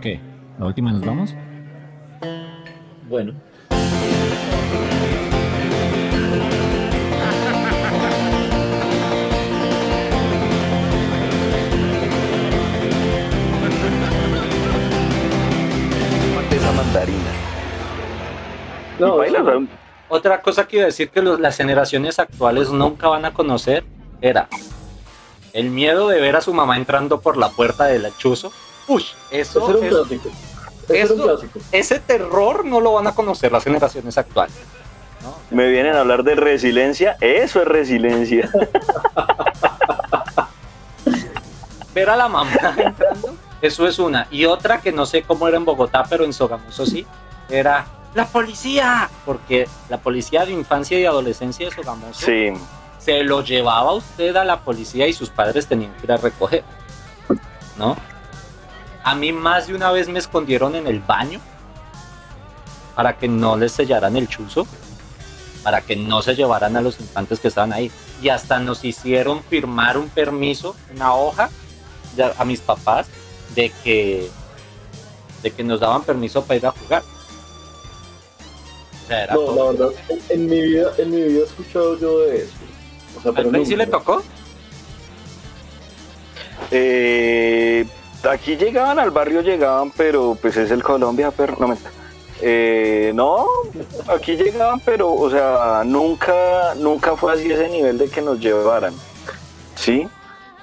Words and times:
¿Qué? 0.00 0.20
¿La 0.58 0.66
última 0.66 0.92
nos 0.92 1.04
vamos? 1.04 1.34
Bueno. 3.08 3.34
esa 16.50 16.72
mandarina. 16.72 17.30
No, 18.98 19.16
bailas, 19.16 19.42
eso- 19.46 19.66
Otra 20.08 20.40
cosa 20.40 20.68
que 20.68 20.76
iba 20.76 20.84
a 20.84 20.86
decir 20.86 21.10
que 21.10 21.20
los- 21.20 21.40
las 21.40 21.56
generaciones 21.56 22.20
actuales 22.20 22.70
nunca 22.70 23.08
van 23.08 23.24
a 23.24 23.34
conocer 23.34 23.84
era 24.20 24.46
el 25.52 25.68
miedo 25.70 26.06
de 26.08 26.20
ver 26.20 26.36
a 26.36 26.40
su 26.40 26.54
mamá 26.54 26.76
entrando 26.76 27.20
por 27.20 27.36
la 27.36 27.48
puerta 27.48 27.86
del 27.86 28.06
chuzo. 28.16 28.52
Uy, 28.88 29.04
eso, 29.30 29.68
era 29.70 29.78
un 29.78 29.84
eso- 29.84 29.96
clásico. 30.02 30.28
Ese 30.88 30.96
era 31.00 31.06
un 31.06 31.20
eso- 31.20 31.24
clásico. 31.24 31.58
ese 31.72 31.98
terror 32.00 32.64
no 32.64 32.80
lo 32.80 32.92
van 32.94 33.06
a 33.06 33.14
conocer 33.14 33.50
las 33.52 33.64
generaciones 33.64 34.16
actuales. 34.18 34.54
¿no? 35.22 35.34
Me 35.50 35.68
vienen 35.68 35.94
a 35.96 36.00
hablar 36.00 36.22
de 36.22 36.34
resiliencia. 36.36 37.16
Eso 37.20 37.60
es 37.62 37.68
resiliencia. 37.68 38.48
Ver 41.94 42.10
a 42.10 42.16
la 42.16 42.28
mamá 42.28 42.50
entrando, 42.76 43.34
eso 43.62 43.86
es 43.88 43.98
una. 43.98 44.26
Y 44.30 44.44
otra 44.44 44.80
que 44.82 44.92
no 44.92 45.06
sé 45.06 45.22
cómo 45.22 45.48
era 45.48 45.56
en 45.56 45.64
Bogotá, 45.64 46.04
pero 46.08 46.24
en 46.24 46.32
Sogamoso 46.34 46.84
sí, 46.84 47.06
era 47.48 47.86
la 48.14 48.26
policía. 48.26 49.08
Porque 49.24 49.66
la 49.88 49.96
policía 49.98 50.44
de 50.44 50.52
infancia 50.52 50.98
y 51.00 51.06
adolescencia 51.06 51.66
de 51.68 51.74
Sogamoso 51.74 52.20
Sí. 52.26 52.52
se 52.98 53.22
lo 53.24 53.42
llevaba 53.42 53.92
usted 53.94 54.36
a 54.36 54.44
la 54.44 54.60
policía 54.60 55.06
y 55.06 55.14
sus 55.14 55.30
padres 55.30 55.66
tenían 55.66 55.92
que 55.94 56.04
ir 56.04 56.12
a 56.12 56.18
recoger. 56.18 56.64
¿No? 57.78 57.96
A 59.06 59.14
mí 59.14 59.32
más 59.32 59.68
de 59.68 59.74
una 59.74 59.92
vez 59.92 60.08
me 60.08 60.18
escondieron 60.18 60.74
en 60.74 60.88
el 60.88 60.98
baño 60.98 61.40
para 62.96 63.16
que 63.16 63.28
no 63.28 63.56
les 63.56 63.70
sellaran 63.70 64.16
el 64.16 64.26
chuzo, 64.28 64.66
para 65.62 65.80
que 65.80 65.94
no 65.94 66.22
se 66.22 66.34
llevaran 66.34 66.76
a 66.76 66.80
los 66.80 66.98
infantes 66.98 67.38
que 67.38 67.46
estaban 67.48 67.72
ahí. 67.72 67.88
Y 68.20 68.30
hasta 68.30 68.58
nos 68.58 68.84
hicieron 68.84 69.44
firmar 69.44 69.96
un 69.96 70.08
permiso, 70.08 70.74
una 70.92 71.14
hoja 71.14 71.50
de- 72.16 72.32
a 72.36 72.44
mis 72.44 72.60
papás 72.60 73.06
de 73.54 73.70
que, 73.84 74.28
de 75.42 75.50
que 75.52 75.62
nos 75.62 75.78
daban 75.78 76.02
permiso 76.02 76.42
para 76.44 76.56
ir 76.56 76.66
a 76.66 76.72
jugar. 76.72 77.02
O 79.04 79.06
sea, 79.06 79.22
era 79.22 79.34
No, 79.34 79.40
todo. 79.40 79.72
la 79.72 79.78
verdad, 79.86 80.00
en, 80.08 80.20
en 80.30 80.46
mi 80.50 80.60
vida, 80.62 80.90
en 80.98 81.10
mi 81.12 81.22
vida 81.22 81.40
he 81.40 81.44
escuchado 81.44 81.96
yo 82.00 82.18
de 82.22 82.38
eso. 82.38 82.52
O 83.18 83.22
sea, 83.22 83.32
pero 83.32 83.50
¿Al 83.54 83.64
sí 83.66 83.76
le 83.76 83.86
tocó? 83.86 84.20
Eh, 86.72 87.65
aquí 88.30 88.56
llegaban, 88.56 88.98
al 88.98 89.10
barrio 89.10 89.40
llegaban, 89.42 89.90
pero 89.96 90.36
pues 90.40 90.56
es 90.56 90.70
el 90.70 90.82
Colombia, 90.82 91.32
pero 91.36 91.56
no 91.58 91.68
mentira. 91.68 91.90
Eh, 92.42 93.12
no, 93.14 93.46
aquí 94.08 94.36
llegaban, 94.36 94.80
pero, 94.80 95.12
o 95.12 95.30
sea, 95.30 95.82
nunca, 95.84 96.74
nunca 96.76 97.16
fue 97.16 97.32
así 97.32 97.50
ese 97.50 97.68
nivel 97.68 97.96
de 97.98 98.08
que 98.08 98.20
nos 98.22 98.38
llevaran. 98.38 98.94
¿Sí? 99.74 100.06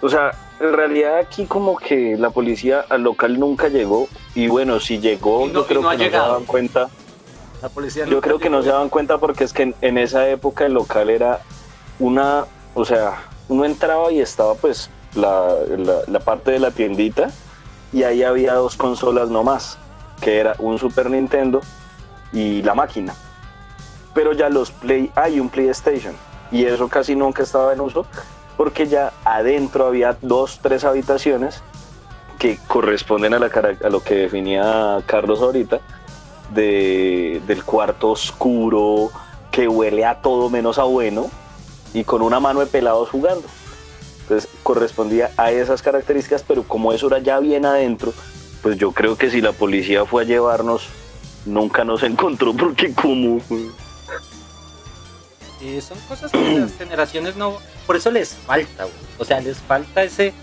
O 0.02 0.10
sea, 0.10 0.32
en 0.60 0.74
realidad 0.74 1.18
aquí 1.18 1.46
como 1.46 1.78
que 1.78 2.16
la 2.18 2.30
policía 2.30 2.86
al 2.90 3.02
local 3.04 3.40
nunca 3.40 3.70
llegó 3.70 4.08
y 4.36 4.48
bueno, 4.48 4.80
si 4.80 5.00
llegó, 5.00 5.48
no- 5.48 5.54
yo 5.54 5.66
creo 5.68 5.82
no 5.82 5.90
que 5.92 5.98
no 5.98 6.04
se 6.04 6.10
daban 6.10 6.46
cuenta. 6.46 6.90
La 7.62 7.70
policía 7.70 8.06
Yo 8.06 8.20
creo 8.22 8.40
que 8.40 8.50
no 8.50 8.62
se 8.62 8.70
daban 8.70 8.90
cuenta 8.90 9.18
porque 9.18 9.46
es 9.46 9.54
que 9.54 9.64
en, 9.64 9.76
en 9.82 9.98
esa 9.98 10.28
época 10.30 10.66
el 10.66 10.74
local 10.74 11.10
era 11.10 11.40
una, 12.00 12.46
o 12.76 12.84
sea, 12.86 13.24
uno 13.48 13.66
entraba 13.66 14.12
y 14.12 14.20
estaba 14.20 14.56
pues 14.56 14.90
la, 15.16 15.54
la- 15.78 16.02
la 16.08 16.20
parte 16.20 16.52
de 16.52 16.60
la 16.60 16.72
tiendita 16.72 17.32
y 17.94 18.04
ahí 18.04 18.24
había 18.24 18.56
dos 18.56 18.76
consolas 18.76 19.30
nomás, 19.30 19.78
que 20.20 20.40
era 20.40 20.56
un 20.58 20.80
Super 20.80 21.10
Nintendo 21.10 21.62
y 22.34 22.62
la 22.64 22.74
máquina. 22.74 23.14
Pero 24.14 24.34
ya 24.34 24.50
los 24.50 24.72
Play, 24.72 25.12
hay 25.16 25.40
un 25.40 25.50
PlayStation 25.50 26.16
y 26.52 26.66
eso 26.66 26.88
casi 26.88 27.16
nunca 27.16 27.44
estaba 27.44 27.74
en 27.74 27.82
uso 27.82 28.06
porque 28.58 28.88
ya 28.88 29.14
adentro 29.24 29.88
había 29.88 30.18
dos, 30.22 30.60
tres 30.62 30.84
habitaciones 30.84 31.62
que 32.40 32.60
corresponden 32.68 33.34
a, 33.34 33.40
la, 33.40 33.50
lo 33.90 34.02
que 34.02 34.16
definía 34.16 35.02
Carlos 35.06 35.42
ahorita, 35.42 35.80
de, 36.54 37.42
del 37.48 37.64
cuarto 37.64 38.12
oscuro, 38.12 39.12
que 39.52 39.68
huele 39.68 40.06
a 40.06 40.22
todo 40.22 40.50
menos 40.50 40.78
a 40.78 40.84
bueno, 40.84 41.30
y 41.94 42.04
con 42.04 42.22
una 42.22 42.40
mano 42.40 42.60
de 42.60 42.66
pelados 42.66 43.10
jugando. 43.10 43.48
Entonces 44.24 44.50
correspondía 44.64 45.32
a 45.38 45.52
esas 45.52 45.82
características, 45.82 46.44
pero 46.48 46.64
como 46.64 46.92
eso 46.94 47.08
era 47.08 47.20
ya 47.20 47.40
bien 47.40 47.66
adentro, 47.66 48.14
pues 48.62 48.78
yo 48.78 48.92
creo 48.92 49.18
que 49.18 49.30
si 49.30 49.42
la 49.42 49.52
policía 49.52 50.06
fue 50.06 50.24
a 50.24 50.26
llevarnos, 50.26 50.88
nunca 51.46 51.84
nos 51.84 52.04
encontró, 52.04 52.54
porque 52.54 52.94
como... 52.94 53.42
Son 55.88 55.98
cosas 56.10 56.32
que 56.32 56.60
las 56.60 56.74
generaciones 56.78 57.36
no. 57.38 57.58
Por 57.88 57.96
eso 57.96 58.12
les 58.12 58.34
falta, 58.34 58.84
güey. 58.84 58.96
O 59.18 59.24
sea, 59.26 59.40
les 59.40 59.58
falta 59.60 60.04
ese. 60.04 60.34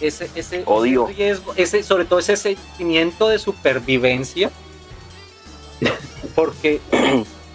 Ese, 0.00 0.28
ese, 0.34 0.62
Odio. 0.66 1.04
ese 1.08 1.16
riesgo, 1.16 1.52
ese, 1.56 1.82
sobre 1.84 2.06
todo 2.06 2.18
ese 2.18 2.36
sentimiento 2.36 3.28
de 3.28 3.38
supervivencia. 3.38 4.50
Porque, 6.34 6.80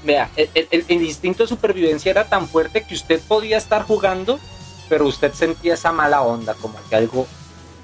vea, 0.06 0.30
el, 0.38 0.50
el- 0.72 0.86
el 0.88 1.02
instinto 1.02 1.44
de 1.44 1.48
supervivencia 1.50 2.10
era 2.12 2.24
tan 2.26 2.48
fuerte 2.48 2.84
que 2.88 2.94
usted 2.94 3.20
podía 3.28 3.58
estar 3.58 3.84
jugando, 3.84 4.40
pero 4.90 5.06
usted 5.06 5.34
sentía 5.34 5.74
esa 5.74 5.92
mala 5.92 6.22
onda, 6.22 6.54
como 6.56 6.78
que 6.90 6.96
algo, 6.96 7.28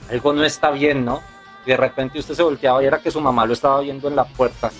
algo 0.09 0.33
no 0.33 0.43
está 0.43 0.71
bien, 0.71 1.03
¿no? 1.05 1.21
Y 1.65 1.69
de 1.71 1.77
repente 1.77 2.19
usted 2.19 2.33
se 2.35 2.43
volteaba 2.43 2.81
y 2.83 2.85
era 2.87 2.99
que 2.99 3.11
su 3.11 3.21
mamá 3.21 3.45
lo 3.45 3.53
estaba 3.53 3.79
viendo 3.81 4.07
en 4.07 4.15
la 4.15 4.25
puerta. 4.25 4.71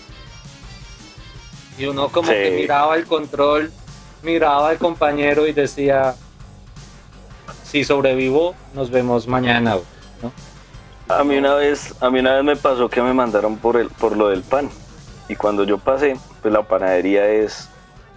Y 1.78 1.86
uno 1.86 2.10
como 2.10 2.28
Sí. 2.28 2.34
que 2.34 2.52
miraba 2.52 2.96
el 2.96 3.06
control, 3.06 3.72
miraba 4.24 4.70
al 4.70 4.78
compañero 4.78 5.48
y 5.48 5.54
decía, 5.54 6.16
si 7.64 7.84
sobrevivo, 7.84 8.56
nos 8.74 8.90
vemos 8.92 9.28
mañana. 9.28 9.74
güey", 9.76 9.86
¿no? 10.22 10.32
A 11.16 11.24
mí 11.24 11.38
una 11.38 11.56
vez, 11.56 11.94
a 12.02 12.10
mí 12.10 12.20
una 12.20 12.36
vez 12.36 12.44
me 12.44 12.56
pasó 12.56 12.90
que 12.90 13.02
me 13.02 13.14
mandaron 13.14 13.58
por 13.58 13.78
el, 13.78 13.90
por 13.90 14.16
lo 14.18 14.30
del 14.30 14.44
pan. 14.44 14.70
Y 15.28 15.36
cuando 15.36 15.64
yo 15.64 15.78
pasé, 15.78 16.18
pues 16.42 16.54
la 16.54 16.64
panadería 16.64 17.26
es 17.30 17.70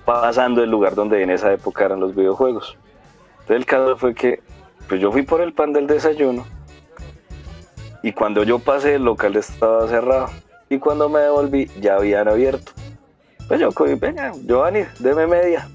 pasando 0.05 0.63
el 0.63 0.71
lugar 0.71 0.95
donde 0.95 1.23
en 1.23 1.31
esa 1.31 1.53
época 1.53 1.85
eran 1.85 2.01
los 2.01 2.15
videojuegos. 2.15 2.77
Entonces 3.45 3.57
el 3.57 3.67
caso 3.67 3.97
fue 3.99 4.15
que 4.15 4.41
pues 4.89 5.01
yo 5.01 5.13
fui 5.13 5.23
por 5.23 5.43
el 5.43 5.53
pan 5.53 5.73
del 5.73 5.87
desayuno. 5.87 6.47
Y 8.03 8.13
cuando 8.13 8.43
yo 8.43 8.59
pasé 8.59 8.95
el 8.95 9.05
local 9.05 9.37
estaba 9.37 9.87
cerrado. 9.87 10.31
Y 10.71 10.79
cuando 10.79 11.09
me 11.09 11.21
devolví 11.21 11.71
ya 11.81 11.97
habían 11.97 12.29
abierto. 12.29 12.73
Pues 13.47 13.61
yo 13.61 13.71
cogí, 13.73 13.95
venga, 13.95 14.33
Giovanni, 14.45 14.85
deme 14.99 15.27
media. 15.27 15.69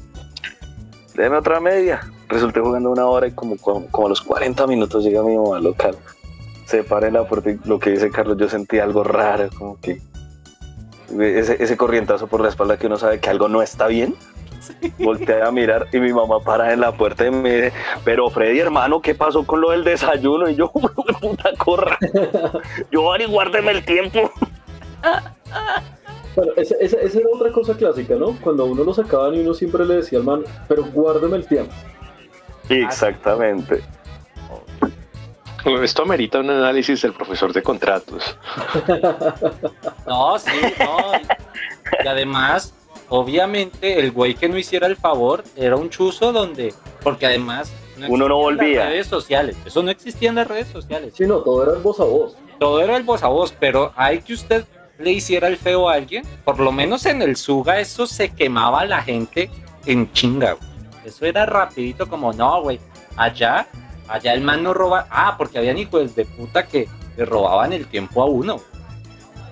Deme 1.13 1.37
otra 1.37 1.59
media. 1.59 2.01
Resulté 2.27 2.59
jugando 2.59 2.89
una 2.89 3.05
hora 3.05 3.27
y 3.27 3.31
como, 3.31 3.57
como, 3.57 4.05
a 4.05 4.09
los 4.09 4.21
40 4.21 4.65
minutos 4.67 5.03
llega 5.03 5.21
mi 5.21 5.37
mamá 5.37 5.57
al 5.57 5.63
local 5.63 5.95
se 6.65 6.83
para 6.83 7.07
en 7.07 7.15
la 7.15 7.27
puerta 7.27 7.49
y 7.49 7.59
lo 7.65 7.79
que 7.79 7.89
dice 7.89 8.11
Carlos, 8.11 8.37
yo 8.37 8.47
sentí 8.47 8.77
algo 8.77 9.03
raro, 9.03 9.49
como 9.57 9.79
que 9.81 9.99
ese, 11.19 11.61
ese 11.63 11.75
corrientazo 11.77 12.27
por 12.27 12.41
la 12.41 12.49
espalda 12.49 12.77
que 12.77 12.85
uno 12.85 12.97
sabe 12.97 13.19
que 13.19 13.27
algo 13.27 13.47
no 13.47 13.63
está 13.63 13.87
bien. 13.87 14.15
Volteé 14.99 15.41
a 15.41 15.51
mirar 15.51 15.87
y 15.91 15.97
mi 15.99 16.11
mamá 16.13 16.39
para 16.39 16.73
en 16.73 16.81
la 16.81 16.91
puerta 16.91 17.25
y 17.25 17.31
me 17.31 17.53
dice, 17.55 17.73
pero 18.03 18.29
Freddy 18.29 18.59
hermano, 18.59 19.01
¿qué 19.01 19.15
pasó 19.15 19.45
con 19.45 19.61
lo 19.61 19.71
del 19.71 19.83
desayuno? 19.83 20.49
Y 20.49 20.55
yo, 20.55 20.71
puta 21.21 21.51
corra. 21.57 21.97
Yo, 22.91 23.11
Ari, 23.11 23.25
guárdeme 23.25 23.71
el 23.71 23.85
tiempo. 23.85 24.31
Bueno, 26.35 26.51
esa, 26.57 26.75
esa- 26.79 26.99
esa 26.99 27.19
era 27.19 27.27
otra 27.33 27.51
cosa 27.51 27.75
clásica, 27.75 28.15
¿no? 28.15 28.35
Cuando 28.41 28.63
a 28.63 28.65
uno 28.67 28.83
lo 28.83 28.93
sacaban 28.93 29.33
y 29.35 29.39
uno 29.39 29.53
siempre 29.53 29.85
le 29.85 29.95
decía 29.95 30.19
al 30.19 30.25
man, 30.25 30.43
pero 30.67 30.83
guárdame 30.85 31.37
el 31.37 31.45
tiempo. 31.47 31.73
Exactamente. 32.69 33.81
Esto 35.83 36.03
amerita 36.03 36.39
un 36.39 36.49
análisis 36.49 37.01
del 37.01 37.13
profesor 37.13 37.51
de 37.53 37.61
contratos. 37.61 38.37
No, 40.07 40.39
sí, 40.39 40.49
no. 40.79 41.11
Y 42.03 42.07
además, 42.07 42.73
obviamente, 43.09 43.99
el 43.99 44.11
güey 44.11 44.35
que 44.35 44.47
no 44.49 44.57
hiciera 44.57 44.87
el 44.87 44.95
favor 44.95 45.43
era 45.55 45.75
un 45.75 45.89
chuzo 45.89 46.31
donde, 46.31 46.73
porque 47.03 47.25
además 47.25 47.71
Uno 48.07 48.27
no 48.29 48.37
volvía. 48.37 48.79
Las 48.85 48.89
redes 48.91 49.07
sociales, 49.07 49.57
eso 49.65 49.83
no 49.83 49.91
existía 49.91 50.29
en 50.29 50.35
las 50.35 50.47
redes 50.47 50.67
sociales. 50.69 51.13
Sí, 51.17 51.25
no, 51.25 51.39
todo 51.39 51.63
era 51.63 51.73
el 51.73 51.79
voz 51.79 51.99
a 51.99 52.05
voz. 52.05 52.35
Todo 52.59 52.81
era 52.81 52.95
el 52.95 53.03
voz 53.03 53.23
a 53.23 53.27
voz, 53.27 53.53
pero 53.59 53.91
hay 53.95 54.19
que 54.21 54.33
usted 54.33 54.63
le 54.97 55.11
hiciera 55.11 55.47
el 55.47 55.57
feo 55.57 55.89
a 55.89 55.93
alguien, 55.93 56.23
por 56.45 56.59
lo 56.59 56.71
menos 56.71 57.05
en 57.05 57.21
el 57.21 57.35
Suga 57.35 57.79
eso 57.79 58.05
se 58.07 58.29
quemaba 58.29 58.81
a 58.81 58.85
la 58.85 59.01
gente 59.01 59.49
en 59.85 60.11
chinga, 60.13 60.53
güey. 60.53 60.69
Eso 61.05 61.25
era 61.25 61.45
rapidito 61.45 62.07
como, 62.07 62.33
no, 62.33 62.61
güey, 62.61 62.79
allá, 63.15 63.67
allá 64.07 64.33
el 64.33 64.41
man 64.41 64.61
no 64.63 64.73
roba, 64.73 65.07
ah, 65.09 65.35
porque 65.37 65.57
habían 65.57 65.77
hijos 65.77 66.15
de 66.15 66.25
puta 66.25 66.67
que 66.67 66.87
le 67.17 67.25
robaban 67.25 67.71
el 67.73 67.85
tiempo 67.87 68.21
a 68.21 68.25
uno. 68.25 68.57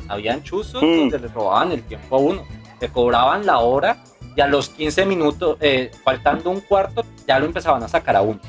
Habían 0.09 0.44
chuzos 0.44 0.81
Mm. 0.83 0.98
donde 1.00 1.19
le 1.19 1.27
robaban 1.30 1.71
el 1.71 1.83
tiempo 1.83 2.15
a 2.15 2.19
uno. 2.19 2.44
Le 2.79 2.89
cobraban 2.89 3.45
la 3.45 3.59
hora 3.59 4.03
y 4.35 4.41
a 4.41 4.47
los 4.47 4.69
15 4.69 5.06
minutos, 5.06 5.57
eh, 5.62 5.91
faltando 6.03 6.50
un 6.50 6.62
cuarto, 6.62 7.03
ya 7.27 7.39
lo 7.39 7.45
empezaban 7.45 7.81
a 7.83 7.88
sacar 7.88 8.15
a 8.15 8.21
uno, 8.21 8.39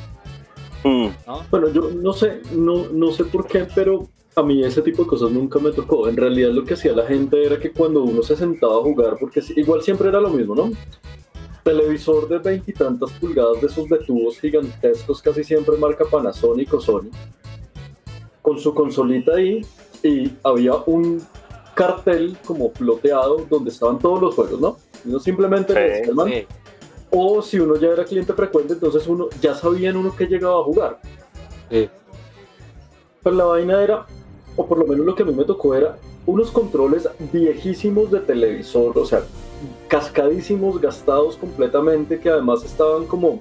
Mm. 0.84 1.08
¿no? 1.26 1.44
Bueno, 1.50 1.68
yo 1.70 1.90
no 1.90 2.12
sé, 2.12 2.40
no, 2.52 2.86
no 2.92 3.10
sé 3.10 3.24
por 3.24 3.46
qué, 3.46 3.66
pero 3.74 4.06
a 4.36 4.42
mí 4.42 4.62
ese 4.62 4.80
tipo 4.82 5.02
de 5.02 5.08
cosas 5.08 5.30
nunca 5.32 5.58
me 5.58 5.72
tocó. 5.72 6.08
En 6.08 6.16
realidad 6.16 6.50
lo 6.50 6.64
que 6.64 6.74
hacía 6.74 6.92
la 6.92 7.04
gente 7.04 7.44
era 7.44 7.58
que 7.58 7.72
cuando 7.72 8.04
uno 8.04 8.22
se 8.22 8.36
sentaba 8.36 8.76
a 8.76 8.82
jugar, 8.82 9.16
porque 9.18 9.42
igual 9.56 9.82
siempre 9.82 10.08
era 10.08 10.20
lo 10.20 10.30
mismo, 10.30 10.54
¿no? 10.54 10.70
Televisor 11.64 12.28
de 12.28 12.38
veintitantas 12.38 13.10
pulgadas 13.12 13.60
de 13.60 13.66
esos 13.66 13.88
de 13.88 13.98
tubos 13.98 14.38
gigantescos, 14.38 15.20
casi 15.20 15.42
siempre 15.42 15.76
marca 15.76 16.04
Panasonic 16.04 16.72
o 16.74 16.80
Sony, 16.80 17.10
con 18.40 18.58
su 18.58 18.72
consolita 18.72 19.32
ahí 19.34 19.66
y 20.02 20.30
había 20.44 20.74
un 20.86 21.20
cartel 21.78 22.36
como 22.44 22.72
ploteado 22.72 23.46
donde 23.48 23.70
estaban 23.70 23.98
todos 24.00 24.20
los 24.20 24.34
juegos, 24.34 24.60
¿no? 24.60 24.76
Uno 25.04 25.20
simplemente 25.20 25.72
Sí, 25.72 26.06
le 26.08 26.12
man, 26.12 26.28
Sí. 26.28 26.46
o 27.10 27.40
si 27.40 27.60
uno 27.60 27.76
ya 27.76 27.88
era 27.88 28.04
cliente 28.04 28.32
frecuente, 28.32 28.72
entonces 28.74 29.06
uno 29.06 29.28
ya 29.40 29.54
sabía 29.54 29.90
en 29.90 29.96
uno 29.96 30.14
que 30.14 30.26
llegaba 30.26 30.60
a 30.60 30.64
jugar. 30.64 31.00
Sí. 31.70 31.88
Pero 33.22 33.36
la 33.36 33.44
vaina 33.44 33.80
era, 33.82 34.06
o 34.56 34.66
por 34.66 34.78
lo 34.78 34.86
menos 34.86 35.06
lo 35.06 35.14
que 35.14 35.22
a 35.22 35.26
mí 35.26 35.32
me 35.32 35.44
tocó 35.44 35.74
era, 35.74 35.96
unos 36.26 36.50
controles 36.50 37.08
viejísimos 37.32 38.10
de 38.10 38.20
televisor, 38.20 38.98
o 38.98 39.04
sea, 39.04 39.22
cascadísimos, 39.86 40.80
gastados 40.80 41.36
completamente, 41.36 42.18
que 42.18 42.28
además 42.28 42.64
estaban 42.64 43.06
como 43.06 43.38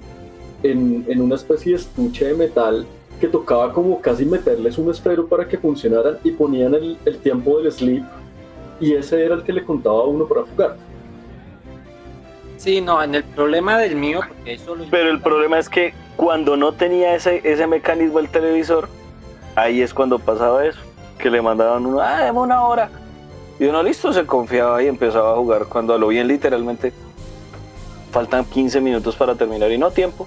en, 0.62 1.04
en 1.08 1.20
una 1.20 1.34
especie 1.34 1.72
de 1.72 1.78
estuche 1.78 2.26
de 2.26 2.34
metal 2.34 2.86
que 3.20 3.26
tocaba 3.26 3.72
como 3.72 4.00
casi 4.00 4.24
meterles 4.24 4.78
un 4.78 4.90
esfero 4.90 5.26
para 5.26 5.46
que 5.48 5.58
funcionaran 5.58 6.18
y 6.22 6.30
ponían 6.30 6.74
el, 6.74 6.96
el 7.04 7.18
tiempo 7.18 7.58
del 7.60 7.72
sleep 7.72 8.04
y 8.80 8.94
ese 8.94 9.24
era 9.24 9.34
el 9.34 9.42
que 9.42 9.52
le 9.52 9.64
contaba 9.64 10.00
a 10.00 10.04
uno 10.04 10.26
para 10.26 10.42
jugar. 10.42 10.76
Sí, 12.56 12.80
no, 12.80 13.02
en 13.02 13.14
el 13.14 13.24
problema 13.24 13.78
del 13.78 13.94
mío, 13.94 14.20
porque 14.26 14.54
eso 14.54 14.74
lo 14.74 14.84
Pero 14.90 15.10
el 15.10 15.20
problema 15.20 15.58
es 15.58 15.68
que 15.68 15.94
cuando 16.16 16.56
no 16.56 16.72
tenía 16.72 17.14
ese, 17.14 17.40
ese 17.44 17.66
mecanismo 17.66 18.18
el 18.18 18.28
televisor, 18.28 18.88
ahí 19.54 19.80
es 19.80 19.94
cuando 19.94 20.18
pasaba 20.18 20.66
eso, 20.66 20.80
que 21.18 21.30
le 21.30 21.40
mandaban 21.40 21.86
uno, 21.86 22.00
ah, 22.00 22.24
deme 22.24 22.40
una 22.40 22.62
hora. 22.66 22.90
Y 23.60 23.66
uno 23.66 23.82
listo, 23.82 24.12
se 24.12 24.26
confiaba 24.26 24.82
y 24.82 24.86
empezaba 24.86 25.32
a 25.32 25.36
jugar 25.36 25.66
cuando 25.66 25.94
a 25.94 25.98
lo 25.98 26.08
bien 26.08 26.28
literalmente 26.28 26.92
faltan 28.10 28.44
15 28.44 28.80
minutos 28.80 29.16
para 29.16 29.34
terminar 29.34 29.70
y 29.70 29.78
no 29.78 29.90
tiempo. 29.90 30.26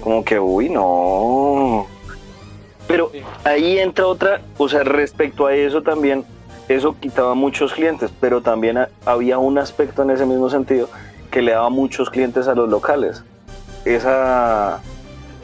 Como 0.00 0.24
que, 0.24 0.38
uy, 0.38 0.68
no. 0.68 1.86
Pero 2.86 3.12
ahí 3.44 3.78
entra 3.78 4.06
otra, 4.06 4.40
o 4.56 4.68
sea, 4.68 4.82
respecto 4.82 5.46
a 5.46 5.54
eso 5.54 5.82
también, 5.82 6.24
eso 6.74 6.94
quitaba 7.00 7.34
muchos 7.34 7.72
clientes, 7.74 8.10
pero 8.20 8.40
también 8.42 8.78
ha- 8.78 8.88
había 9.04 9.38
un 9.38 9.58
aspecto 9.58 10.02
en 10.02 10.10
ese 10.10 10.24
mismo 10.24 10.48
sentido 10.50 10.88
que 11.30 11.42
le 11.42 11.52
daba 11.52 11.68
muchos 11.68 12.10
clientes 12.10 12.46
a 12.48 12.54
los 12.54 12.68
locales. 12.68 13.24
Esa, 13.84 14.80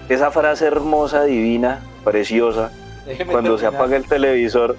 esa 0.09 0.31
frase 0.31 0.67
hermosa, 0.67 1.25
divina, 1.25 1.81
preciosa, 2.05 2.71
Déjeme 3.07 3.33
cuando 3.33 3.57
se 3.59 3.67
apaga 3.67 3.97
el 3.97 4.05
televisor 4.07 4.77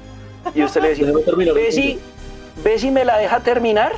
y 0.55 0.63
usted 0.63 0.81
le 0.81 0.89
decía. 0.89 1.07
¿Ve 1.53 1.71
si, 1.71 1.99
¿Ve 2.63 2.79
si 2.79 2.91
me 2.91 3.03
la 3.03 3.17
deja 3.17 3.39
terminar? 3.41 3.91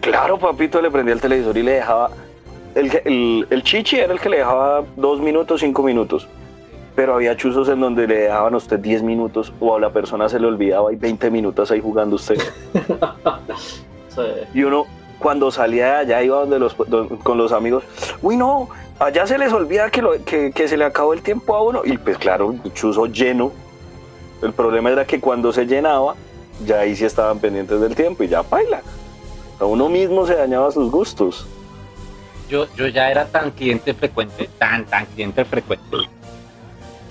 Claro, 0.00 0.38
papito, 0.38 0.80
le 0.80 0.90
prendía 0.90 1.14
el 1.14 1.20
televisor 1.20 1.56
y 1.56 1.62
le 1.62 1.72
dejaba. 1.72 2.10
El, 2.74 3.46
el 3.50 3.62
chichi 3.62 3.98
era 3.98 4.12
el 4.14 4.20
que 4.20 4.28
le 4.30 4.38
dejaba 4.38 4.82
dos 4.96 5.20
minutos, 5.20 5.60
cinco 5.60 5.82
minutos. 5.82 6.26
Pero 6.94 7.14
había 7.14 7.36
chuzos 7.36 7.68
en 7.70 7.80
donde 7.80 8.06
le 8.06 8.16
dejaban 8.16 8.52
a 8.54 8.58
usted 8.58 8.78
10 8.78 9.02
minutos 9.02 9.52
o 9.60 9.74
a 9.76 9.80
la 9.80 9.90
persona 9.90 10.28
se 10.28 10.38
le 10.38 10.46
olvidaba 10.46 10.92
y 10.92 10.96
20 10.96 11.30
minutos 11.30 11.70
ahí 11.70 11.80
jugando 11.80 12.16
usted. 12.16 12.36
Sí. 14.14 14.20
Y 14.52 14.62
uno, 14.64 14.84
cuando 15.18 15.50
salía 15.50 15.86
de 15.86 15.96
allá, 16.14 16.22
iba 16.22 16.36
donde 16.40 16.58
los, 16.58 16.74
con 17.22 17.38
los 17.38 17.50
amigos. 17.50 17.82
Uy, 18.20 18.36
no, 18.36 18.68
allá 18.98 19.26
se 19.26 19.38
les 19.38 19.50
olvida 19.54 19.90
que, 19.90 20.02
lo- 20.02 20.22
que, 20.22 20.52
que 20.52 20.68
se 20.68 20.76
le 20.76 20.84
acabó 20.84 21.14
el 21.14 21.22
tiempo 21.22 21.56
a 21.56 21.62
uno. 21.62 21.80
Y 21.82 21.96
pues 21.96 22.18
claro, 22.18 22.54
chuzo 22.74 23.06
lleno. 23.06 23.52
El 24.42 24.52
problema 24.52 24.90
era 24.90 25.06
que 25.06 25.18
cuando 25.18 25.50
se 25.50 25.64
llenaba, 25.66 26.14
ya 26.66 26.80
ahí 26.80 26.94
sí 26.94 27.06
estaban 27.06 27.38
pendientes 27.38 27.80
del 27.80 27.94
tiempo 27.94 28.22
y 28.22 28.28
ya 28.28 28.42
baila. 28.42 28.82
A 29.58 29.64
uno 29.64 29.88
mismo 29.88 30.26
se 30.26 30.34
dañaba 30.34 30.70
sus 30.70 30.90
gustos. 30.90 31.46
yo, 32.50 32.66
yo 32.76 32.86
ya 32.88 33.10
era 33.10 33.24
tan 33.24 33.50
cliente 33.52 33.94
frecuente, 33.94 34.50
tan, 34.58 34.84
tan 34.84 35.06
cliente 35.06 35.42
frecuente, 35.46 35.96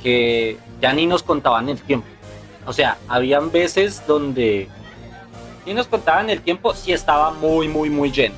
que 0.01 0.57
ya 0.81 0.93
ni 0.93 1.05
nos 1.05 1.23
contaban 1.23 1.69
el 1.69 1.79
tiempo. 1.81 2.07
O 2.65 2.73
sea, 2.73 2.97
habían 3.07 3.51
veces 3.51 4.03
donde 4.07 4.67
ni 5.65 5.73
nos 5.73 5.87
contaban 5.87 6.29
el 6.29 6.41
tiempo 6.41 6.73
si 6.73 6.91
estaba 6.91 7.31
muy, 7.31 7.67
muy, 7.67 7.89
muy 7.89 8.11
lleno. 8.11 8.35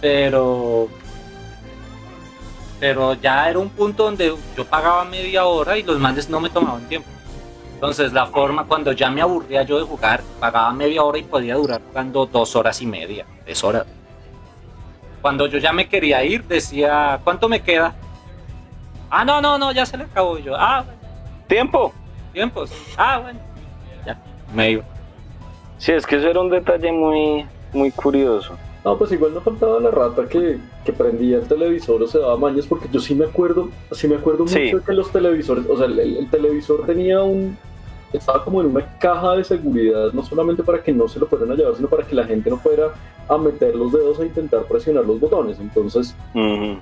Pero, 0.00 0.88
pero 2.78 3.14
ya 3.14 3.50
era 3.50 3.58
un 3.58 3.68
punto 3.68 4.04
donde 4.04 4.34
yo 4.56 4.64
pagaba 4.64 5.04
media 5.04 5.44
hora 5.44 5.76
y 5.76 5.82
los 5.82 5.98
manes 5.98 6.28
no 6.28 6.40
me 6.40 6.50
tomaban 6.50 6.88
tiempo. 6.88 7.08
Entonces 7.74 8.12
la 8.12 8.26
forma, 8.26 8.66
cuando 8.66 8.92
ya 8.92 9.10
me 9.10 9.22
aburría 9.22 9.62
yo 9.62 9.78
de 9.78 9.84
jugar, 9.84 10.22
pagaba 10.38 10.72
media 10.72 11.02
hora 11.02 11.18
y 11.18 11.22
podía 11.22 11.54
durar 11.54 11.80
jugando 11.88 12.26
dos 12.26 12.54
horas 12.54 12.80
y 12.82 12.86
media, 12.86 13.24
tres 13.44 13.64
horas. 13.64 13.86
Cuando 15.22 15.46
yo 15.46 15.58
ya 15.58 15.72
me 15.72 15.88
quería 15.88 16.22
ir, 16.24 16.44
decía, 16.44 17.20
¿cuánto 17.24 17.48
me 17.48 17.62
queda? 17.62 17.94
Ah, 19.10 19.24
no, 19.24 19.40
no, 19.40 19.58
no, 19.58 19.72
ya 19.72 19.84
se 19.84 19.96
le 19.96 20.04
acabó. 20.04 20.38
Y 20.38 20.42
yo, 20.44 20.54
ah, 20.56 20.82
bueno, 20.84 21.00
¡Tiempo! 21.48 21.92
tiempos. 22.32 22.70
Ah, 22.96 23.18
bueno. 23.18 23.40
Ya, 24.06 24.16
me 24.54 24.70
iba. 24.72 24.84
Sí, 25.78 25.92
es 25.92 26.06
que 26.06 26.16
eso 26.16 26.28
era 26.28 26.40
un 26.40 26.50
detalle 26.50 26.92
muy, 26.92 27.44
muy 27.72 27.90
curioso. 27.90 28.56
No, 28.84 28.96
pues 28.96 29.12
igual 29.12 29.34
no 29.34 29.40
faltaba 29.40 29.78
la 29.80 29.90
rata 29.90 30.26
que, 30.28 30.58
que 30.84 30.92
prendía 30.92 31.36
el 31.38 31.48
televisor 31.48 32.02
o 32.02 32.06
se 32.06 32.18
daba 32.18 32.36
mañas, 32.36 32.66
porque 32.66 32.88
yo 32.90 33.00
sí 33.00 33.14
me 33.14 33.24
acuerdo, 33.26 33.68
sí 33.92 34.08
me 34.08 34.14
acuerdo 34.16 34.44
mucho 34.44 34.54
Sí. 34.54 34.72
de 34.72 34.80
que 34.80 34.92
los 34.92 35.10
televisores, 35.10 35.66
o 35.68 35.76
sea, 35.76 35.86
el, 35.86 35.98
el 35.98 36.30
televisor 36.30 36.86
tenía 36.86 37.22
un, 37.22 37.58
estaba 38.12 38.44
como 38.44 38.60
en 38.60 38.68
una 38.68 38.84
caja 38.98 39.36
de 39.36 39.44
seguridad, 39.44 40.12
no 40.12 40.22
solamente 40.22 40.62
para 40.62 40.82
que 40.82 40.92
no 40.92 41.08
se 41.08 41.18
lo 41.18 41.26
fueran 41.26 41.52
a 41.52 41.54
llevar, 41.54 41.76
sino 41.76 41.88
para 41.88 42.04
que 42.04 42.14
la 42.14 42.24
gente 42.24 42.50
no 42.50 42.56
fuera 42.56 42.88
a 43.28 43.38
meter 43.38 43.74
los 43.76 43.92
dedos 43.92 44.18
a 44.18 44.24
intentar 44.24 44.64
presionar 44.64 45.04
los 45.04 45.20
botones. 45.20 45.58
Entonces, 45.60 46.16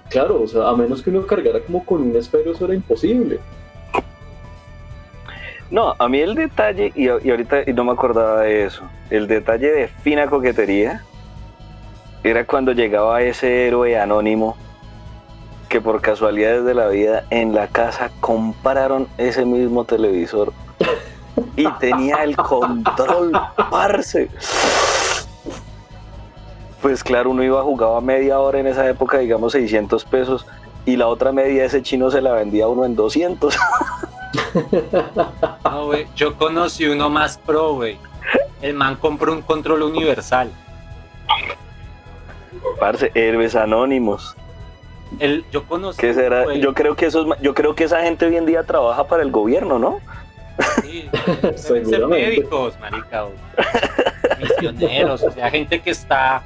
claro, 0.09 0.43
o 0.43 0.47
sea, 0.47 0.69
a 0.69 0.77
menos 0.77 1.03
que 1.03 1.11
uno 1.11 1.27
cargara 1.27 1.61
como 1.61 1.85
con 1.85 2.03
un 2.03 2.17
esfero, 2.17 2.53
eso 2.53 2.65
era 2.65 2.75
imposible. 2.75 3.39
No, 5.71 5.95
a 5.99 6.09
mí 6.09 6.21
el 6.21 6.35
detalle, 6.35 6.93
y, 6.95 7.05
y 7.05 7.31
ahorita 7.31 7.69
y 7.69 7.75
no 7.75 7.85
me 7.85 7.93
acordaba 7.93 8.41
de 8.41 8.65
eso, 8.65 8.85
el 9.11 9.27
detalle 9.27 9.71
de 9.71 9.89
fina 9.89 10.27
coquetería 10.27 11.05
era 12.25 12.47
cuando 12.47 12.73
llegaba 12.73 13.21
ese 13.21 13.67
héroe 13.67 13.99
anónimo 13.99 14.57
que 15.69 15.83
por 15.83 16.01
casualidades 16.01 16.65
de 16.65 16.73
la 16.73 16.89
vida 16.89 17.25
en 17.29 17.55
la 17.55 17.67
casa 17.67 18.11
compraron 18.21 19.07
ese 19.19 19.45
mismo 19.45 19.85
televisor 19.85 20.55
y 21.57 21.67
tenía 21.79 22.23
el 22.25 22.37
control, 22.37 23.33
parce. 23.71 24.29
Pues 26.81 27.03
claro, 27.03 27.31
uno 27.31 27.43
iba 27.43 27.63
jugaba 27.63 28.01
media 28.01 28.39
hora 28.39 28.61
en 28.61 28.67
esa 28.67 28.89
época, 28.89 29.19
digamos 29.19 29.53
600 29.53 30.05
pesos, 30.05 30.47
y 30.87 30.97
la 30.97 31.09
otra 31.09 31.33
media 31.33 31.65
ese 31.65 31.83
chino 31.83 32.11
se 32.11 32.21
la 32.21 32.33
vendía 32.33 32.65
a 32.65 32.69
uno 32.69 32.85
en 32.85 32.97
200. 32.97 33.57
No, 35.65 35.87
güey, 35.87 36.07
yo 36.17 36.37
conocí 36.37 36.87
uno 36.87 37.09
más 37.11 37.39
pro, 37.39 37.75
güey. 37.75 37.99
El 38.61 38.75
man 38.75 38.97
compró 38.97 39.33
un 39.33 39.43
control 39.43 39.83
universal. 39.83 40.51
Parce, 42.79 43.11
héroes 43.15 43.55
anónimos. 43.55 44.37
El, 45.19 45.45
yo 45.51 45.65
conocí. 45.65 46.01
¿Qué 46.01 46.15
será? 46.15 46.55
Yo 46.55 46.75
creo 46.75 46.97
que 46.97 47.07
esos, 47.07 47.27
yo 47.41 47.55
creo 47.55 47.75
que 47.75 47.85
esa 47.85 48.03
gente 48.03 48.27
hoy 48.27 48.37
en 48.37 48.47
día 48.47 48.65
trabaja 48.65 49.07
para 49.07 49.23
el 49.23 49.31
gobierno, 49.31 49.79
¿no? 49.79 50.01
Sí, 50.83 51.09
deben 51.69 51.87
ser 51.87 52.07
médicos, 52.07 52.79
marica, 52.81 53.25
o 53.25 53.33
misioneros, 54.39 55.23
o 55.23 55.31
sea, 55.31 55.51
gente 55.51 55.81
que 55.81 55.91
está. 55.91 56.43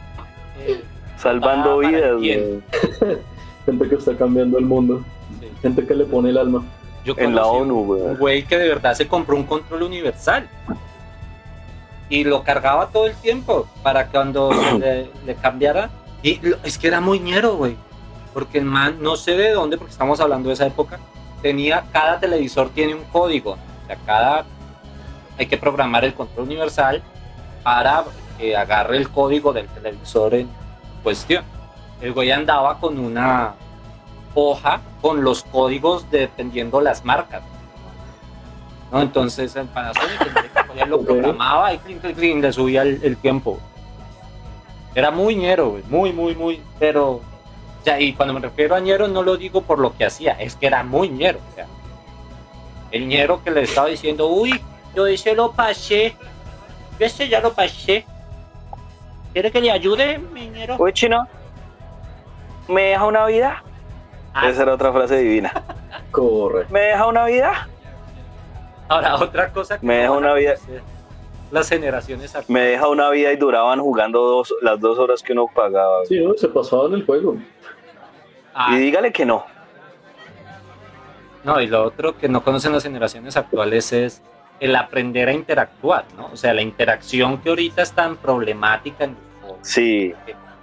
eh, 0.67 0.83
Salvando 1.17 1.79
vidas. 1.79 2.21
gente 3.67 3.89
que 3.89 3.95
está 3.95 4.17
cambiando 4.17 4.59
el 4.59 4.65
mundo, 4.65 5.05
sí. 5.41 5.49
gente 5.63 5.87
que 5.87 5.95
le 5.95 6.05
pone 6.05 6.31
el 6.31 6.39
alma. 6.39 6.65
Yo 7.05 7.15
En 7.17 7.35
la 7.35 7.47
ONU, 7.47 7.79
un- 7.81 7.87
güey. 7.87 8.03
Un 8.03 8.17
güey 8.17 8.43
que 8.45 8.59
de 8.59 8.69
verdad 8.69 8.95
se 8.95 9.07
compró 9.09 9.37
un 9.37 9.45
control 9.45 9.83
universal. 9.83 10.49
Y 12.09 12.25
lo 12.25 12.43
cargaba 12.43 12.89
todo 12.89 13.07
el 13.07 13.15
tiempo 13.17 13.67
para 13.83 14.05
que 14.07 14.13
cuando 14.13 14.53
se 14.71 14.79
le, 14.79 15.11
le 15.27 15.35
cambiara. 15.37 15.91
Y 16.23 16.41
es 16.63 16.79
que 16.79 16.89
era 16.89 17.01
muy 17.01 17.19
ñero, 17.19 17.57
güey. 17.57 17.77
Porque 18.35 18.59
el 18.59 18.65
man, 18.65 18.97
no 19.01 19.17
sé 19.17 19.33
de 19.37 19.51
dónde, 19.53 19.77
porque 19.79 19.93
estamos 19.93 20.21
hablando 20.21 20.49
de 20.49 20.55
esa 20.55 20.67
época, 20.67 20.99
tenía, 21.43 21.85
cada 21.93 22.19
televisor 22.21 22.71
tiene 22.71 22.95
un 22.95 23.05
código. 23.05 23.57
Sea, 23.93 23.99
cada, 24.07 24.45
hay 25.39 25.47
que 25.47 25.57
programar 25.57 26.05
el 26.05 26.15
control 26.15 26.47
universal 26.47 27.03
para 27.63 28.05
que 28.39 28.57
agarre 28.57 28.97
el 28.97 29.11
código 29.11 29.53
del 29.53 29.69
televisor 29.69 30.35
en 30.35 30.49
cuestión. 31.03 31.45
El 32.01 32.13
güey 32.13 32.31
andaba 32.31 32.79
con 32.79 32.99
una 32.99 33.55
hoja 34.35 34.81
con 35.01 35.23
los 35.23 35.43
códigos 35.45 36.11
dependiendo 36.11 36.81
las 36.81 37.05
marcas. 37.05 37.43
¿no? 38.91 39.03
Entonces 39.03 39.55
el 39.57 39.67
Panasonic 39.67 40.87
lo 40.87 41.03
programaba 41.03 41.75
y 41.75 41.79
clink, 41.79 42.01
clink, 42.01 42.17
clink, 42.17 42.43
le 42.43 42.53
subía 42.53 42.83
el, 42.83 43.01
el 43.03 43.17
tiempo. 43.17 43.59
Era 44.95 45.11
muy 45.11 45.37
ñero, 45.37 45.71
güey, 45.71 45.83
muy, 45.89 46.13
muy, 46.13 46.35
muy, 46.35 46.63
pero 46.79 47.21
ya, 47.85 47.99
y 48.01 48.13
cuando 48.13 48.35
me 48.35 48.41
refiero 48.41 48.75
a 48.75 48.81
ñero 48.81 49.09
no 49.09 49.23
lo 49.23 49.37
digo 49.37 49.63
por 49.63 49.79
lo 49.79 49.97
que 49.97 50.05
hacía, 50.05 50.33
es 50.33 50.57
que 50.57 50.67
era 50.67 50.83
muy 50.83 51.09
ñero. 51.09 51.39
o 51.51 51.55
sea, 51.55 51.67
el 52.93 53.09
ñero 53.09 53.43
que 53.43 53.51
le 53.51 53.63
estaba 53.63 53.89
diciendo, 53.89 54.29
uy, 54.29 54.61
yo 54.95 55.07
ese 55.07 55.35
lo 55.35 55.53
pasé, 55.53 56.15
yo 56.99 57.07
ese 57.07 57.29
ya 57.29 57.41
lo 57.41 57.53
pasé. 57.53 58.07
¿Quiere 59.33 59.51
que 59.51 59.61
le 59.61 59.71
ayude, 59.71 60.19
mi 60.19 60.49
ñero? 60.49 60.77
Uy, 60.79 60.93
chino, 60.93 61.27
¿me 62.69 62.83
deja 62.83 63.07
una 63.07 63.25
vida? 63.27 63.63
Ah. 64.35 64.49
Esa 64.49 64.63
era 64.63 64.75
otra 64.75 64.93
frase 64.93 65.17
divina. 65.19 65.53
Corre. 66.11 66.67
¿Me 66.71 66.81
deja 66.81 67.07
una 67.07 67.25
vida? 67.25 67.69
Ahora, 68.89 69.17
otra 69.17 69.51
cosa 69.51 69.79
que 69.81 69.87
Me 69.87 69.97
deja 69.97 70.13
una 70.13 70.35
vida. 70.35 70.55
Las 71.51 71.69
generaciones 71.69 72.35
actuales. 72.35 72.49
Me 72.51 72.61
deja 72.61 72.89
una 72.89 73.09
vida 73.11 73.33
y 73.33 73.37
duraban 73.37 73.81
jugando 73.81 74.21
dos, 74.21 74.55
las 74.63 74.79
dos 74.81 74.99
horas 74.99 75.23
que 75.23 75.33
uno 75.33 75.47
pagaba. 75.55 76.05
Sí, 76.07 76.19
¿no? 76.21 76.35
se 76.35 76.49
pasaba 76.49 76.87
en 76.87 76.95
el 76.95 77.07
juego. 77.07 77.37
Ah, 78.55 78.75
Y 78.75 78.79
dígale 78.81 79.13
que 79.13 79.25
no. 79.25 79.45
No, 81.45 81.61
y 81.61 81.67
lo 81.67 81.83
otro 81.85 82.17
que 82.17 82.29
no 82.29 82.43
conocen 82.45 82.73
las 82.73 82.83
generaciones 82.85 83.37
actuales 83.37 83.93
es 83.93 84.23
el 84.61 84.77
aprender 84.77 85.29
a 85.29 85.33
interactuar, 85.33 86.05
¿no? 86.17 86.27
O 86.33 86.37
sea, 86.37 86.55
la 86.55 86.63
interacción 86.63 87.39
que 87.39 87.49
ahorita 87.49 87.83
es 87.83 87.93
tan 87.93 88.17
problemática 88.17 89.05
en 89.05 89.11
los 89.11 89.43
jóvenes, 89.43 89.69
Sí, 89.69 90.15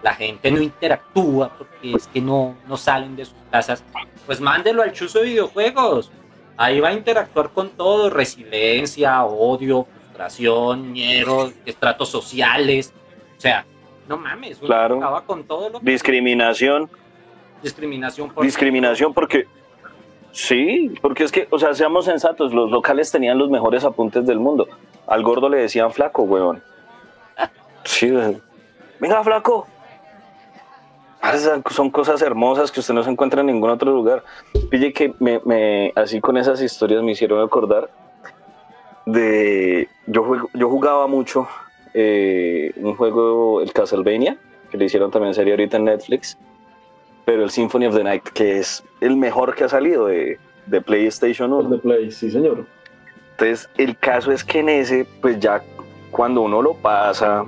la 0.01 0.13
gente 0.13 0.49
no 0.51 0.61
interactúa 0.61 1.49
porque 1.57 1.93
es 1.95 2.07
que 2.07 2.21
no, 2.21 2.55
no 2.67 2.77
salen 2.77 3.17
de 3.17 3.25
sus 3.25 3.35
casas, 3.51 3.83
pues 4.25 4.39
mándelo 4.39 4.81
al 4.81 4.93
chuzo 4.93 5.19
de 5.19 5.25
videojuegos. 5.25 6.11
Ahí 6.55 6.79
va 6.79 6.89
a 6.89 6.93
interactuar 6.93 7.49
con 7.49 7.69
todo, 7.71 8.09
resiliencia, 8.09 9.23
odio, 9.25 9.85
frustración, 10.05 10.91
miedo, 10.93 11.51
estratos 11.65 12.09
sociales. 12.09 12.93
O 13.37 13.41
sea, 13.41 13.65
no 14.07 14.17
mames, 14.17 14.57
uno 14.59 14.67
Claro. 14.67 14.97
acaba 14.97 15.25
con 15.25 15.43
todo 15.43 15.69
lo 15.69 15.79
que 15.81 15.91
discriminación. 15.91 16.89
discriminación 17.61 18.29
por 18.31 18.43
Discriminación 18.45 19.13
porque... 19.13 19.45
Sí, 20.31 20.93
porque 21.01 21.23
es 21.23 21.31
que, 21.31 21.47
o 21.49 21.59
sea, 21.59 21.73
seamos 21.73 22.05
sensatos, 22.05 22.53
los 22.53 22.69
locales 22.71 23.11
tenían 23.11 23.37
los 23.37 23.49
mejores 23.49 23.83
apuntes 23.83 24.25
del 24.25 24.39
mundo. 24.39 24.67
Al 25.07 25.23
gordo 25.23 25.49
le 25.49 25.57
decían 25.57 25.91
flaco, 25.91 26.23
weón. 26.23 26.61
Sí, 27.83 28.11
venga, 28.99 29.23
flaco. 29.23 29.67
Son 31.71 31.89
cosas 31.89 32.21
hermosas 32.21 32.71
que 32.71 32.79
usted 32.79 32.93
no 32.93 33.03
se 33.03 33.09
encuentra 33.09 33.41
en 33.41 33.47
ningún 33.47 33.69
otro 33.69 33.91
lugar. 33.91 34.23
Pille 34.69 34.93
que 34.93 35.13
me, 35.19 35.91
así 35.95 36.21
con 36.21 36.37
esas 36.37 36.61
historias 36.61 37.03
me 37.03 37.11
hicieron 37.11 37.43
acordar 37.43 37.89
de... 39.05 39.89
Yo, 40.05 40.23
yo 40.53 40.69
jugaba 40.69 41.07
mucho 41.07 41.47
eh, 41.93 42.71
un 42.77 42.95
juego, 42.95 43.61
el 43.61 43.73
Castlevania, 43.73 44.37
que 44.69 44.77
le 44.77 44.85
hicieron 44.85 45.11
también 45.11 45.33
serie 45.33 45.53
ahorita 45.53 45.77
en 45.77 45.85
Netflix 45.85 46.37
pero 47.29 47.43
el 47.43 47.51
Symphony 47.51 47.85
of 47.85 47.95
the 47.95 48.03
Night, 48.03 48.23
que 48.23 48.57
es 48.57 48.83
el 49.01 49.15
mejor 49.15 49.53
que 49.53 49.65
ha 49.65 49.69
salido 49.69 50.07
de, 50.07 50.39
de 50.65 50.81
PlayStation 50.81 51.51
El 51.51 51.67
1. 51.67 51.69
de 51.69 51.77
Play, 51.77 52.09
sí, 52.09 52.31
señor. 52.31 52.65
Entonces, 53.33 53.69
el 53.77 53.95
caso 53.99 54.31
es 54.31 54.43
que 54.43 54.61
en 54.61 54.69
ese, 54.69 55.05
pues 55.21 55.39
ya 55.39 55.61
cuando 56.09 56.41
uno 56.41 56.63
lo 56.63 56.73
pasa, 56.73 57.45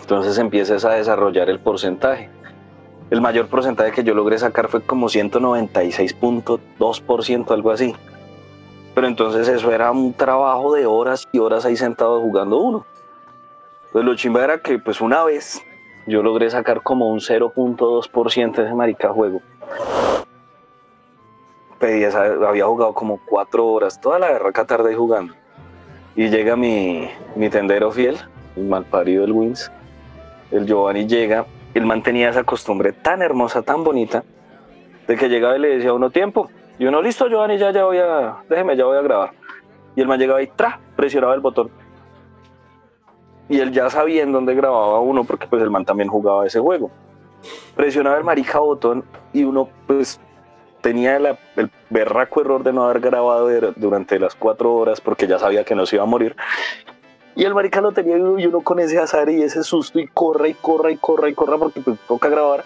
entonces 0.00 0.38
empiezas 0.38 0.86
a 0.86 0.92
desarrollar 0.92 1.50
el 1.50 1.60
porcentaje. 1.60 2.30
El 3.10 3.20
mayor 3.20 3.48
porcentaje 3.48 3.92
que 3.92 4.02
yo 4.02 4.14
logré 4.14 4.38
sacar 4.38 4.70
fue 4.70 4.80
como 4.80 5.10
196.2%, 5.10 7.50
algo 7.50 7.70
así. 7.70 7.94
Pero 8.94 9.06
entonces 9.06 9.46
eso 9.46 9.70
era 9.72 9.92
un 9.92 10.14
trabajo 10.14 10.72
de 10.72 10.86
horas 10.86 11.28
y 11.32 11.38
horas 11.38 11.66
ahí 11.66 11.76
sentado 11.76 12.18
jugando 12.18 12.56
uno. 12.56 12.86
Pues 13.92 14.06
lo 14.06 14.14
chimba 14.14 14.42
era 14.42 14.62
que 14.62 14.78
pues 14.78 15.02
una 15.02 15.22
vez 15.22 15.62
yo 16.06 16.22
logré 16.22 16.50
sacar 16.50 16.82
como 16.82 17.08
un 17.10 17.20
0.2% 17.20 18.56
de 18.56 18.64
ese 18.64 18.74
marica 18.74 19.08
juego. 19.10 19.40
Pedí 21.78 22.04
esa- 22.04 22.26
había 22.48 22.66
jugado 22.66 22.94
como 22.94 23.20
cuatro 23.24 23.66
horas, 23.66 24.00
toda 24.00 24.18
la 24.18 24.30
berraca 24.30 24.64
tarde 24.64 24.94
jugando. 24.94 25.34
Y 26.14 26.28
llega 26.28 26.56
mi, 26.56 27.08
mi 27.34 27.48
tendero 27.50 27.90
fiel, 27.90 28.18
el 28.56 28.64
malparido 28.64 29.22
del 29.22 29.32
Wins. 29.32 29.70
El 30.50 30.66
Giovanni 30.66 31.06
llega, 31.06 31.46
el 31.74 31.86
man 31.86 32.02
tenía 32.02 32.28
esa 32.28 32.44
costumbre 32.44 32.92
tan 32.92 33.22
hermosa, 33.22 33.62
tan 33.62 33.82
bonita, 33.82 34.22
de 35.08 35.16
que 35.16 35.28
llegaba 35.28 35.56
y 35.56 35.60
le 35.60 35.68
decía 35.76 35.90
a 35.90 35.94
uno 35.94 36.10
tiempo. 36.10 36.50
Y 36.78 36.86
uno, 36.86 37.00
listo, 37.02 37.26
Giovanni, 37.28 37.58
ya, 37.58 37.70
ya 37.70 37.84
voy 37.84 37.98
a, 37.98 38.36
déjeme, 38.48 38.76
ya 38.76 38.84
voy 38.84 38.98
a 38.98 39.02
grabar. 39.02 39.30
Y 39.96 40.00
el 40.02 40.06
man 40.08 40.18
llegaba 40.20 40.42
y 40.42 40.46
tra, 40.48 40.78
presionaba 40.96 41.34
el 41.34 41.40
botón. 41.40 41.70
Y 43.52 43.60
él 43.60 43.70
ya 43.70 43.90
sabía 43.90 44.22
en 44.22 44.32
dónde 44.32 44.54
grababa 44.54 44.98
uno, 45.00 45.24
porque 45.24 45.46
pues 45.46 45.62
el 45.62 45.68
man 45.70 45.84
también 45.84 46.08
jugaba 46.08 46.46
ese 46.46 46.58
juego. 46.58 46.90
Presionaba 47.76 48.16
el 48.16 48.24
marica 48.24 48.60
botón 48.60 49.04
y 49.34 49.44
uno 49.44 49.68
pues 49.86 50.18
tenía 50.80 51.16
el 51.18 51.70
berraco 51.90 52.40
error 52.40 52.62
de 52.62 52.72
no 52.72 52.84
haber 52.84 53.00
grabado 53.00 53.50
durante 53.76 54.18
las 54.18 54.34
cuatro 54.34 54.74
horas 54.74 55.02
porque 55.02 55.26
ya 55.26 55.38
sabía 55.38 55.64
que 55.64 55.74
no 55.74 55.84
se 55.84 55.96
iba 55.96 56.02
a 56.04 56.06
morir. 56.06 56.34
Y 57.36 57.44
el 57.44 57.54
marica 57.54 57.82
lo 57.82 57.92
tenía 57.92 58.16
y 58.16 58.20
uno- 58.46 58.60
con 58.62 58.78
ese 58.80 58.98
azar 58.98 59.28
y 59.28 59.42
ese 59.42 59.62
susto 59.64 59.98
y 59.98 60.06
corra 60.06 60.48
y 60.48 60.54
corra 60.54 60.90
y 60.90 60.96
corra 60.96 61.28
y 61.28 61.34
corra 61.34 61.58
porque 61.58 61.80
pues, 61.82 61.98
toca 62.08 62.28
grabar. 62.30 62.64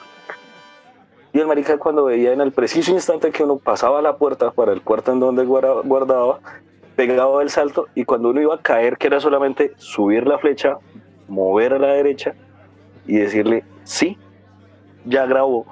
Y 1.33 1.41
el 1.41 1.49
marica 1.49 1.79
cuando 1.79 2.05
veía 2.05 2.33
en 2.33 2.41
el 2.41 2.53
preciso 2.53 2.93
instante 2.93 3.33
que 3.33 3.43
uno 3.43 3.57
pasaba 3.57 4.01
la 4.03 4.17
puerta 4.17 4.53
para 4.53 4.73
el 4.73 4.83
cuarto 4.83 5.11
en 5.13 5.19
donde 5.21 5.45
guarda- 5.45 5.83
guardaba, 5.85 6.39
pegaba 6.97 7.43
el 7.43 7.51
salto 7.51 7.89
y 7.95 8.05
cuando 8.05 8.31
uno 8.31 8.41
iba 8.41 8.55
a 8.55 8.63
caer, 8.63 8.97
que 8.97 9.07
era 9.07 9.21
solamente 9.21 9.73
subir 9.77 10.27
la 10.27 10.39
flecha, 10.39 10.79
mover 11.29 11.75
a 11.75 11.79
la 11.79 11.89
derecha 11.89 12.35
y 13.07 13.19
decirle 13.19 13.65
sí, 13.85 14.19
ya 15.05 15.27
grabó. 15.27 15.67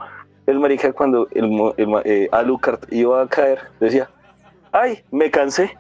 El 0.47 0.61
marica 0.61 0.93
cuando 0.93 1.27
el, 1.33 1.73
el 1.79 1.89
eh, 2.05 2.29
Alucard 2.31 2.81
iba 2.91 3.23
a 3.23 3.27
caer, 3.27 3.61
decía, 3.81 4.11
ay, 4.73 5.03
me 5.11 5.31
cansé. 5.31 5.77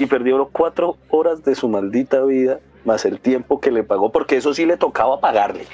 Y 0.00 0.06
perdió 0.06 0.36
los 0.36 0.48
cuatro 0.50 0.96
horas 1.10 1.44
de 1.44 1.54
su 1.54 1.68
maldita 1.68 2.24
vida, 2.24 2.58
más 2.84 3.04
el 3.04 3.20
tiempo 3.20 3.60
que 3.60 3.70
le 3.70 3.84
pagó, 3.84 4.10
porque 4.10 4.36
eso 4.36 4.52
sí 4.52 4.66
le 4.66 4.76
tocaba 4.76 5.20
pagarle. 5.20 5.64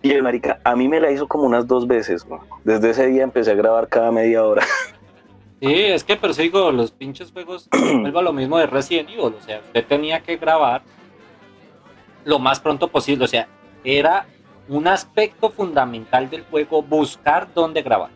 Y 0.00 0.12
el 0.12 0.22
marica, 0.22 0.58
a 0.64 0.74
mí 0.74 0.88
me 0.88 1.00
la 1.00 1.10
hizo 1.10 1.28
como 1.28 1.44
unas 1.44 1.66
dos 1.66 1.86
veces. 1.86 2.26
¿no? 2.26 2.40
Desde 2.64 2.90
ese 2.90 3.06
día 3.08 3.22
empecé 3.22 3.50
a 3.50 3.54
grabar 3.54 3.88
cada 3.88 4.10
media 4.10 4.42
hora. 4.42 4.64
Sí, 5.62 5.72
es 5.72 6.02
que 6.02 6.16
pero 6.16 6.34
digo, 6.34 6.72
los 6.72 6.90
pinches 6.90 7.30
juegos, 7.30 7.68
vuelvo 7.70 8.18
a 8.18 8.22
lo 8.22 8.32
mismo 8.32 8.58
de 8.58 8.66
Resident 8.66 9.08
Evil, 9.10 9.34
o 9.38 9.40
sea, 9.40 9.60
usted 9.60 9.86
tenía 9.86 10.18
que 10.18 10.36
grabar 10.36 10.82
lo 12.24 12.40
más 12.40 12.58
pronto 12.58 12.88
posible, 12.88 13.26
o 13.26 13.28
sea, 13.28 13.46
era 13.84 14.26
un 14.68 14.88
aspecto 14.88 15.50
fundamental 15.50 16.28
del 16.28 16.42
juego 16.42 16.82
buscar 16.82 17.46
dónde 17.54 17.80
grabar. 17.80 18.10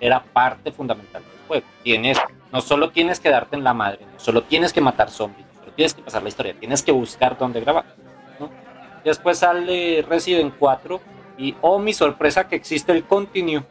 Era 0.00 0.20
parte 0.24 0.72
fundamental 0.72 1.22
del 1.22 1.46
juego. 1.46 1.66
Tienes, 1.84 2.18
no 2.52 2.60
solo 2.60 2.90
tienes 2.90 3.20
que 3.20 3.30
darte 3.30 3.54
en 3.54 3.62
la 3.62 3.72
madre, 3.72 4.00
no 4.12 4.18
solo 4.18 4.42
tienes 4.42 4.72
que 4.72 4.80
matar 4.80 5.10
zombies, 5.10 5.46
no 5.46 5.60
solo 5.60 5.72
tienes 5.76 5.94
que 5.94 6.02
pasar 6.02 6.24
la 6.24 6.28
historia, 6.28 6.58
tienes 6.58 6.82
que 6.82 6.90
buscar 6.90 7.38
dónde 7.38 7.60
grabar. 7.60 7.84
¿no? 8.40 8.50
Después 9.04 9.38
sale 9.38 10.04
Resident 10.08 10.52
4 10.58 11.00
y, 11.38 11.54
oh, 11.60 11.78
mi 11.78 11.92
sorpresa 11.92 12.48
que 12.48 12.56
existe 12.56 12.90
el 12.90 13.04
continue. 13.04 13.62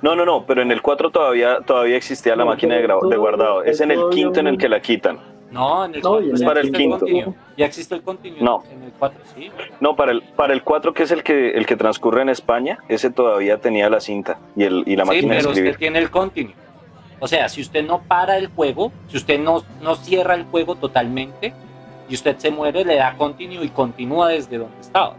No, 0.00 0.14
no, 0.14 0.24
no, 0.24 0.44
pero 0.46 0.62
en 0.62 0.70
el 0.70 0.80
4 0.80 1.10
todavía, 1.10 1.58
todavía 1.66 1.96
existía 1.96 2.36
la 2.36 2.44
No, 2.44 2.50
máquina 2.50 2.76
de, 2.76 2.82
pero 2.82 3.00
de 3.00 3.16
guardado. 3.16 3.62
Es 3.64 3.80
en 3.80 3.90
el 3.90 4.00
quinto 4.10 4.38
en 4.40 4.46
el 4.46 4.56
que 4.58 4.68
la 4.68 4.80
quitan. 4.80 5.18
No, 5.50 5.84
en 5.86 5.94
el 5.94 6.02
No, 6.02 6.10
4 6.10 6.26
y 6.26 6.28
en 6.30 6.34
Es 6.36 6.42
para 6.42 6.60
el 6.60 6.72
quinto. 6.72 6.98
continue. 7.00 7.34
Ya 7.56 7.66
existe 7.66 7.94
el 7.96 8.02
continue. 8.02 8.40
No. 8.40 8.62
En 8.70 8.82
el 8.84 8.92
4 8.98 9.20
sí. 9.34 9.50
No, 9.80 9.96
para 9.96 10.12
el, 10.12 10.22
para 10.22 10.52
el 10.52 10.62
4, 10.62 10.92
que 10.94 11.02
es 11.02 11.10
el 11.10 11.22
que, 11.22 11.50
el 11.50 11.66
que 11.66 11.74
transcurre 11.76 12.22
en 12.22 12.28
España, 12.28 12.78
ese 12.88 13.10
todavía 13.10 13.58
tenía 13.58 13.88
la 13.90 14.00
cinta 14.00 14.38
y, 14.54 14.64
el, 14.64 14.84
y 14.86 14.94
la 14.94 15.04
Sí, 15.04 15.08
máquina 15.08 15.34
de 15.34 15.38
pero 15.40 15.50
escribir. 15.50 15.70
usted 15.72 15.78
tiene 15.80 15.98
el 15.98 16.10
continue. 16.10 16.54
O 17.20 17.26
sea, 17.26 17.48
si 17.48 17.60
usted 17.62 17.84
no 17.84 18.02
para 18.02 18.36
el 18.38 18.46
juego, 18.48 18.92
si 19.08 19.16
usted 19.16 19.40
no, 19.40 19.64
no 19.82 19.96
cierra 19.96 20.34
el 20.34 20.44
juego 20.44 20.76
totalmente 20.76 21.52
y 22.08 22.14
usted 22.14 22.36
se 22.38 22.52
muere, 22.52 22.84
le 22.84 22.94
da 22.94 23.14
continue 23.16 23.64
y 23.64 23.68
continúa 23.70 24.28
desde 24.28 24.58
donde 24.58 24.80
estaba. 24.80 25.14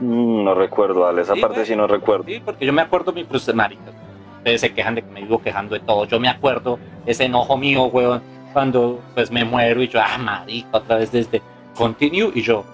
Mm, 0.00 0.44
no 0.44 0.54
recuerdo, 0.54 1.06
Ale, 1.06 1.22
esa 1.22 1.34
Sí, 1.34 1.40
parte 1.40 1.64
sí 1.66 1.74
no 1.76 1.86
recuerdo. 1.86 2.24
Sí, 2.26 2.40
porque 2.44 2.64
yo 2.66 2.72
me 2.72 2.82
acuerdo 2.82 3.12
mi 3.12 3.24
cruce 3.24 3.52
marica. 3.52 3.90
Ustedes 4.38 4.60
se 4.60 4.72
quejan 4.72 4.94
de 4.94 5.02
que 5.02 5.10
me 5.10 5.20
vivo 5.22 5.40
quejando 5.42 5.74
de 5.74 5.80
todo. 5.80 6.04
Yo 6.04 6.20
me 6.20 6.28
acuerdo 6.28 6.78
ese 7.06 7.24
enojo 7.24 7.56
mío, 7.56 7.84
weón, 7.86 8.22
cuando 8.52 9.00
pues 9.14 9.30
me 9.30 9.44
muero 9.44 9.82
y 9.82 9.88
yo, 9.88 10.00
ah, 10.00 10.18
marica, 10.18 10.68
otra 10.72 10.96
vez 10.96 11.10
desde 11.12 11.42
continue 11.74 12.30
y 12.34 12.42
yo, 12.42 12.64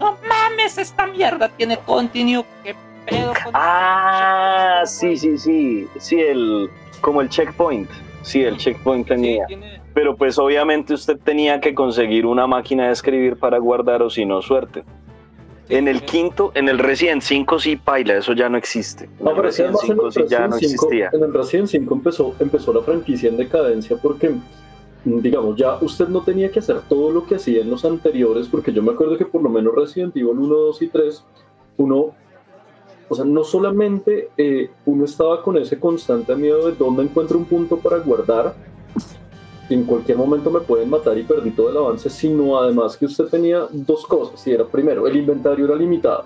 no 0.00 0.16
mames, 0.28 0.78
esta 0.78 1.06
mierda 1.06 1.48
tiene 1.48 1.76
continue, 1.78 2.44
qué 2.64 2.74
pedo 3.06 3.32
con 3.44 3.52
Ah, 3.54 4.82
sí, 4.84 5.16
sí, 5.16 5.38
sí. 5.38 5.88
Sí, 5.98 6.20
el, 6.20 6.68
como 7.00 7.20
el 7.20 7.28
checkpoint. 7.28 7.88
Sí, 8.22 8.42
el 8.44 8.56
checkpoint 8.56 9.06
Sí, 9.06 9.14
tenía. 9.14 9.46
tiene- 9.46 9.80
Pero 9.94 10.16
pues 10.16 10.38
obviamente 10.38 10.94
usted 10.94 11.18
tenía 11.18 11.60
que 11.60 11.74
conseguir 11.74 12.24
una 12.26 12.46
máquina 12.46 12.86
de 12.86 12.92
escribir 12.92 13.36
para 13.36 13.58
guardar 13.58 14.02
o 14.02 14.10
si 14.10 14.24
no, 14.24 14.40
suerte. 14.42 14.84
En 15.78 15.88
el 15.88 16.02
quinto, 16.02 16.52
en 16.54 16.68
el 16.68 16.78
Resident 16.78 17.22
5 17.22 17.58
sí, 17.58 17.76
paila, 17.76 18.16
eso 18.16 18.32
ya 18.32 18.48
no 18.48 18.56
existe. 18.58 19.04
En 19.04 19.24
No, 19.24 19.30
el 19.32 19.36
Resident 19.38 19.76
además 19.76 19.82
en 19.82 19.96
5 19.96 20.06
el 20.06 20.12
sí 20.12 20.20
ya 20.28 20.38
no 20.46 20.54
Resident 20.54 20.70
5, 20.70 20.86
existía. 20.86 21.10
en 21.12 21.22
el 21.24 21.32
Resident 21.34 21.68
5 21.68 21.94
empezó, 21.94 22.34
empezó 22.38 22.72
la 22.72 22.82
franquicia 22.82 23.28
en 23.28 23.36
decadencia 23.36 23.96
porque, 23.96 24.30
mm, 24.30 25.18
digamos, 25.20 25.56
ya 25.56 25.76
usted 25.80 26.08
no 26.08 26.22
tenía 26.22 26.50
que 26.50 26.58
hacer 26.58 26.80
todo 26.88 27.10
lo 27.10 27.26
que 27.26 27.36
hacía 27.36 27.62
en 27.62 27.70
los 27.70 27.84
anteriores, 27.84 28.48
porque 28.48 28.72
yo 28.72 28.82
me 28.82 28.92
acuerdo 28.92 29.16
que 29.16 29.26
por 29.26 29.42
lo 29.42 29.48
menos 29.48 29.74
Resident 29.74 30.16
Evil 30.16 30.38
1, 30.38 30.54
2 30.54 30.82
y 30.82 30.88
3, 30.88 31.24
uno 31.78 32.14
o 33.08 33.14
sea, 33.14 33.26
no 33.26 33.44
solamente 33.44 34.30
eh, 34.38 34.70
uno 34.86 35.04
estaba 35.04 35.42
con 35.42 35.58
ese 35.58 35.78
constante 35.78 36.34
miedo 36.34 36.68
de 36.70 36.76
dónde 36.76 37.02
encuentro 37.02 37.36
un 37.36 37.44
punto 37.44 37.76
para 37.76 37.98
guardar, 37.98 38.54
que 39.72 39.78
en 39.78 39.84
cualquier 39.84 40.18
momento 40.18 40.50
me 40.50 40.60
pueden 40.60 40.90
matar 40.90 41.16
y 41.16 41.22
perdí 41.22 41.50
todo 41.50 41.70
el 41.70 41.76
avance, 41.78 42.10
sino 42.10 42.58
además 42.60 42.94
que 42.94 43.06
usted 43.06 43.24
tenía 43.28 43.66
dos 43.70 44.06
cosas, 44.06 44.46
y 44.46 44.52
era 44.52 44.66
primero, 44.66 45.06
el 45.06 45.16
inventario 45.16 45.64
era 45.64 45.74
limitado, 45.74 46.24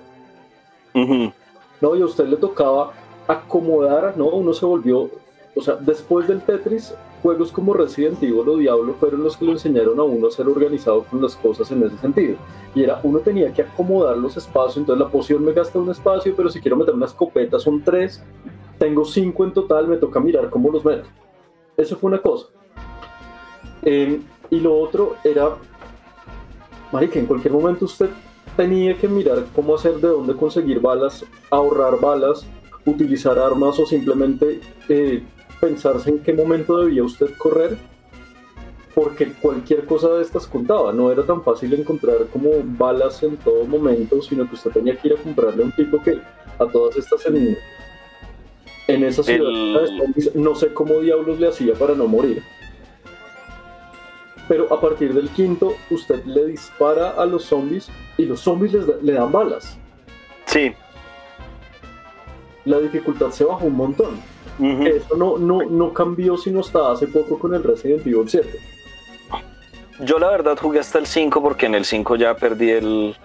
Ujú. 0.93 1.33
¿no? 1.81 1.97
Y 1.97 2.03
a 2.03 2.07
usted 2.07 2.27
le 2.27 2.37
tocaba 2.37 2.93
acomodar, 3.29 4.15
¿no? 4.17 4.27
Uno 4.27 4.53
se 4.53 4.67
volvió, 4.67 5.09
o 5.55 5.61
sea, 5.61 5.77
después 5.77 6.27
del 6.27 6.41
Tetris, 6.41 6.93
juegos 7.23 7.53
como 7.53 7.73
Resident 7.73 8.21
Evil 8.21 8.49
o 8.49 8.57
Diablo 8.57 8.95
fueron 8.99 9.23
los 9.23 9.37
que 9.37 9.45
le 9.45 9.53
enseñaron 9.53 9.99
a 10.01 10.03
uno 10.03 10.27
a 10.27 10.31
ser 10.33 10.49
organizado 10.49 11.05
con 11.05 11.23
las 11.23 11.37
cosas 11.37 11.71
en 11.71 11.85
ese 11.85 11.97
sentido. 11.99 12.37
Y 12.75 12.83
era, 12.83 13.01
uno 13.05 13.21
tenía 13.21 13.53
que 13.53 13.63
acomodar 13.63 14.17
los 14.17 14.37
espacios, 14.37 14.79
entonces 14.79 15.05
la 15.07 15.11
poción 15.11 15.45
me 15.45 15.53
gasta 15.53 15.79
un 15.79 15.91
espacio, 15.91 16.35
pero 16.37 16.49
si 16.49 16.61
quiero 16.61 16.77
meter 16.77 16.95
una 16.95 17.07
escopeta 17.07 17.61
son 17.61 17.83
tres, 17.83 18.23
tengo 18.77 19.05
cinco 19.05 19.45
en 19.45 19.53
total, 19.53 19.87
me 19.87 19.99
toca 19.99 20.19
mirar 20.19 20.51
cómo 20.51 20.73
los 20.73 20.85
meto. 20.85 21.09
Eso 21.77 21.97
fue 21.97 22.09
una 22.09 22.21
cosa. 22.21 22.47
Eh, 23.87 24.21
y 24.51 24.61
lo 24.61 24.77
otro 24.79 25.17
era, 25.25 25.57
marica, 26.93 27.19
en 27.19 27.27
cualquier 27.27 27.53
momento 27.55 27.85
usted 27.87 28.11
tenía 28.57 28.97
que 28.99 29.07
mirar 29.09 29.45
cómo 29.55 29.75
hacer, 29.77 29.95
de 29.95 30.09
dónde 30.09 30.35
conseguir 30.35 30.81
balas, 30.81 31.25
ahorrar 31.51 31.99
balas, 32.01 32.45
utilizar 32.85 33.39
armas 33.39 33.79
o 33.79 33.87
simplemente 33.87 34.61
eh, 34.89 35.23
pensarse 35.61 36.11
en 36.11 36.19
qué 36.19 36.33
momento 36.33 36.79
debía 36.79 37.03
usted 37.05 37.29
correr, 37.39 37.79
porque 38.95 39.33
cualquier 39.41 39.85
cosa 39.85 40.09
de 40.15 40.23
estas 40.23 40.47
contaba. 40.47 40.93
No 40.93 41.13
era 41.13 41.23
tan 41.25 41.43
fácil 41.43 41.73
encontrar 41.75 42.27
como 42.33 42.51
balas 42.65 43.23
en 43.23 43.37
todo 43.37 43.65
momento, 43.65 44.21
sino 44.23 44.49
que 44.49 44.55
usted 44.55 44.71
tenía 44.73 44.97
que 44.97 45.09
ir 45.09 45.15
a 45.15 45.23
comprarle 45.23 45.63
a 45.63 45.67
un 45.67 45.73
tipo 45.73 46.03
que 46.03 46.19
a 46.59 46.67
todas 46.67 46.97
estas 46.97 47.25
en, 47.27 47.57
en 48.89 49.05
esa 49.05 49.23
ciudad 49.23 49.51
El- 49.85 50.43
no 50.43 50.55
sé 50.55 50.73
cómo 50.73 51.01
diablos 51.01 51.39
le 51.39 51.49
hacía 51.49 51.75
para 51.75 51.95
no 51.95 52.07
morir. 52.09 52.43
Pero 54.49 54.73
a 54.73 54.81
partir 54.81 55.13
del 55.13 55.29
quinto, 55.31 55.75
usted 55.91 56.25
le 56.25 56.47
dispara 56.47 57.11
a 57.11 57.27
los 57.27 57.45
zombies 57.45 57.89
y 58.17 58.25
los 58.27 58.41
zombies 58.41 58.73
les 58.73 58.87
da- 58.87 58.95
le 59.03 59.13
dan 59.13 59.33
balas. 59.33 59.79
Sí. 60.45 60.73
La 62.65 62.79
dificultad 62.79 63.31
se 63.31 63.45
bajó 63.45 63.67
un 63.67 63.77
montón. 63.77 64.21
Eso 64.59 65.17
no, 65.17 65.37
no, 65.37 65.63
no 65.69 65.93
cambió 65.93 66.37
sino 66.39 66.61
hasta 66.61 66.91
hace 66.93 67.07
poco 67.09 67.39
con 67.39 67.55
el 67.55 67.63
Resident 67.63 68.07
Evil 68.07 68.25
7. 68.29 68.49
Yo 70.01 70.19
la 70.19 70.29
verdad 70.31 70.57
jugué 70.61 70.81
hasta 70.81 70.99
el 70.99 71.07
5 71.07 71.43
porque 71.43 71.67
en 71.67 71.75
el 71.75 71.85
5 71.85 72.17
ya 72.17 72.35
perdí 72.35 72.71
el, 72.71 73.17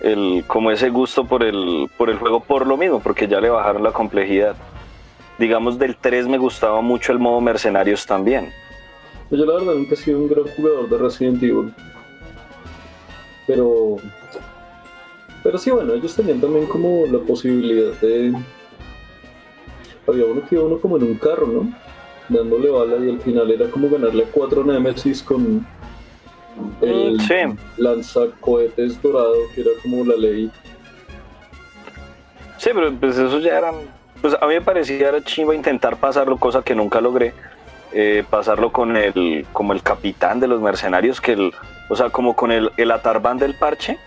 el 0.00 0.44
como 0.46 0.70
ese 0.70 0.90
gusto 0.90 1.24
por 1.24 1.42
el, 1.42 1.88
por 1.96 2.10
el 2.10 2.18
juego 2.18 2.40
por 2.40 2.66
lo 2.66 2.76
mismo, 2.76 3.00
porque 3.00 3.28
ya 3.28 3.40
le 3.40 3.48
bajaron 3.50 3.82
la 3.82 3.92
complejidad. 3.92 4.56
Digamos 5.38 5.78
del 5.78 5.96
3 5.96 6.28
me 6.28 6.38
gustaba 6.38 6.80
mucho 6.82 7.12
el 7.12 7.18
modo 7.18 7.40
mercenarios 7.40 8.04
también. 8.06 8.52
Yo 9.30 9.44
la 9.44 9.54
verdad 9.54 9.74
nunca 9.74 9.94
he 9.94 9.96
sido 9.96 10.18
un 10.18 10.28
gran 10.28 10.44
jugador 10.44 10.88
de 10.88 10.98
Resident 10.98 11.42
Evil. 11.42 11.74
Pero... 13.46 13.96
Pero 15.42 15.58
sí, 15.58 15.70
bueno, 15.70 15.92
ellos 15.94 16.14
tenían 16.14 16.40
también 16.40 16.66
como 16.66 17.06
la 17.06 17.18
posibilidad 17.20 17.92
de... 18.00 18.32
Había 20.08 20.24
uno 20.26 20.42
que 20.48 20.54
iba 20.54 20.64
uno 20.64 20.78
como 20.78 20.96
en 20.96 21.04
un 21.04 21.14
carro, 21.16 21.46
¿no? 21.46 21.72
Dándole 22.28 22.70
bala 22.70 22.96
y 23.04 23.10
al 23.10 23.20
final 23.20 23.50
era 23.50 23.68
como 23.70 23.88
ganarle 23.88 24.24
a 24.24 24.26
cuatro 24.26 24.64
Nemesis 24.64 25.22
con 25.22 25.66
el 26.80 27.16
Mm, 27.16 27.20
sí. 27.20 27.34
lanzacohetes 27.76 29.00
dorado, 29.02 29.34
que 29.54 29.60
era 29.60 29.70
como 29.82 30.04
la 30.04 30.16
ley. 30.16 30.50
Sí, 32.58 32.70
pero 32.74 32.92
pues 32.94 33.18
eso 33.18 33.38
ya 33.38 33.58
eran. 33.58 33.74
Pues 34.20 34.34
a 34.40 34.46
mí 34.46 34.54
me 34.54 34.60
parecía 34.62 35.08
era 35.08 35.22
chimba 35.22 35.54
intentar 35.54 35.96
pasarlo, 35.96 36.36
cosa 36.38 36.62
que 36.62 36.74
nunca 36.74 37.00
logré. 37.00 37.32
Eh, 37.98 38.24
pasarlo 38.28 38.72
con 38.72 38.94
el, 38.94 39.46
como 39.54 39.72
el 39.72 39.82
capitán 39.82 40.38
de 40.38 40.46
los 40.46 40.60
mercenarios, 40.60 41.18
que 41.18 41.32
el, 41.32 41.54
o 41.88 41.96
sea, 41.96 42.10
como 42.10 42.36
con 42.36 42.52
el, 42.52 42.70
el 42.76 42.92
del 43.38 43.54
parche, 43.54 43.98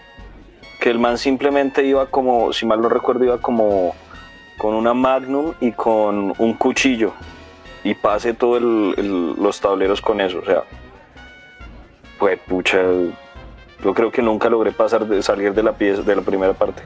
que 0.79 0.91
el 0.91 0.99
man 0.99 1.17
simplemente 1.17 1.83
iba 1.83 2.05
como, 2.05 2.53
si 2.53 2.67
mal 2.67 2.79
no 2.81 2.87
recuerdo, 2.87 3.25
iba 3.25 3.39
como 3.39 3.95
con 4.59 4.75
una 4.75 4.93
magnum 4.93 5.53
y 5.59 5.71
con 5.71 6.35
un 6.37 6.53
cuchillo 6.53 7.13
y 7.83 7.95
pase 7.95 8.35
todos 8.35 8.61
los 8.61 9.59
tableros 9.59 10.01
con 10.01 10.21
eso, 10.21 10.37
o 10.37 10.45
sea, 10.45 10.63
pues 12.19 12.39
pucha, 12.47 12.77
yo 13.83 13.93
creo 13.95 14.11
que 14.11 14.21
nunca 14.21 14.51
logré 14.51 14.71
pasar 14.71 15.07
de 15.07 15.23
salir 15.23 15.55
de 15.55 15.63
la 15.63 15.73
pieza, 15.73 16.03
de 16.03 16.15
la 16.15 16.21
primera 16.21 16.53
parte 16.53 16.83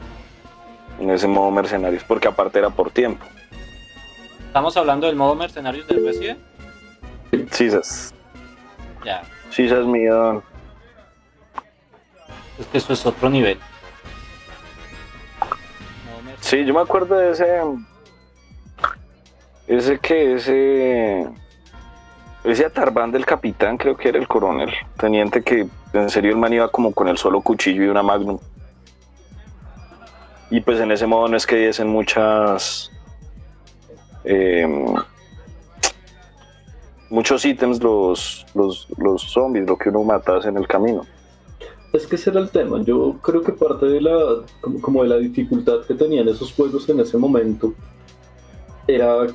en 1.02 1.10
ese 1.10 1.28
modo 1.28 1.52
mercenarios, 1.52 2.06
porque 2.06 2.30
aparte 2.30 2.60
era 2.60 2.70
por 2.70 2.92
tiempo. 2.92 3.26
Estamos 4.48 4.78
hablando 4.78 5.08
del 5.08 5.18
modo 5.18 5.36
mercenarios 5.36 5.86
del 5.86 6.06
Resident. 6.06 6.53
Sisas, 7.52 8.14
Ya, 9.04 9.24
Sisas 9.50 9.86
mío. 9.86 10.42
es 12.60 12.68
que 12.68 12.78
eso 12.78 12.94
es 12.94 13.06
otro 13.06 13.30
nivel. 13.30 13.60
Sí, 16.40 16.66
yo 16.66 16.74
me 16.74 16.82
acuerdo 16.82 17.16
de 17.18 17.32
ese. 17.32 17.62
Ese 19.68 19.98
que, 20.00 20.36
ese. 20.36 21.28
Ese 22.44 22.66
atarbán 22.66 23.12
del 23.12 23.26
capitán, 23.26 23.78
creo 23.78 23.96
que 23.96 24.10
era 24.10 24.20
el 24.20 24.28
coronel. 24.28 24.70
Teniente 24.98 25.42
que 25.42 25.68
en 25.94 26.10
serio 26.10 26.32
el 26.32 26.38
man 26.38 26.52
iba 26.52 26.70
como 26.70 26.92
con 26.94 27.08
el 27.08 27.18
solo 27.18 27.40
cuchillo 27.42 27.84
y 27.84 27.88
una 27.88 28.04
magnum. 28.04 28.38
Y 30.50 30.60
pues 30.60 30.80
en 30.82 30.92
ese 30.92 31.08
modo 31.08 31.30
no 31.30 31.38
es 31.38 31.48
que 31.48 31.56
diesen 31.56 31.88
muchas. 31.88 32.92
em, 34.26 34.94
muchos 37.14 37.46
ítems 37.46 37.82
los, 37.82 38.46
los, 38.56 38.88
los 38.98 39.22
zombies, 39.22 39.68
lo 39.68 39.78
que 39.78 39.90
uno 39.90 40.04
matase 40.04 40.50
en 40.50 40.58
el 40.58 40.68
camino. 40.68 41.06
Es 41.94 42.08
que 42.08 42.16
ese 42.16 42.32
era 42.32 42.40
el 42.40 42.50
tema. 42.50 42.82
Yo 42.82 43.16
creo 43.22 43.42
que 43.44 43.52
parte 43.52 43.86
de 43.86 44.02
la, 44.02 44.18
como, 44.62 44.82
como 44.82 45.04
de 45.04 45.10
la 45.10 45.18
dificultad 45.18 45.82
que 45.88 45.94
tenían 45.94 46.28
esos 46.28 46.52
juegos 46.52 46.90
en 46.90 47.00
ese 47.00 47.18
momento 47.18 47.74
era 48.88 49.28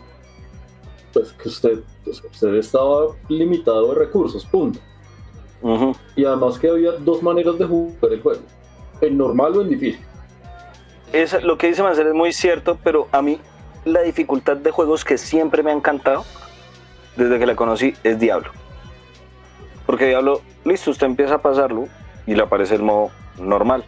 pues 1.13 1.33
que 1.33 1.49
usted, 1.49 1.79
pues, 2.05 2.21
usted 2.23 2.55
estaba 2.55 3.07
limitado 3.29 3.95
de 3.95 3.95
recursos, 4.01 4.45
punto. 4.45 4.81
Ujú. 5.63 5.93
Y 6.17 6.25
además 6.25 6.59
que 6.59 6.69
había 6.69 6.93
dos 6.93 7.23
maneras 7.23 7.57
de 7.59 7.65
jugar 7.65 8.13
el 8.13 8.21
juego, 8.21 8.43
en 9.01 9.17
normal 9.17 9.57
o 9.57 9.63
en 9.63 9.69
difícil. 9.71 10.01
Esa- 11.13 11.41
lo 11.41 11.57
que 11.57 11.69
dice 11.69 11.83
Mancel 11.83 12.09
es 12.09 12.15
muy 12.15 12.33
cierto, 12.33 12.77
pero 12.83 13.07
a 13.13 13.23
mí 13.23 13.39
la 13.85 14.03
dificultad 14.03 14.57
de 14.57 14.71
juegos 14.73 15.05
que 15.05 15.17
siempre 15.17 15.63
me 15.63 15.71
ha 15.71 15.75
encantado 15.75 16.25
desde 17.19 17.39
que 17.39 17.47
la 17.47 17.57
conocí 17.57 17.95
es 18.05 18.19
Diablo. 18.19 18.53
Porque 19.85 20.07
Diablo, 20.07 20.41
listo, 20.65 20.91
usted 20.91 21.07
empieza 21.07 21.35
a 21.35 21.43
pasarlo 21.43 21.89
y 22.27 22.35
le 22.35 22.43
aparece 22.43 22.77
el 22.77 22.83
modo 22.83 23.11
normal. 23.39 23.85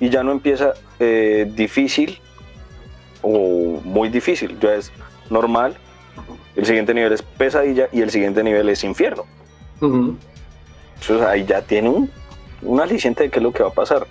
Y 0.00 0.08
ya 0.10 0.22
no 0.22 0.30
empieza 0.30 0.74
eh, 1.00 1.50
difícil 1.54 2.20
o 3.20 3.80
muy 3.82 4.08
difícil, 4.08 4.58
ya 4.60 4.74
es 4.74 4.92
normal. 5.28 5.76
El 6.54 6.66
siguiente 6.66 6.94
nivel 6.94 7.12
es 7.12 7.22
pesadilla 7.22 7.88
y 7.92 8.00
el 8.00 8.10
siguiente 8.10 8.44
nivel 8.44 8.68
es 8.68 8.84
infierno. 8.84 9.24
Entonces 11.00 11.26
ahí 11.26 11.44
ya 11.44 11.62
tiene 11.62 11.88
un, 11.88 12.10
un 12.62 12.80
aliciente 12.80 13.24
de 13.24 13.30
qué 13.30 13.38
es 13.38 13.42
lo 13.42 13.52
que 13.52 13.62
va 13.62 13.70
a 13.70 13.72
pasar. 13.72 14.06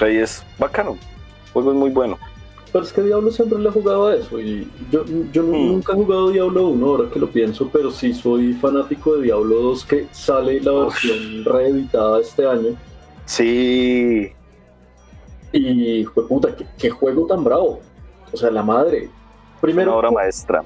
Ahí 0.00 0.16
es 0.18 0.44
bacano. 0.58 0.92
El 0.92 1.52
juego 1.52 1.72
es 1.72 1.76
muy 1.76 1.90
bueno. 1.90 2.18
Pero 2.72 2.84
es 2.84 2.92
que 2.92 3.02
Diablo 3.02 3.30
siempre 3.30 3.58
le 3.58 3.68
ha 3.68 3.72
jugado 3.72 4.08
a 4.08 4.14
eso. 4.16 4.38
Y 4.40 4.70
yo, 4.90 5.04
yo 5.32 5.42
Hmm. 5.42 5.68
nunca 5.68 5.92
he 5.92 5.96
jugado 5.96 6.30
Diablo 6.30 6.68
1, 6.68 6.86
ahora 6.86 7.10
que 7.10 7.18
lo 7.18 7.28
pienso, 7.30 7.68
pero 7.72 7.90
sí 7.90 8.12
soy 8.12 8.52
fanático 8.54 9.16
de 9.16 9.22
Diablo 9.22 9.56
2, 9.62 9.84
que 9.86 10.06
sale 10.12 10.60
la 10.60 10.72
Uf. 10.72 10.92
versión 11.02 11.44
reeditada 11.44 12.20
este 12.20 12.46
año. 12.46 12.76
Sí. 13.24 14.28
Y, 15.52 16.04
puta, 16.04 16.54
¿qué, 16.54 16.66
qué 16.78 16.90
juego 16.90 17.26
tan 17.26 17.42
bravo. 17.42 17.80
O 18.32 18.36
sea, 18.36 18.50
la 18.50 18.62
madre. 18.62 19.08
Primero, 19.60 19.90
una 19.92 19.98
obra 19.98 20.10
maestra. 20.10 20.62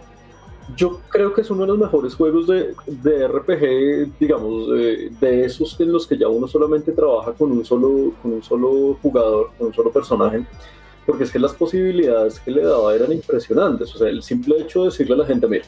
yo 0.77 1.01
creo 1.09 1.33
que 1.33 1.41
es 1.43 1.51
uno 1.51 1.63
de 1.63 1.69
los 1.69 1.79
mejores 1.79 2.15
juegos 2.15 2.47
de, 2.49 2.75
de 2.87 3.29
RPG, 3.29 4.19
digamos, 4.19 4.71
de, 4.71 5.11
de 5.21 5.45
esos 5.45 5.79
en 5.81 5.93
los 5.93 6.07
que 6.07 6.17
ya 6.19 6.29
uno 6.29 6.47
solamente 6.49 6.93
trabaja 6.93 7.33
con 7.33 7.53
un 7.53 7.65
solo, 7.65 8.13
con 8.21 8.33
un 8.33 8.43
solo 8.43 8.99
jugador, 9.01 9.51
con 9.57 9.69
un 9.69 9.75
solo 9.75 9.91
personaje, 9.93 10.45
porque 11.07 11.25
es 11.25 11.33
que 11.33 11.39
las 11.39 11.53
posibilidades 11.53 12.39
que 12.41 12.51
le 12.51 12.63
daba 12.63 12.95
eran 12.95 13.13
impresionantes. 13.13 13.95
O 13.95 13.99
sea, 13.99 14.09
el 14.09 14.23
simple 14.23 14.57
hecho 14.61 14.81
de 14.81 14.87
decirle 14.87 15.15
a 15.15 15.19
la 15.19 15.27
gente, 15.27 15.47
mire, 15.47 15.65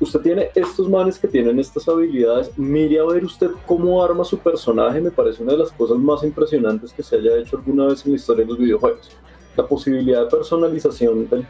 usted 0.00 0.20
tiene 0.20 0.50
estos 0.54 0.88
manes 0.88 1.18
que 1.18 1.28
tienen 1.28 1.58
estas 1.58 1.88
habilidades, 1.88 2.50
mire 2.56 2.98
a 3.00 3.04
ver 3.04 3.24
usted 3.24 3.50
cómo 3.66 4.02
arma 4.02 4.24
su 4.24 4.38
personaje, 4.38 5.00
me 5.00 5.10
parece 5.10 5.42
una 5.42 5.52
de 5.52 5.58
las 5.58 5.72
cosas 5.72 5.98
más 5.98 6.22
impresionantes 6.22 6.92
que 6.92 7.02
se 7.02 7.16
haya 7.16 7.36
hecho 7.36 7.56
alguna 7.56 7.86
vez 7.86 8.04
en 8.04 8.12
la 8.12 8.16
historia 8.16 8.44
de 8.44 8.50
los 8.50 8.58
videojuegos. 8.58 9.10
La 9.56 9.66
posibilidad 9.66 10.24
de 10.24 10.30
personalización 10.30 11.28
del 11.28 11.46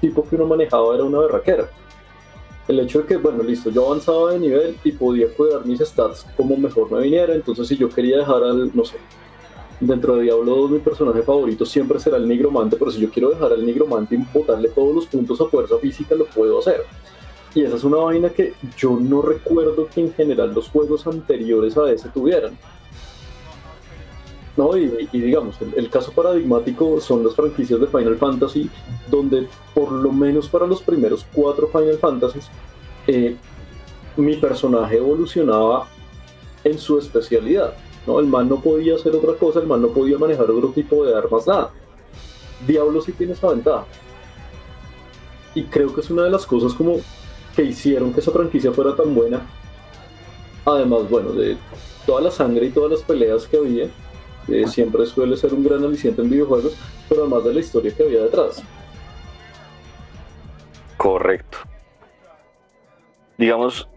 tipo 0.00 0.26
que 0.28 0.36
uno 0.36 0.46
manejaba 0.46 0.94
era 0.94 1.04
una 1.04 1.18
berraquera 1.18 1.68
el 2.68 2.80
hecho 2.80 3.00
de 3.00 3.06
que, 3.06 3.16
bueno, 3.16 3.42
listo, 3.42 3.70
yo 3.70 3.86
avanzaba 3.86 4.32
de 4.32 4.38
nivel 4.38 4.76
y 4.84 4.92
podía 4.92 5.26
cuidar 5.34 5.64
mis 5.64 5.80
stats 5.80 6.26
como 6.36 6.56
mejor 6.56 6.92
me 6.92 7.00
viniera, 7.00 7.34
entonces 7.34 7.66
si 7.66 7.76
yo 7.76 7.88
quería 7.88 8.18
dejar 8.18 8.42
al, 8.44 8.70
no 8.74 8.84
sé, 8.84 8.96
dentro 9.80 10.16
de 10.16 10.24
Diablo 10.24 10.56
2 10.56 10.70
mi 10.70 10.78
personaje 10.78 11.22
favorito 11.22 11.64
siempre 11.64 12.00
será 12.00 12.16
el 12.16 12.28
nigromante, 12.28 12.76
pero 12.76 12.90
si 12.90 13.00
yo 13.00 13.10
quiero 13.10 13.30
dejar 13.30 13.52
al 13.52 13.64
nigromante 13.64 14.14
y 14.14 14.18
botarle 14.32 14.68
todos 14.68 14.94
los 14.94 15.06
puntos 15.06 15.40
a 15.40 15.46
fuerza 15.46 15.78
física, 15.78 16.14
lo 16.14 16.26
puedo 16.26 16.58
hacer. 16.58 16.84
Y 17.54 17.62
esa 17.62 17.76
es 17.76 17.84
una 17.84 17.98
vaina 17.98 18.30
que 18.30 18.54
yo 18.76 18.98
no 19.00 19.22
recuerdo 19.22 19.88
que 19.88 20.00
en 20.00 20.12
general 20.12 20.52
los 20.54 20.68
juegos 20.68 21.06
anteriores 21.06 21.76
a 21.76 21.90
ese 21.90 22.08
tuvieran. 22.08 22.56
¿no? 24.56 24.76
Y, 24.76 25.06
digamos, 25.12 25.60
el, 25.62 25.72
el, 25.76 25.88
caso 25.88 26.10
paradigmático 26.10 27.00
son 27.00 27.24
las 27.24 27.36
franquicias 27.36 27.80
de 27.80 27.86
Final 27.86 28.16
Fantasy, 28.16 28.68
donde 29.08 29.46
por 29.72 29.92
lo 29.92 30.10
menos 30.10 30.48
para 30.48 30.66
los 30.66 30.82
primeros 30.82 31.24
cuatro 31.32 31.68
Final 31.68 31.96
Fantasies, 31.98 32.48
eh, 33.06 33.36
mi 34.16 34.36
personaje 34.36 34.96
evolucionaba 34.96 35.88
en 36.64 36.76
su 36.76 36.98
especialidad. 36.98 37.74
¿No? 38.08 38.18
El 38.18 38.26
man 38.26 38.48
no 38.48 38.60
podía 38.60 38.94
hacer 38.94 39.14
otra 39.14 39.34
cosa, 39.34 39.60
el 39.60 39.66
man 39.66 39.82
no 39.82 39.88
podía 39.88 40.18
manejar 40.18 40.50
otro 40.50 40.70
tipo 40.70 41.04
de 41.04 41.16
armas, 41.16 41.46
nada. 41.46 41.70
Diablo 42.66 43.00
sí 43.02 43.12
tiene 43.12 43.34
esa 43.34 43.48
ventaja. 43.48 43.84
Y 45.54 45.64
creo 45.64 45.94
que 45.94 46.00
es 46.00 46.10
una 46.10 46.24
de 46.24 46.30
las 46.30 46.46
cosas 46.46 46.72
como 46.72 46.96
que 47.54 47.62
hicieron 47.62 48.12
que 48.12 48.20
esa 48.20 48.32
franquicia 48.32 48.72
fuera 48.72 48.96
tan 48.96 49.14
buena. 49.14 49.46
Además, 50.64 51.08
bueno, 51.08 51.32
de 51.32 51.56
toda 52.06 52.22
la 52.22 52.30
sangre 52.30 52.66
y 52.66 52.70
todas 52.70 52.90
las 52.90 53.02
peleas 53.02 53.46
que 53.46 53.58
había, 53.58 53.88
eh, 54.48 54.66
siempre 54.66 55.04
suele 55.06 55.36
ser 55.36 55.52
un 55.52 55.62
gran 55.62 55.84
aliciente 55.84 56.22
en 56.22 56.30
videojuegos, 56.30 56.74
pero 57.08 57.22
además 57.22 57.44
de 57.44 57.54
la 57.54 57.60
historia 57.60 57.94
que 57.94 58.02
había 58.02 58.22
detrás. 58.22 58.62
Correcto. 60.96 61.58
Digamos, 63.36 63.88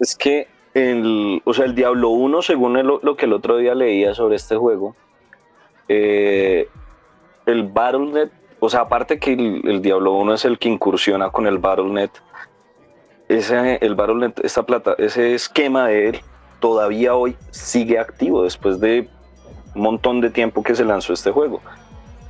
es 0.00 0.14
que 0.14 0.48
el, 0.78 1.42
o 1.44 1.54
sea, 1.54 1.64
el 1.64 1.74
Diablo 1.74 2.10
1, 2.10 2.42
según 2.42 2.76
el, 2.76 2.86
lo 2.86 3.16
que 3.16 3.26
el 3.26 3.32
otro 3.32 3.56
día 3.56 3.74
leía 3.74 4.14
sobre 4.14 4.36
este 4.36 4.56
juego, 4.56 4.94
eh, 5.88 6.68
el 7.46 7.64
Battle.net, 7.64 8.30
o 8.60 8.68
sea, 8.68 8.80
aparte 8.80 9.18
que 9.18 9.32
el, 9.32 9.62
el, 9.64 9.82
Diablo 9.82 10.14
1 10.14 10.34
es 10.34 10.44
el 10.44 10.58
que 10.58 10.68
incursiona 10.68 11.30
con 11.30 11.46
el 11.46 11.58
Battle.net, 11.58 12.10
ese, 13.28 13.78
el 13.80 13.94
Battle.net, 13.94 14.32
esta 14.42 14.64
plata, 14.64 14.94
ese 14.98 15.34
esquema 15.34 15.88
de 15.88 16.08
él 16.08 16.20
todavía 16.60 17.14
hoy 17.14 17.36
sigue 17.50 17.98
activo 17.98 18.42
después 18.42 18.80
de 18.80 19.08
un 19.74 19.82
montón 19.82 20.20
de 20.20 20.30
tiempo 20.30 20.62
que 20.62 20.74
se 20.74 20.84
lanzó 20.84 21.12
este 21.12 21.30
juego. 21.30 21.60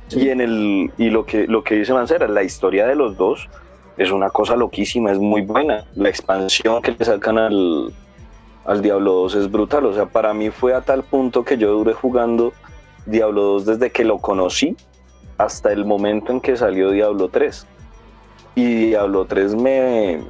Sí. 0.07 0.21
Y 0.21 0.29
en 0.29 0.41
el 0.41 0.91
y 0.97 1.09
lo 1.09 1.25
que 1.25 1.47
lo 1.47 1.63
que 1.63 1.75
dice 1.75 1.93
Mancera, 1.93 2.27
la 2.27 2.43
historia 2.43 2.87
de 2.87 2.95
los 2.95 3.17
dos 3.17 3.47
es 3.97 4.11
una 4.11 4.29
cosa 4.29 4.55
loquísima, 4.55 5.11
es 5.11 5.19
muy 5.19 5.41
buena. 5.41 5.85
La 5.95 6.09
expansión 6.09 6.81
que 6.81 6.91
le 6.91 7.05
sacan 7.05 7.37
al, 7.37 7.93
al 8.65 8.81
Diablo 8.81 9.13
2 9.13 9.35
es 9.35 9.51
brutal. 9.51 9.85
O 9.85 9.93
sea, 9.93 10.05
para 10.05 10.33
mí 10.33 10.49
fue 10.49 10.73
a 10.73 10.81
tal 10.81 11.03
punto 11.03 11.43
que 11.43 11.57
yo 11.57 11.71
duré 11.71 11.93
jugando 11.93 12.53
Diablo 13.05 13.43
2 13.43 13.65
desde 13.65 13.91
que 13.91 14.03
lo 14.03 14.19
conocí 14.19 14.75
hasta 15.37 15.71
el 15.71 15.85
momento 15.85 16.31
en 16.31 16.41
que 16.41 16.55
salió 16.55 16.91
Diablo 16.91 17.29
3. 17.29 17.65
Y 18.55 18.75
Diablo 18.87 19.25
3 19.25 19.55
me. 19.55 20.23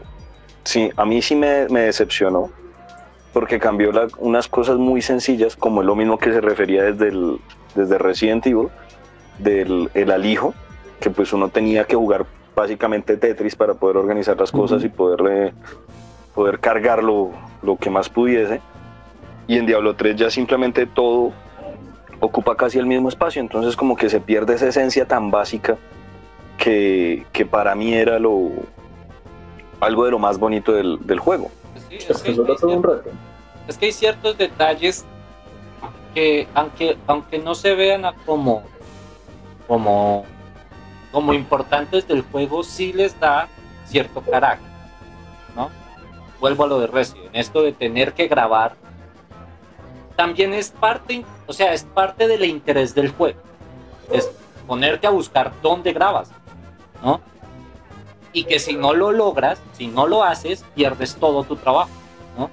Sí, 0.63 0.89
a 0.96 1.06
mí 1.06 1.22
sí 1.22 1.36
me, 1.36 1.68
me 1.70 1.82
decepcionó 1.82 2.52
porque 3.34 3.60
cambió 3.60 3.92
la, 3.92 4.08
unas 4.18 4.48
cosas 4.48 4.78
muy 4.78 5.02
sencillas, 5.02 5.56
como 5.56 5.82
es 5.82 5.88
lo 5.88 5.96
mismo 5.96 6.18
que 6.18 6.32
se 6.32 6.42
refería 6.42 6.84
desde, 6.84 7.10
el, 7.10 7.39
desde 7.76 7.98
Resident 7.98 8.46
Evil, 8.48 8.70
del 9.38 9.89
el 9.94 10.12
alijo, 10.12 10.54
que 11.00 11.10
pues 11.10 11.32
uno 11.34 11.50
tenía 11.50 11.86
que 11.86 11.96
jugar 11.96 12.26
básicamente 12.56 13.18
Tetris 13.18 13.56
para 13.56 13.76
poder 13.76 13.98
organizar 13.98 14.38
las 14.38 14.52
cosas 14.52 14.82
uh 14.82 14.86
-huh. 14.86 14.88
y 14.88 14.89
poder, 14.89 15.54
poder 16.34 16.60
cargar 16.60 17.04
lo, 17.04 17.32
lo, 17.62 17.78
que 17.78 17.89
más 17.89 18.10
pudiese. 18.10 18.62
Y 19.48 19.58
en 19.58 19.65
Diablo 19.65 19.96
3 19.96 20.15
ya 20.15 20.30
simplemente 20.30 20.86
todo 20.86 21.34
ocupa 22.20 22.56
casi 22.56 22.78
el 22.78 22.86
mismo 22.86 23.10
espacio, 23.10 23.42
entonces 23.42 23.76
como 23.76 23.96
que 23.96 24.10
se 24.10 24.20
pierde 24.20 24.56
esa 24.56 24.68
esencia 24.68 25.08
tan 25.08 25.32
básica 25.32 25.78
que, 26.58 27.26
que 27.32 27.46
para 27.46 27.74
mí 27.76 27.94
era 27.94 28.20
lo 28.20 28.52
algo 29.80 30.06
de 30.06 30.12
lo 30.12 30.20
más 30.20 30.38
bonito 30.38 30.74
del, 30.74 31.00
del 31.06 31.20
juego. 31.20 31.50
Sí, 31.89 31.96
es, 31.96 32.22
que 32.22 32.34
cierto, 32.34 33.02
es, 33.68 33.78
que 33.78 33.86
hay 33.86 33.92
ciertos 33.92 34.38
detalles 34.38 35.06
que 36.13 36.48
aunque, 36.54 36.98
aunque 37.08 37.39
no 37.39 37.56
se 37.56 37.74
vean 37.76 38.04
como, 38.26 38.63
como, 39.68 40.26
como 41.12 41.34
importantes 41.34 42.08
del 42.08 42.24
juego, 42.24 42.63
sí 42.63 42.92
les 42.92 43.18
da 43.20 43.48
cierto 43.86 44.22
carácter. 44.22 44.69
Vuelvo 46.39 46.63
a 46.63 46.67
lo 46.67 46.80
de 46.80 46.88
Resident, 46.88 47.30
esto 47.34 47.62
de 47.62 47.73
tener 47.73 48.13
que 48.13 48.28
grabar 48.28 48.75
también 50.15 50.54
es 50.54 50.69
parte, 50.69 51.23
o 51.47 51.54
sea, 51.54 51.73
es 51.73 51.84
parte 51.84 52.28
del 52.28 52.43
interés 52.43 52.93
del 52.93 53.10
juego. 53.10 53.39
Es 54.12 54.30
ponerte 54.67 55.08
a 55.08 55.12
buscar 55.12 55.54
dónde 55.62 55.93
grabas, 55.93 56.32
¿no? 57.02 57.21
y 58.34 58.43
que 58.43 58.60
si 58.60 58.75
no 58.75 58.93
lo 58.93 59.12
logras, 59.12 59.60
si 59.73 59.88
no 59.88 60.08
lo 60.08 60.23
haces, 60.23 60.63
pierdes 60.75 61.15
todo 61.15 61.43
tu 61.43 61.56
trabajo, 61.56 61.89
¿no? 62.38 62.49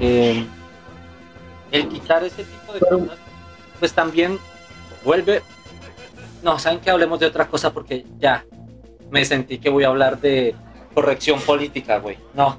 Eh, 0.00 0.44
el 1.72 1.88
quitar 1.88 2.24
ese 2.24 2.44
tipo 2.44 2.72
de 2.72 2.80
cosas, 2.80 3.18
pues 3.78 3.92
también 3.92 4.38
vuelve... 5.04 5.42
No, 6.42 6.58
saben 6.58 6.80
que 6.80 6.90
hablemos 6.90 7.18
de 7.20 7.26
otra 7.26 7.48
cosa 7.48 7.72
porque 7.72 8.04
ya 8.18 8.44
me 9.10 9.24
sentí 9.24 9.58
que 9.58 9.70
voy 9.70 9.84
a 9.84 9.88
hablar 9.88 10.20
de 10.20 10.54
corrección 10.94 11.40
política, 11.40 11.98
güey. 11.98 12.18
No, 12.34 12.58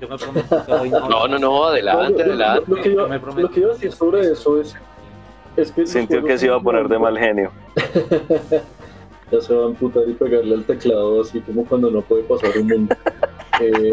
yo 0.00 0.08
me 0.08 0.16
prometo 0.18 0.66
que 0.66 0.72
hoy 0.72 0.90
no. 0.90 1.08
No, 1.08 1.28
no, 1.28 1.38
no, 1.38 1.64
adelante, 1.64 2.12
Lo- 2.12 2.16
lo- 2.18 2.44
adelante. 2.44 2.64
Lo, 2.70 2.82
que 2.82 2.94
yo, 2.94 3.08
me 3.08 3.18
prometo. 3.20 3.48
lo 3.48 3.54
que 3.54 3.60
iba 3.60 3.70
a 3.70 3.72
decir 3.74 3.92
sobre 3.92 4.20
eso 4.32 4.60
es, 4.60 4.74
es 5.56 5.72
que... 5.72 5.86
Sintió 5.86 6.22
que 6.24 6.36
se 6.38 6.46
iba 6.46 6.56
a 6.56 6.60
poner 6.60 6.88
de 6.88 6.98
mal 6.98 7.16
genio. 7.18 7.50
ya 9.30 9.40
se 9.40 9.54
va 9.54 9.64
a 9.64 9.66
amputar 9.66 10.04
y 10.08 10.12
pegarle 10.12 10.54
al 10.54 10.64
teclado 10.64 11.20
así 11.22 11.40
como 11.40 11.64
cuando 11.64 11.90
no 11.90 12.00
puede 12.02 12.22
pasar 12.24 12.50
un 12.58 12.68
mundo. 12.68 12.96
Eh, 13.58 13.90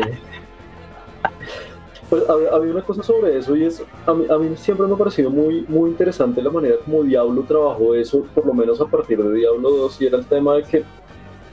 pues 2.09 2.29
había, 2.29 2.49
había 2.49 2.71
una 2.73 2.81
cosa 2.81 3.01
sobre 3.01 3.37
eso 3.37 3.55
y 3.55 3.63
es, 3.63 3.81
a 4.05 4.13
mí, 4.13 4.25
a 4.29 4.37
mí 4.37 4.57
siempre 4.57 4.85
me 4.87 4.93
ha 4.93 4.97
parecido 4.97 5.29
muy, 5.29 5.61
muy 5.69 5.89
interesante 5.91 6.41
la 6.41 6.49
manera 6.49 6.75
como 6.83 7.01
Diablo 7.03 7.43
trabajó 7.43 7.95
eso, 7.95 8.25
por 8.35 8.45
lo 8.45 8.53
menos 8.53 8.81
a 8.81 8.85
partir 8.87 9.23
de 9.23 9.33
Diablo 9.33 9.69
2, 9.69 10.01
y 10.01 10.07
era 10.07 10.17
el 10.17 10.25
tema 10.25 10.55
de 10.55 10.63
que 10.63 10.83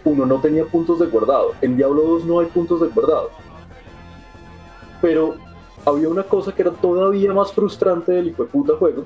uno 0.05 0.27
no 0.27 0.41
tenía 0.41 0.65
puntos 0.65 0.99
de 0.99 1.07
guardado. 1.07 1.53
En 1.63 1.77
Diablo 1.77 2.03
2 2.03 2.25
no 2.25 2.41
hay 2.41 2.47
puntos 2.47 2.81
de 2.81 2.89
guardado. 2.89 3.31
Pero 5.01 5.37
había 5.85 6.09
una 6.09 6.23
cosa 6.23 6.53
que 6.53 6.63
era 6.63 6.73
todavía 6.73 7.33
más 7.33 7.53
frustrante 7.53 8.13
del 8.13 8.29
hijo 8.29 8.45
de 8.45 8.51
puta 8.51 8.77
juego, 8.77 9.05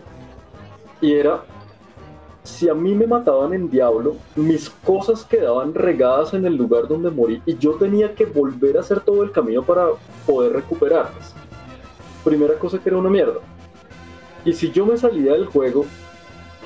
y 1.01 1.13
era 1.13 1.45
si 2.45 2.69
a 2.69 2.75
mí 2.75 2.95
me 2.95 3.07
mataban 3.07 3.55
en 3.55 3.71
Diablo, 3.71 4.17
mis 4.37 4.69
cosas 4.69 5.25
quedaban 5.25 5.75
regadas 5.75 6.35
en 6.35 6.45
el 6.45 6.57
lugar 6.57 6.87
donde 6.87 7.11
morí 7.11 7.43
y 7.47 7.57
yo 7.57 7.73
tenía 7.73 8.15
que 8.15 8.27
volver 8.27 8.77
a 8.77 8.81
hacer 8.81 9.01
todo 9.01 9.23
el 9.23 9.33
camino 9.33 9.63
para 9.63 9.87
poder 10.27 10.53
recuperarlas. 10.53 11.35
Primera 12.23 12.55
cosa 12.59 12.79
que 12.79 12.91
era 12.91 12.99
una 12.99 13.09
mierda. 13.09 13.41
Y 14.45 14.53
si 14.53 14.71
yo 14.71 14.85
me 14.85 14.99
salía 14.99 15.33
del 15.33 15.47
juego 15.47 15.87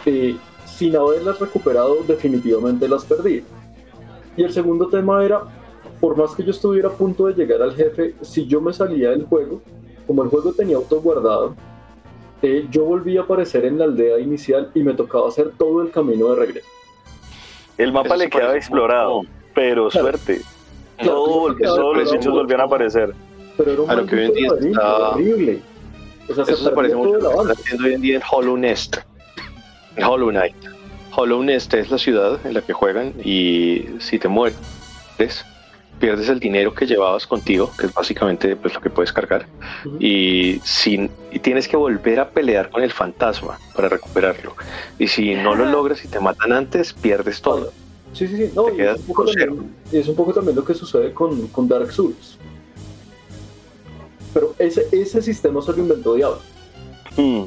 eh, 0.05 0.37
sin 0.67 0.97
haberlas 0.97 1.39
recuperado, 1.39 1.99
definitivamente 2.07 2.89
las 2.89 3.05
perdí. 3.05 3.45
Y 4.37 4.43
el 4.43 4.53
segundo 4.53 4.89
tema 4.89 5.25
era, 5.25 5.43
por 6.01 6.17
más 6.17 6.35
que 6.35 6.45
yo 6.45 6.51
estuviera 6.51 6.89
a 6.89 6.93
punto 6.93 7.27
de 7.27 7.35
llegar 7.35 7.63
al 7.63 7.75
jefe, 7.75 8.15
si 8.23 8.47
yo 8.47 8.61
me 8.61 8.73
salía 8.73 9.11
del 9.11 9.25
juego, 9.25 9.61
como 10.07 10.23
el 10.23 10.29
juego 10.29 10.53
tenía 10.53 10.77
auto 10.77 11.01
guardado, 11.01 11.55
eh, 12.43 12.67
yo 12.71 12.85
volví 12.85 13.17
a 13.17 13.23
aparecer 13.23 13.65
en 13.65 13.79
la 13.79 13.85
aldea 13.85 14.19
inicial 14.19 14.71
y 14.75 14.83
me 14.83 14.95
tocaba 14.95 15.29
hacer 15.29 15.51
todo 15.59 15.83
el 15.83 15.91
camino 15.91 16.29
de 16.29 16.37
regreso. 16.37 16.69
El 17.77 17.93
mapa 17.93 18.09
Eso 18.09 18.17
le 18.17 18.25
se 18.25 18.31
quedaba 18.31 18.57
explorado, 18.57 19.23
pero 19.55 19.89
Claro. 19.89 20.07
suerte. 20.09 20.41
Claro, 20.99 21.13
Todo, 21.15 21.55
claro, 21.57 21.75
todos 21.77 21.97
los 21.97 22.13
bichos 22.13 22.33
volvían 22.33 22.61
a 22.61 22.65
aparecer. 22.65 23.15
Pero 23.57 23.73
era 23.73 23.83
un 23.83 23.91
A 23.91 23.95
lo 23.97 24.07
que 24.07 24.17
hoy 24.17 24.25
en 24.27 24.33
día 24.35 24.49
está- 24.71 25.09
horrible. 25.11 25.61
O 26.29 26.35
sea, 26.35 26.45
se, 26.45 26.53
Eso 26.53 26.65
se 26.65 26.71
parece 26.71 26.95
perdía 26.95 26.97
mucho 26.97 27.21
lo 27.23 27.31
que 27.31 27.37
está 27.41 27.53
haciendo 27.53 27.85
hoy 27.87 27.95
en 27.95 28.01
día 28.03 28.17
en 28.17 28.23
Hollow 28.31 28.57
Nest. 28.57 28.97
En 29.97 30.05
Hollow 30.05 30.29
Knight. 30.31 30.57
Hollow 31.17 31.43
Nest 31.43 31.75
es 31.75 31.91
la 31.91 31.99
ciudad 31.99 32.39
en 32.45 32.55
la 32.55 32.61
que 32.63 32.73
juegan 32.73 33.15
y 33.25 33.87
si 33.99 34.19
te 34.19 34.29
mueres, 34.29 34.59
pierdes 35.99 36.29
el 36.29 36.41
dinero 36.41 36.75
que 36.75 36.87
llevabas 36.87 37.27
contigo, 37.27 37.71
que 37.79 37.87
es 37.87 37.95
básicamente 37.95 38.57
pues, 38.57 38.75
lo 38.75 38.81
que 38.81 38.91
puedes 38.91 39.13
cargar, 39.13 39.47
y, 39.99 40.61
si, 40.65 41.11
y 41.31 41.39
tienes 41.39 41.69
que 41.69 41.77
volver 41.77 42.21
a 42.21 42.31
pelear 42.31 42.71
con 42.71 42.83
el 42.83 42.93
fantasma 42.93 43.59
para 43.75 43.89
recuperarlo. 43.89 44.55
Y 44.99 45.09
si 45.09 45.35
no 45.35 45.55
lo 45.55 45.67
logras 45.67 46.05
y 46.05 46.09
te 46.09 46.21
matan 46.21 46.53
antes, 46.53 46.93
pierdes 46.93 47.43
todo. 47.43 47.73
Sí, 48.13 48.27
sí, 48.27 48.37
sí. 48.37 48.53
No, 48.55 48.75
y 48.75 48.81
es, 48.81 48.97
un 48.99 49.07
poco 49.07 49.25
también, 49.27 49.75
y 49.93 49.97
es 49.99 50.09
un 50.09 50.17
poco 50.17 50.33
también 50.33 50.57
lo 50.57 50.65
que 50.65 50.75
sucede 50.75 51.13
con, 51.13 51.49
con 51.49 51.69
Dark 51.69 51.93
Souls. 51.93 52.39
Pero 54.33 54.55
ese, 54.59 54.87
ese 54.93 55.21
sistema 55.23 55.61
se 55.63 55.73
lo 55.73 55.79
inventó 55.79 56.15
Diablo. 56.15 56.41
Hmm. 57.17 57.45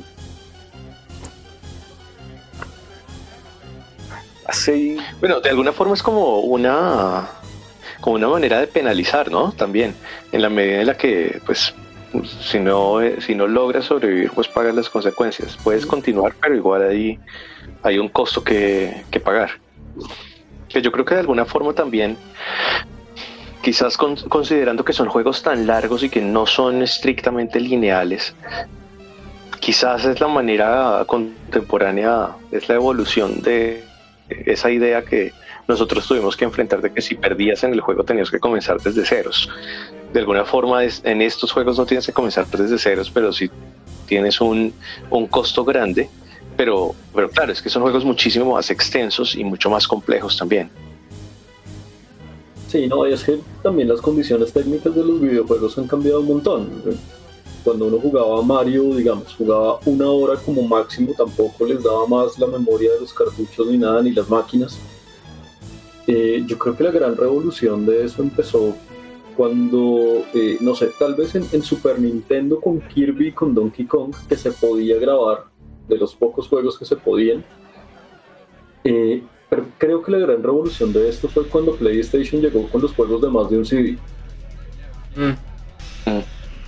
Así, 4.46 4.98
Bueno, 5.22 5.40
de 5.40 5.50
alguna 5.50 5.72
forma 5.72 5.94
es 5.94 6.04
como 6.04 6.42
una 6.42 7.30
como 8.02 8.18
una 8.18 8.28
manera 8.28 8.60
de 8.60 8.68
penalizar, 8.68 9.32
¿no? 9.32 9.52
También, 9.54 9.96
en 10.32 10.42
la 10.42 10.50
medida 10.50 10.82
en 10.82 10.88
la 10.88 10.98
que, 10.98 11.40
pues, 11.46 11.74
si 12.42 12.60
no, 12.60 13.02
eh, 13.02 13.22
si 13.22 13.36
no 13.36 13.48
logras 13.48 13.86
sobrevivir, 13.86 14.32
pues 14.32 14.48
pagas 14.48 14.76
las 14.76 14.90
consecuencias. 14.90 15.58
Puedes 15.64 15.86
continuar, 15.86 16.34
pero 16.42 16.56
igual 16.56 16.84
ahí 16.84 17.20
hay 17.84 17.98
un 18.00 18.10
costo 18.10 18.44
que, 18.44 19.04
que 19.10 19.20
pagar. 19.20 19.52
Que 20.68 20.82
yo 20.82 20.92
creo 20.92 21.06
que 21.06 21.14
de 21.14 21.22
alguna 21.22 21.46
forma 21.46 21.74
también 21.74 22.18
quizás 23.62 23.96
considerando 23.96 24.84
que 24.84 24.94
son 24.94 25.08
juegos 25.08 25.44
tan 25.44 25.68
largos 25.68 26.04
y 26.04 26.10
que 26.10 26.22
no 26.22 26.46
son 26.48 26.82
estrictamente 26.82 27.60
lineales, 27.60 28.36
quizás 29.60 30.06
es 30.06 30.20
la 30.20 30.28
manera 30.28 31.04
contemporánea, 31.06 32.30
es 32.52 32.68
la 32.68 32.76
evolución 32.76 33.42
de 33.42 33.84
esa 34.30 34.72
idea 34.72 35.04
que 35.04 35.32
nosotros 35.72 36.06
tuvimos 36.08 36.36
que 36.36 36.46
enfrentar 36.46 36.82
de 36.82 36.92
que 36.92 37.02
si 37.02 37.16
perdías 37.16 37.64
en 37.64 37.74
el 37.74 37.82
juego 37.82 38.04
tenías 38.04 38.30
que 38.30 38.40
comenzar 38.40 38.80
desde 38.82 39.06
ceros. 39.06 39.50
De 40.14 40.20
alguna 40.20 40.46
forma 40.46 40.84
en 40.84 41.22
estos 41.22 41.52
juegos 41.52 41.78
no 41.78 41.86
tienes 41.86 42.06
que 42.06 42.14
comenzar 42.14 42.46
desde 42.48 42.78
ceros, 42.78 43.10
pero 43.10 43.32
si 43.32 43.50
tienes 44.06 44.42
un, 44.42 44.74
un 45.10 45.28
costo 45.28 45.64
grande, 45.64 46.10
pero, 46.58 46.94
pero 47.16 47.30
claro, 47.30 47.54
es 47.54 47.62
que 47.62 47.70
son 47.70 47.82
juegos 47.82 48.04
muchísimo 48.04 48.54
más 48.54 48.70
extensos 48.70 49.36
y 49.36 49.44
mucho 49.44 49.70
más 49.70 49.88
complejos 49.88 50.38
también. 50.38 50.70
Sí, 52.68 52.88
no, 52.88 53.06
es 53.06 53.24
que 53.24 53.40
también 53.64 53.88
las 53.88 54.02
condiciones 54.02 54.52
técnicas 54.52 54.94
de 54.94 55.04
los 55.04 55.20
videojuegos 55.20 55.78
han 55.78 55.88
cambiado 55.88 56.20
un 56.20 56.28
montón. 56.28 56.70
Cuando 57.64 57.86
uno 57.86 57.98
jugaba 58.00 58.42
Mario, 58.42 58.96
digamos, 58.96 59.34
jugaba 59.36 59.80
una 59.86 60.10
hora 60.10 60.36
como 60.38 60.64
máximo, 60.64 61.14
tampoco 61.18 61.66
les 61.66 61.84
daba 61.84 62.08
más 62.08 62.38
la 62.40 62.48
memoria 62.48 62.92
de 62.94 63.02
los 63.02 63.14
cartuchos 63.14 63.68
ni 63.68 63.78
nada, 63.78 64.02
ni 64.02 64.12
las 64.12 64.30
máquinas. 64.30 64.78
Eh, 66.08 66.44
yo 66.46 66.58
creo 66.58 66.76
que 66.76 66.84
la 66.84 66.92
gran 66.92 67.16
revolución 67.16 67.86
de 67.86 68.06
eso 68.06 68.22
empezó 68.22 68.76
cuando, 69.36 70.26
eh, 70.34 70.58
no 70.60 70.76
sé, 70.76 70.92
tal 71.00 71.16
vez 71.16 71.36
en, 71.36 71.62
Super 71.62 72.00
Nintendo 72.00 72.60
con 72.60 72.82
Kirby 72.82 73.30
y 73.30 73.32
con 73.32 73.54
Donkey 73.54 73.86
Kong, 73.86 74.14
que 74.28 74.36
se 74.36 74.52
podía 74.52 74.98
grabar, 74.98 75.46
de 75.88 75.98
los 75.98 76.16
pocos 76.16 76.48
juegos 76.48 76.78
que 76.78 76.86
se 76.86 76.96
podían. 76.96 77.44
Eh, 78.84 79.24
pero 79.50 79.66
creo 79.78 80.02
que 80.02 80.12
la 80.12 80.20
gran 80.20 80.42
revolución 80.42 80.94
de 80.94 81.10
esto 81.10 81.28
fue 81.28 81.48
cuando 81.48 81.76
PlayStation 81.76 82.42
llegó 82.42 82.68
con 82.70 82.82
los 82.82 82.94
juegos 82.94 83.22
de 83.22 83.30
más 83.30 83.50
de 83.50 83.58
un 83.58 83.66
CD. 83.66 83.98
Mm. 85.16 85.32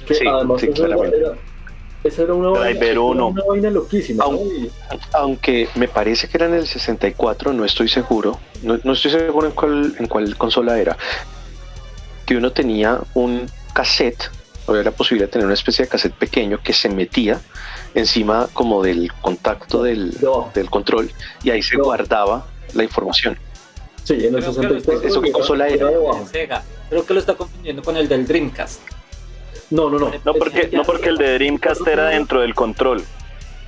Que 0.06 0.28
además 0.28 0.62
esa, 0.64 0.86
era, 0.88 1.38
una, 2.30 3.44
vaina, 3.48 3.70
loquísima. 3.70 4.26
Aunque, 5.14 5.70
me 5.76 5.88
parece 5.88 6.28
que 6.28 6.38
era 6.38 6.46
en 6.48 6.56
el 6.56 6.68
64, 6.68 7.54
no 7.54 7.66
estoy 7.66 7.88
seguro. 7.88 8.40
No, 8.62 8.94
estoy 8.94 9.12
seguro 9.12 9.48
en 9.48 9.54
cuál, 9.54 9.96
en 10.00 10.08
cuál 10.08 10.38
consola 10.38 10.80
era. 10.80 10.98
Que 12.26 12.38
uno 12.38 12.52
tenía 12.52 13.02
un 13.14 13.46
cassette, 13.74 14.30
o 14.66 14.76
era 14.76 14.92
posible 14.92 15.28
tener 15.28 15.46
una 15.46 15.54
especie 15.54 15.86
de 15.86 15.90
cassette 15.90 16.14
pequeño 16.14 16.60
que 16.64 16.74
se 16.74 16.90
metía 16.90 17.42
encima 17.94 18.48
como 18.54 18.82
del 18.82 19.12
contacto 19.22 19.84
del, 19.84 20.18
del 20.54 20.70
control 20.70 21.12
y 21.44 21.52
ahí 21.52 21.62
se 21.62 21.78
guardaba 21.78 22.46
la 22.74 22.84
información. 22.84 23.38
Sí, 24.04 24.26
en 24.26 24.36
el 24.36 24.44
64. 24.44 25.08
¿Eso 25.08 25.22
qué 25.22 25.32
consola 25.32 25.68
era? 25.68 25.90
Creo 26.90 27.06
que 27.06 27.14
lo 27.14 27.20
está 27.20 27.36
confundiendo 27.36 27.82
con 27.82 27.96
el 27.98 28.08
del 28.08 28.28
Dreamcast. 28.28 28.82
No, 29.74 29.90
no, 29.90 29.98
no. 29.98 30.12
No 30.24 30.34
porque, 30.36 30.70
no 30.72 30.84
porque 30.84 31.10
el 31.10 31.18
de 31.18 31.34
Dreamcast 31.34 31.88
era 31.88 32.10
dentro 32.10 32.42
del 32.42 32.54
control. 32.54 33.04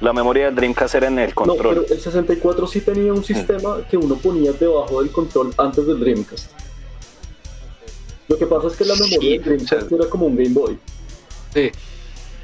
La 0.01 0.13
memoria 0.13 0.45
del 0.45 0.55
Dreamcast 0.55 0.93
era 0.93 1.07
en 1.07 1.17
el 1.17 1.33
control. 1.33 1.77
No, 1.77 1.81
pero 1.81 1.95
el 1.95 1.99
64 1.99 2.67
sí 2.67 2.81
tenía 2.81 3.11
un 3.11 3.23
sistema 3.23 3.81
que 3.89 3.97
uno 3.97 4.15
ponía 4.15 4.51
debajo 4.53 5.01
del 5.01 5.11
control 5.11 5.51
antes 5.57 5.87
del 5.87 5.99
Dreamcast. 5.99 6.51
Lo 8.27 8.37
que 8.37 8.45
pasa 8.45 8.67
es 8.67 8.75
que 8.75 8.85
la 8.85 8.93
memoria 8.93 9.31
del 9.31 9.43
Dreamcast 9.43 9.91
era 9.91 10.07
como 10.07 10.27
un 10.27 10.35
Game 10.35 10.53
Boy. 10.53 10.77
Sí. 11.51 11.71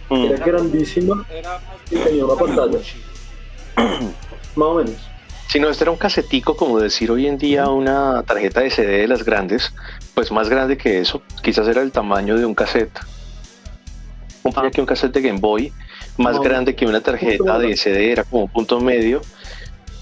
Era 0.10 0.44
grandísima 0.44 1.24
y 1.92 1.96
tenía 1.98 2.26
una 2.26 2.36
pantalla. 2.36 2.80
Más 4.56 4.68
o 4.68 4.74
menos. 4.74 4.96
Si 5.50 5.60
no, 5.60 5.70
este 5.70 5.84
era 5.84 5.92
un 5.92 5.98
casetico, 5.98 6.58
como 6.58 6.80
decir 6.80 7.12
hoy 7.12 7.28
en 7.28 7.38
día 7.38 7.68
una 7.68 8.24
tarjeta 8.24 8.62
de 8.62 8.72
CD 8.72 9.02
de 9.02 9.08
las 9.08 9.24
grandes, 9.24 9.72
pues 10.16 10.32
más 10.32 10.50
grande 10.50 10.78
que 10.78 11.02
eso, 11.02 11.22
quizás 11.44 11.68
era 11.68 11.82
el 11.82 11.92
tamaño 11.92 12.38
de 12.38 12.46
un 12.46 12.56
cassette. 12.56 12.98
Un 14.56 14.72
que 14.72 14.82
un 14.82 14.88
cassette 14.88 15.14
de 15.14 15.22
Game 15.22 15.40
Boy, 15.40 15.72
más 16.18 16.40
grande 16.40 16.76
que 16.76 16.86
una 16.86 17.02
tarjeta 17.02 17.60
de 17.60 17.76
CD, 17.76 18.12
era 18.12 18.24
como 18.24 18.44
un 18.44 18.50
punto 18.50 18.80
medio, 18.80 19.22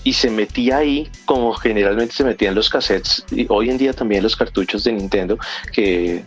y 0.03 0.13
se 0.13 0.29
metía 0.29 0.77
ahí 0.77 1.09
como 1.25 1.53
generalmente 1.53 2.13
se 2.15 2.23
metían 2.23 2.55
los 2.55 2.69
cassettes, 2.69 3.25
y 3.31 3.45
hoy 3.49 3.69
en 3.69 3.77
día 3.77 3.93
también 3.93 4.23
los 4.23 4.35
cartuchos 4.35 4.83
de 4.83 4.93
Nintendo, 4.93 5.38
que 5.73 6.23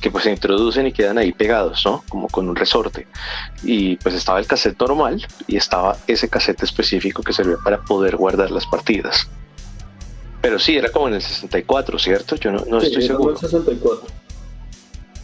que, 0.00 0.10
pues 0.10 0.24
se 0.24 0.30
introducen 0.30 0.86
y 0.86 0.92
quedan 0.92 1.18
ahí 1.18 1.32
pegados, 1.32 1.84
¿no? 1.84 2.02
Como 2.08 2.28
con 2.28 2.48
un 2.48 2.56
resorte. 2.56 3.06
Y 3.62 3.96
pues 3.96 4.14
estaba 4.14 4.38
el 4.38 4.46
cassette 4.46 4.78
normal 4.78 5.24
y 5.46 5.56
estaba 5.56 5.96
ese 6.06 6.28
cassette 6.28 6.62
específico 6.62 7.22
que 7.22 7.32
servía 7.32 7.56
para 7.62 7.80
poder 7.82 8.16
guardar 8.16 8.50
las 8.50 8.66
partidas. 8.66 9.28
Pero 10.42 10.58
sí, 10.58 10.76
era 10.76 10.90
como 10.90 11.08
en 11.08 11.14
el 11.14 11.22
64, 11.22 11.98
¿cierto? 11.98 12.36
Yo 12.36 12.50
no, 12.50 12.64
no 12.66 12.80
sí, 12.80 12.86
estoy 12.86 13.02
seguro. 13.02 13.30
En 13.30 13.36
el 13.36 13.40
64. 13.40 14.19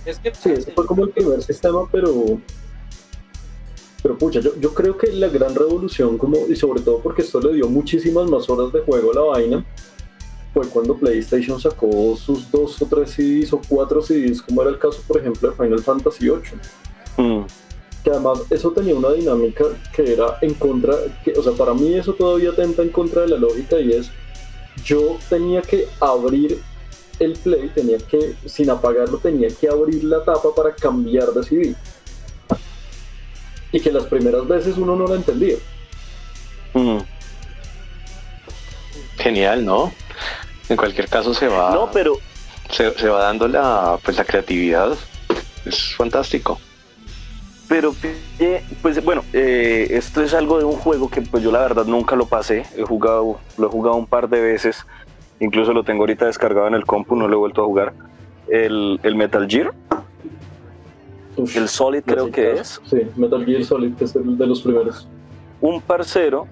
Es 0.06 0.18
que 0.20 0.32
sí, 0.34 0.50
ese 0.50 0.72
fue 0.72 0.86
como 0.86 1.04
el 1.04 1.10
primer 1.10 1.42
sistema, 1.42 1.86
pero 1.90 2.40
pero 4.02 4.16
pucha, 4.16 4.38
yo, 4.38 4.54
yo 4.60 4.72
creo 4.72 4.96
que 4.96 5.10
la 5.10 5.28
gran 5.28 5.52
revolución, 5.52 6.16
como, 6.16 6.46
y 6.48 6.54
sobre 6.54 6.80
todo 6.80 7.00
porque 7.00 7.22
esto 7.22 7.40
le 7.40 7.54
dio 7.54 7.68
muchísimas 7.68 8.30
más 8.30 8.48
horas 8.48 8.72
de 8.72 8.80
juego 8.82 9.10
a 9.10 9.14
la 9.14 9.20
vaina, 9.22 9.66
fue 10.54 10.68
cuando 10.68 10.96
PlayStation 10.96 11.60
sacó 11.60 12.16
sus 12.16 12.50
dos 12.52 12.80
o 12.80 12.86
tres 12.86 13.10
CDs 13.10 13.52
o 13.52 13.60
cuatro 13.68 14.00
CDs, 14.00 14.40
como 14.40 14.62
era 14.62 14.70
el 14.70 14.78
caso, 14.78 15.02
por 15.08 15.18
ejemplo, 15.18 15.50
de 15.50 15.56
Final 15.56 15.82
Fantasy 15.82 16.30
VIII. 16.30 16.36
Mm. 17.16 17.46
Que 18.04 18.10
además 18.10 18.42
eso 18.48 18.70
tenía 18.70 18.94
una 18.94 19.10
dinámica 19.10 19.64
que 19.92 20.12
era 20.12 20.38
en 20.40 20.54
contra, 20.54 20.94
que, 21.24 21.32
o 21.32 21.42
sea, 21.42 21.52
para 21.52 21.74
mí 21.74 21.94
eso 21.94 22.14
todavía 22.14 22.50
atenta 22.50 22.82
en 22.82 22.90
contra 22.90 23.22
de 23.22 23.28
la 23.28 23.38
lógica 23.38 23.80
y 23.80 23.90
es, 23.90 24.10
yo 24.84 25.18
tenía 25.28 25.62
que 25.62 25.88
abrir 26.00 26.62
el 27.18 27.32
play, 27.34 27.70
tenía 27.74 27.98
que, 27.98 28.34
sin 28.44 28.70
apagarlo, 28.70 29.18
tenía 29.18 29.48
que 29.48 29.68
abrir 29.68 30.04
la 30.04 30.24
tapa 30.24 30.54
para 30.54 30.74
cambiar 30.74 31.28
de 31.32 31.42
CD. 31.42 31.74
Y 33.72 33.80
que 33.80 33.92
las 33.92 34.04
primeras 34.04 34.46
veces 34.46 34.76
uno 34.76 34.96
no 34.96 35.06
lo 35.06 35.14
entendía. 35.14 35.56
Mm. 36.74 36.98
Genial, 39.18 39.64
¿no? 39.64 39.92
en 40.68 40.76
cualquier 40.76 41.08
caso 41.08 41.34
se 41.34 41.48
va. 41.48 41.70
No, 41.72 41.90
pero. 41.90 42.18
Se, 42.70 43.08
va 43.08 43.22
dando 43.22 43.46
la, 43.46 43.98
pues, 44.02 44.16
la 44.16 44.24
creatividad. 44.24 44.96
Es 45.64 45.94
fantástico. 45.94 46.58
Pero, 47.68 47.94
pues 48.82 49.04
bueno, 49.04 49.24
eh, 49.32 49.88
esto 49.90 50.22
es 50.22 50.34
algo 50.34 50.58
de 50.58 50.64
un 50.64 50.76
juego 50.76 51.10
que 51.10 51.20
pues 51.22 51.42
yo 51.42 51.50
la 51.50 51.60
verdad 51.60 51.84
nunca 51.84 52.14
lo 52.14 52.26
pasé. 52.26 52.64
He 52.76 52.82
jugado, 52.82 53.40
lo 53.56 53.66
he 53.66 53.70
jugado 53.70 53.96
un 53.96 54.06
par 54.06 54.28
de 54.28 54.40
veces. 54.40 54.84
Incluso 55.40 55.72
lo 55.72 55.84
tengo 55.84 56.02
ahorita 56.02 56.26
descargado 56.26 56.66
en 56.68 56.74
el 56.74 56.84
compu, 56.84 57.16
no 57.16 57.28
lo 57.28 57.34
he 57.34 57.38
vuelto 57.38 57.62
a 57.62 57.64
jugar. 57.64 57.92
El, 58.48 58.98
Metal 59.16 59.46
Gear. 59.48 59.72
el 61.36 61.68
Solid 61.68 62.02
creo 62.04 62.30
que 62.30 62.52
es. 62.52 62.80
Sí, 62.84 63.02
Metal 63.16 63.44
Gear 63.44 63.64
Solid, 63.64 63.94
que 63.94 64.04
es 64.04 64.16
el 64.16 64.38
de 64.38 64.46
los 64.46 64.62
primeros. 64.62 65.08
Un 65.60 65.80
parcero, 65.80 66.46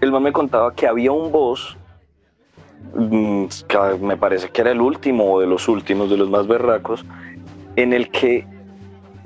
él 0.00 0.12
me 0.12 0.32
contaba 0.32 0.72
que 0.74 0.86
había 0.86 1.12
un 1.12 1.30
boss 1.30 1.76
Mm, 2.94 3.46
me 4.00 4.16
parece 4.16 4.48
que 4.48 4.60
era 4.60 4.70
el 4.70 4.80
último 4.80 5.40
de 5.40 5.46
los 5.46 5.68
últimos, 5.68 6.10
de 6.10 6.16
los 6.16 6.30
más 6.30 6.46
berracos, 6.46 7.04
en 7.76 7.92
el 7.92 8.10
que 8.10 8.46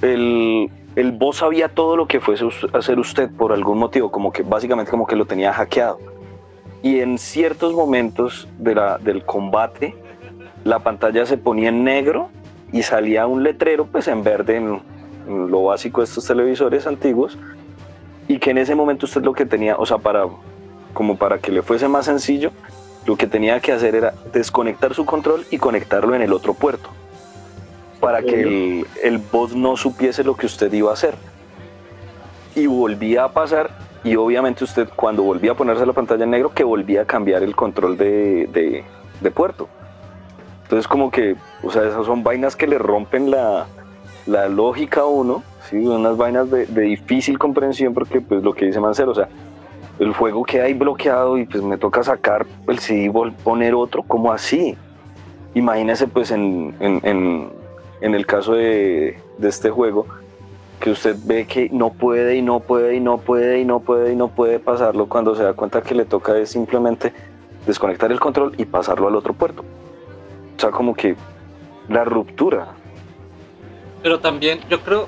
el, 0.01 0.71
el 0.97 1.13
boss 1.13 1.39
sabía 1.39 1.69
todo 1.69 1.97
lo 1.97 2.07
que 2.07 2.21
fuese 2.21 2.45
a 2.45 2.79
hacer 2.79 2.99
usted 2.99 3.31
por 3.31 3.53
algún 3.53 3.79
motivo, 3.79 4.11
como 4.11 4.33
que 4.33 4.43
básicamente 4.43 4.91
como 4.91 5.07
que 5.07 5.17
lo 5.17 5.27
tenía 5.27 5.53
hackeado. 5.53 5.99
Y 6.83 7.01
en 7.01 7.19
ciertos 7.19 7.75
momentos 7.75 8.49
de 8.59 8.75
la, 8.75 8.99
del 8.99 9.25
combate, 9.25 9.95
la 10.65 10.81
pantalla 10.81 11.25
se 11.27 11.39
ponía 11.39 11.69
en 11.69 11.85
negro 11.85 12.31
y 12.73 12.83
salía 12.83 13.27
un 13.27 13.43
letrero 13.43 13.87
pues 13.87 14.09
en 14.09 14.25
verde 14.25 14.57
en, 14.57 14.81
lo 15.27 15.65
básico 15.65 16.01
de 16.01 16.07
estos 16.07 16.27
televisores 16.27 16.87
antiguos 16.87 17.39
y 18.27 18.39
que 18.39 18.51
en 18.51 18.59
ese 18.59 18.75
momento 18.75 19.07
usted 19.07 19.23
lo 19.23 19.33
que 19.33 19.47
tenía, 19.47 19.77
o 19.77 19.87
sea, 19.87 19.99
para 19.99 20.27
como 20.93 21.17
para 21.17 21.39
que 21.39 21.53
le 21.53 21.63
fuese 21.63 21.87
más 21.87 22.07
sencillo, 22.07 22.51
lo 23.07 23.17
que 23.17 23.29
tenía 23.29 23.61
que 23.61 23.71
hacer 23.71 23.95
era 23.95 24.15
desconectar 24.33 24.95
su 24.95 25.07
control 25.07 25.47
y 25.51 25.59
conectarlo 25.59 26.15
en 26.17 26.23
el 26.23 26.33
otro 26.33 26.55
puerto 26.55 26.91
para 28.03 28.21
que 28.21 28.43
el, 28.43 28.87
el 29.05 29.19
bot 29.19 29.53
no 29.53 29.77
supiese 29.77 30.25
lo 30.25 30.35
que 30.35 30.47
usted 30.47 30.73
iba 30.73 30.91
a 30.91 30.95
hacer. 30.95 31.15
Y 32.57 32.67
volvía 32.67 33.23
a 33.23 33.33
pasar 33.33 33.71
y 34.05 34.17
obviamente 34.17 34.65
usted 34.65 34.89
cuando 34.95 35.23
volvía 35.23 35.53
a 35.53 35.55
ponerse 35.55 35.87
la 35.87 35.93
pantalla 35.93 36.25
en 36.25 36.31
negro 36.31 36.53
que 36.53 36.65
volvía 36.65 37.03
a 37.03 37.05
cambiar 37.05 37.43
el 37.43 37.55
control 37.55 37.97
de, 37.97 38.85
de, 39.21 39.31
puerto. 39.31 39.69
Entonces 40.65 40.89
como 40.89 41.11
que, 41.11 41.37
o 41.63 41.71
sea, 41.71 41.85
esas 41.85 42.07
son 42.07 42.25
vainas 42.25 42.57
que 42.57 42.67
le 42.67 42.79
rompen 42.79 43.31
la, 43.31 43.67
la 44.27 44.49
lógica 44.49 45.03
a 45.03 45.07
uno, 45.07 45.43
¿sí? 45.69 45.77
unas 45.77 46.17
vainas 46.17 46.51
de, 46.51 46.67
de, 46.67 46.83
difícil 46.83 47.39
comprensión 47.39 47.95
porque 47.95 48.21
pues 48.21 48.43
lo 48.43 48.53
que 48.53 48.67
dice 48.67 48.81
Mancero, 48.81 49.13
o 49.13 49.15
sea, 49.15 49.29
el 49.99 50.13
juego 50.13 50.43
queda 50.45 50.65
ahí 50.65 50.75
bloqueado 50.75 51.39
y 51.39 51.47
pues 51.47 51.63
me 51.63 51.79
toca 51.79 52.03
sacar 52.03 52.47
el 52.67 52.79
CD 52.79 53.05
y 53.05 53.11
poner 53.11 53.75
otro, 53.75 54.03
¿cómo 54.03 54.33
así? 54.33 54.77
Imagínese 55.55 56.09
pues 56.09 56.31
en, 56.31 56.75
en, 56.81 57.51
en, 58.01 58.15
el 58.15 58.27
caso 58.27 58.55
de, 58.55 59.19
de, 59.39 59.49
este 59.49 59.71
juego 59.71 60.07
que 60.83 60.91
usted 60.91 61.17
ve 61.23 61.47
que 61.47 61.69
no 61.71 61.93
puede 61.93 62.35
y 62.35 62.43
no 62.43 62.59
puede 62.59 62.97
y 62.97 63.01
no 63.01 63.19
puede 63.19 63.61
y 63.61 63.65
no 63.65 63.79
puede 63.79 64.13
y 64.13 64.17
no 64.17 64.27
puede 64.27 64.59
pasarlo 64.59 65.09
cuando 65.09 65.37
se 65.37 65.45
da 65.45 65.53
cuenta 65.53 65.81
que 65.81 65.95
le 65.95 66.05
toca 66.05 66.37
es 66.37 66.51
simplemente 66.51 67.13
desconectar 67.65 68.11
el 68.11 68.19
control 68.19 68.53
y 68.59 68.65
pasarlo 68.65 69.07
al 69.07 69.15
otro 69.15 69.33
puerto. 69.33 69.63
O 70.57 70.61
sea, 70.61 70.73
como 70.73 70.93
que 70.93 71.15
la 71.89 72.05
ruptura. 72.05 72.75
Pero 74.03 74.19
también 74.19 74.59
yo 74.69 74.81
creo, 74.81 75.07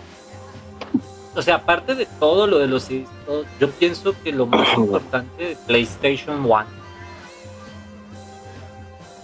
o 1.34 1.42
sea, 1.42 1.56
aparte 1.56 1.96
de 1.96 2.06
todo 2.20 2.46
lo 2.46 2.58
de 2.60 2.68
los 2.68 2.88
todo, 3.26 3.44
yo 3.58 3.68
pienso 3.72 4.14
que 4.22 4.30
lo 4.30 4.46
más 4.46 4.68
importante 4.78 5.44
de 5.44 5.56
PlayStation 5.66 6.48
One, 6.48 6.68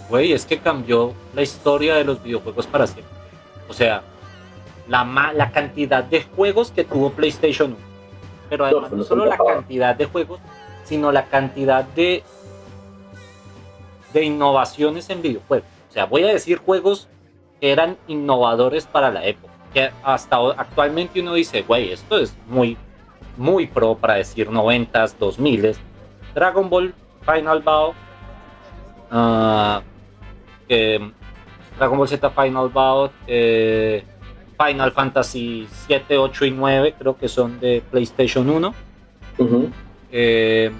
güey, 0.09 0.33
es 0.33 0.45
que 0.45 0.59
cambió 0.59 1.13
la 1.33 1.43
historia 1.43 1.95
de 1.95 2.03
los 2.03 2.21
videojuegos 2.21 2.67
para 2.67 2.87
siempre. 2.87 3.15
O 3.69 3.73
sea, 3.73 4.03
la, 4.91 5.51
cantidad 5.51 6.03
de 6.03 6.23
juegos 6.23 6.71
que 6.71 6.83
tuvo 6.83 7.11
PlayStation 7.11 7.71
1. 7.71 7.77
Pero 8.49 8.65
además 8.65 8.91
no 8.91 9.03
solo 9.03 9.25
la 9.25 9.37
cantidad 9.37 9.95
de 9.95 10.05
juegos, 10.05 10.39
sino 10.83 11.11
la 11.11 11.25
cantidad 11.25 11.85
de, 11.85 12.23
de 14.13 14.23
innovaciones 14.23 15.09
en 15.09 15.21
videojuegos. 15.21 15.67
O 15.89 15.93
sea, 15.93 16.05
voy 16.05 16.23
a 16.23 16.27
decir 16.27 16.57
juegos 16.57 17.07
que 17.61 17.71
eran 17.71 17.97
innovadores 18.07 18.85
para 18.85 19.11
la 19.11 19.25
época. 19.25 19.53
Que 19.73 19.91
hasta 20.03 20.37
actualmente 20.57 21.21
uno 21.21 21.33
dice, 21.33 21.61
güey, 21.61 21.91
esto 21.91 22.17
es 22.17 22.35
muy, 22.47 22.77
muy 23.37 23.67
pro 23.67 23.95
para 23.95 24.15
decir 24.15 24.49
90s, 24.49 25.15
2000s. 25.17 25.77
Dragon 26.35 26.69
Ball 26.69 26.93
Final 27.25 27.61
Bout, 27.61 27.95
ah, 29.11 29.81
Dragon 30.67 31.97
Ball 31.97 32.07
Z 32.07 32.29
Final 32.29 32.69
Bout, 32.69 33.11
eh, 33.27 34.03
Final 34.65 34.91
Fantasy 34.91 35.67
7, 35.87 36.17
8 36.17 36.45
y 36.45 36.51
9, 36.51 36.95
creo 36.97 37.17
que 37.17 37.27
son 37.27 37.59
de 37.59 37.81
PlayStation 37.89 38.49
1. 38.49 38.73
Ujú. 39.37 39.69
Eh, 40.11 40.71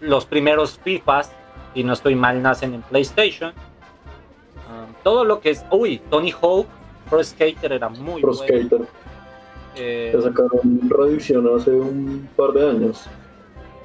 los 0.00 0.26
primeros 0.26 0.78
FIFAs, 0.82 1.32
si 1.74 1.82
no 1.84 1.92
estoy 1.92 2.14
mal, 2.14 2.42
nacen 2.42 2.74
en 2.74 2.82
PlayStation. 2.82 3.50
Um, 4.68 4.92
todo 5.02 5.24
lo 5.24 5.40
que 5.40 5.50
es. 5.50 5.64
Uy, 5.70 5.98
Tony 6.10 6.32
Hawk, 6.32 6.66
Pro 7.08 7.22
Skater 7.22 7.72
era 7.72 7.88
muy 7.88 8.20
Pro 8.20 8.34
bueno. 8.34 8.44
Skater. 8.58 8.80
Eh, 9.76 10.10
Que 10.14 10.22
sacaron 10.22 10.80
reedición 10.88 11.48
hace 11.56 11.70
un 11.70 12.28
par 12.36 12.52
de 12.52 12.70
años. 12.70 13.04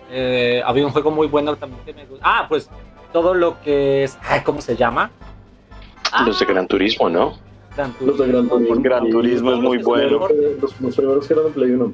eh, 0.10 0.62
había 0.65 0.86
un 0.86 0.91
juego 0.91 1.12
muy 1.12 1.28
bueno 1.28 1.56
también 1.56 1.84
que 1.86 1.93
me 1.93 2.06
gusta. 2.06 2.26
Ah, 2.28 2.45
pues 2.50 2.69
todo 3.13 3.34
lo 3.34 3.62
que 3.62 4.04
es. 4.04 4.17
Ay, 4.28 4.41
¿Cómo 4.43 4.62
se 4.62 4.76
llama? 4.76 5.12
Ah, 6.12 6.24
Los 6.26 6.39
de 6.39 6.45
Gran 6.45 6.67
Turismo, 6.67 7.10
¿no? 7.10 7.38
Gran 7.76 7.96
Los 8.02 8.18
de 8.18 8.28
Gran 8.28 8.50
Turismo, 8.50 8.58
Turismo. 8.58 8.84
Gran 8.84 9.10
Turismo 9.10 9.52
es 9.54 9.60
muy 9.60 9.78
bueno. 9.80 10.28
Los, 10.62 10.82
los 10.82 10.96
primeros 10.96 11.28
que 11.28 11.34
eran 11.34 11.46
de 11.46 11.52
Play 11.52 11.72
1. 11.72 11.94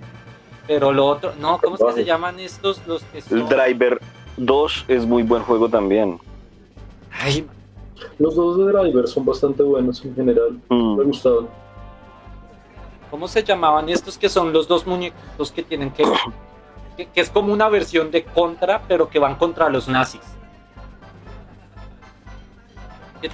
Pero 0.68 0.92
lo 0.92 1.06
otro. 1.06 1.34
No, 1.40 1.60
¿cómo 1.60 1.76
es 1.76 1.84
que 1.84 2.02
se 2.02 2.06
llaman 2.06 2.40
estos? 2.40 2.86
Los 2.88 3.04
que 3.04 3.22
son. 3.22 3.40
El 3.40 3.48
Driver 3.48 4.00
2 4.38 4.86
es 4.88 5.06
muy 5.06 5.24
buen 5.24 5.44
juego 5.44 5.70
también. 5.70 6.20
Ay, 7.12 7.46
Los 8.20 8.36
dos 8.36 8.58
de 8.58 8.66
Driver 8.72 9.08
son 9.08 9.26
bastante 9.26 9.63
buenos 9.63 10.04
en 10.04 10.16
general. 10.16 10.60
Mm. 10.70 10.98
Me 10.98 11.04
gustaban. 11.04 11.48
¿Cómo 13.10 13.28
se 13.28 13.44
llamaban 13.44 13.88
estos 13.88 14.18
que 14.18 14.28
son 14.28 14.52
los 14.52 14.68
dos 14.68 14.86
muñequitos 14.86 15.52
que 15.52 15.63
tienen 15.63 15.92
que, 15.92 16.04
que, 16.98 17.06
que 17.06 17.22
es 17.22 17.30
como 17.30 17.54
una 17.54 17.70
versión 17.70 18.12
de 18.12 18.26
Contra, 18.26 18.82
pero 18.88 19.10
que 19.10 19.18
van 19.18 19.36
contra 19.36 19.70
los 19.70 19.88
nazis? 19.88 20.22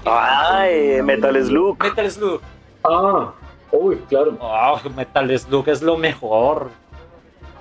Ay, 0.05 1.01
Metal 1.01 1.43
Slug. 1.43 1.81
Metal 1.81 2.11
Slug. 2.11 2.41
Ah, 2.83 3.33
uy, 3.71 3.97
claro. 4.09 4.37
Oh, 4.39 4.79
Metal 4.95 5.39
Slug 5.39 5.69
es 5.69 5.81
lo 5.81 5.97
mejor. 5.97 6.69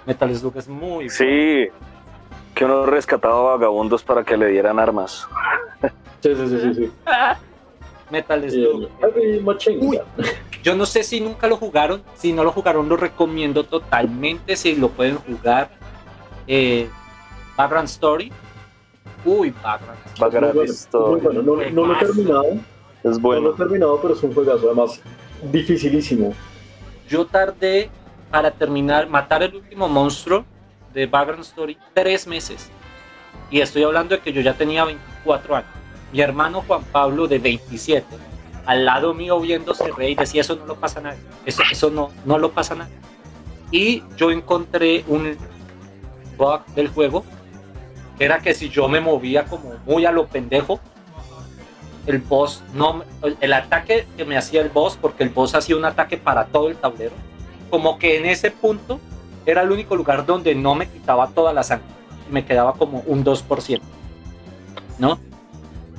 Metal 0.06 0.34
Slug 0.34 0.56
es 0.56 0.68
muy 0.68 1.08
Sí, 1.08 1.68
que 2.54 2.64
uno 2.64 2.86
rescataba 2.86 3.52
vagabundos 3.52 4.02
para 4.02 4.24
que 4.24 4.36
le 4.36 4.48
dieran 4.48 4.78
armas. 4.78 5.28
Sí, 6.20 6.34
sí, 6.34 6.48
sí, 6.48 6.60
sí. 6.60 6.74
sí. 6.74 6.92
Metal 8.10 8.50
Slug. 8.50 8.88
Uy. 9.80 10.00
Yo 10.62 10.76
no 10.76 10.86
sé 10.86 11.02
si 11.02 11.20
nunca 11.20 11.48
lo 11.48 11.56
jugaron. 11.56 12.02
Si 12.14 12.32
no 12.32 12.44
lo 12.44 12.52
jugaron, 12.52 12.88
lo 12.88 12.96
recomiendo 12.96 13.64
totalmente. 13.64 14.54
Si 14.54 14.76
lo 14.76 14.90
pueden 14.90 15.16
jugar. 15.16 15.70
Eh, 16.46 16.88
Background 17.56 17.88
Story. 17.88 18.32
Uy, 19.24 19.50
Background. 19.62 19.98
Background 20.18 20.46
Muy 20.46 20.54
bueno, 20.54 20.72
Story. 20.72 21.10
muy 21.12 21.20
bueno. 21.20 21.42
No, 21.42 21.70
no 21.70 21.86
lo 21.86 21.94
he 21.94 21.98
terminado. 21.98 22.44
Es 22.44 22.58
No 23.04 23.10
lo 23.10 23.18
bueno. 23.20 23.50
he 23.50 23.56
terminado, 23.56 24.00
pero 24.00 24.14
es 24.14 24.22
un 24.22 24.34
juegazo. 24.34 24.66
Además, 24.66 25.00
dificilísimo. 25.50 26.32
Yo 27.08 27.26
tardé 27.26 27.90
para 28.30 28.50
terminar, 28.50 29.08
matar 29.08 29.42
el 29.42 29.54
último 29.54 29.88
monstruo 29.88 30.44
de 30.94 31.06
Background 31.06 31.44
Story 31.44 31.76
tres 31.94 32.26
meses. 32.26 32.70
Y 33.50 33.60
estoy 33.60 33.82
hablando 33.82 34.14
de 34.14 34.20
que 34.22 34.32
yo 34.32 34.40
ya 34.40 34.54
tenía 34.54 34.84
24 34.84 35.56
años. 35.56 35.68
Mi 36.12 36.20
hermano 36.20 36.62
Juan 36.66 36.82
Pablo, 36.84 37.26
de 37.26 37.38
27, 37.38 38.04
al 38.66 38.84
lado 38.84 39.14
mío 39.14 39.40
viéndose 39.40 39.90
reír, 39.92 40.16
decía: 40.18 40.40
Eso 40.42 40.56
no 40.56 40.66
lo 40.66 40.76
pasa 40.76 41.00
nada. 41.00 41.16
Eso, 41.44 41.62
eso 41.70 41.90
no, 41.90 42.10
no 42.24 42.38
lo 42.38 42.50
pasa 42.52 42.74
nada. 42.74 42.90
Y 43.70 44.02
yo 44.16 44.30
encontré 44.30 45.04
un 45.08 45.36
bug 46.36 46.64
del 46.74 46.88
juego, 46.88 47.24
era 48.18 48.40
que 48.40 48.54
si 48.54 48.68
yo 48.68 48.88
me 48.88 49.00
movía 49.00 49.44
como 49.44 49.74
muy 49.86 50.04
a 50.06 50.12
lo 50.12 50.26
pendejo, 50.26 50.80
el 52.06 52.18
boss 52.18 52.62
no 52.74 53.04
el 53.40 53.52
ataque 53.52 54.06
que 54.16 54.24
me 54.24 54.36
hacía 54.36 54.60
el 54.60 54.68
boss 54.68 54.98
porque 55.00 55.22
el 55.22 55.30
boss 55.30 55.54
hacía 55.54 55.76
un 55.76 55.84
ataque 55.84 56.16
para 56.16 56.46
todo 56.46 56.68
el 56.68 56.76
tablero 56.76 57.12
como 57.70 57.98
que 57.98 58.18
en 58.18 58.26
ese 58.26 58.50
punto 58.50 58.98
era 59.46 59.62
el 59.62 59.70
único 59.70 59.96
lugar 59.96 60.26
donde 60.26 60.54
no 60.54 60.74
me 60.74 60.88
quitaba 60.88 61.28
toda 61.28 61.52
la 61.52 61.62
sangre 61.62 61.86
me 62.30 62.44
quedaba 62.44 62.74
como 62.74 63.02
un 63.06 63.24
2% 63.24 63.80
¿no? 64.98 65.18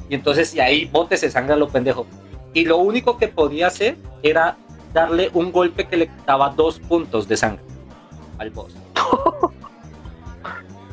y 0.09 0.15
entonces 0.15 0.53
y 0.53 0.59
ahí 0.59 0.85
botes 0.85 1.21
de 1.21 1.31
sangre 1.31 1.53
a 1.53 1.57
lo 1.57 1.69
pendejo 1.69 2.05
y 2.53 2.65
lo 2.65 2.77
único 2.77 3.17
que 3.17 3.29
podía 3.29 3.67
hacer 3.67 3.97
era 4.21 4.57
darle 4.93 5.31
un 5.33 5.51
golpe 5.51 5.87
que 5.87 5.97
le 5.97 6.07
quitaba 6.07 6.49
dos 6.49 6.79
puntos 6.79 7.27
de 7.27 7.37
sangre 7.37 7.63
al 8.37 8.49
boss 8.49 8.75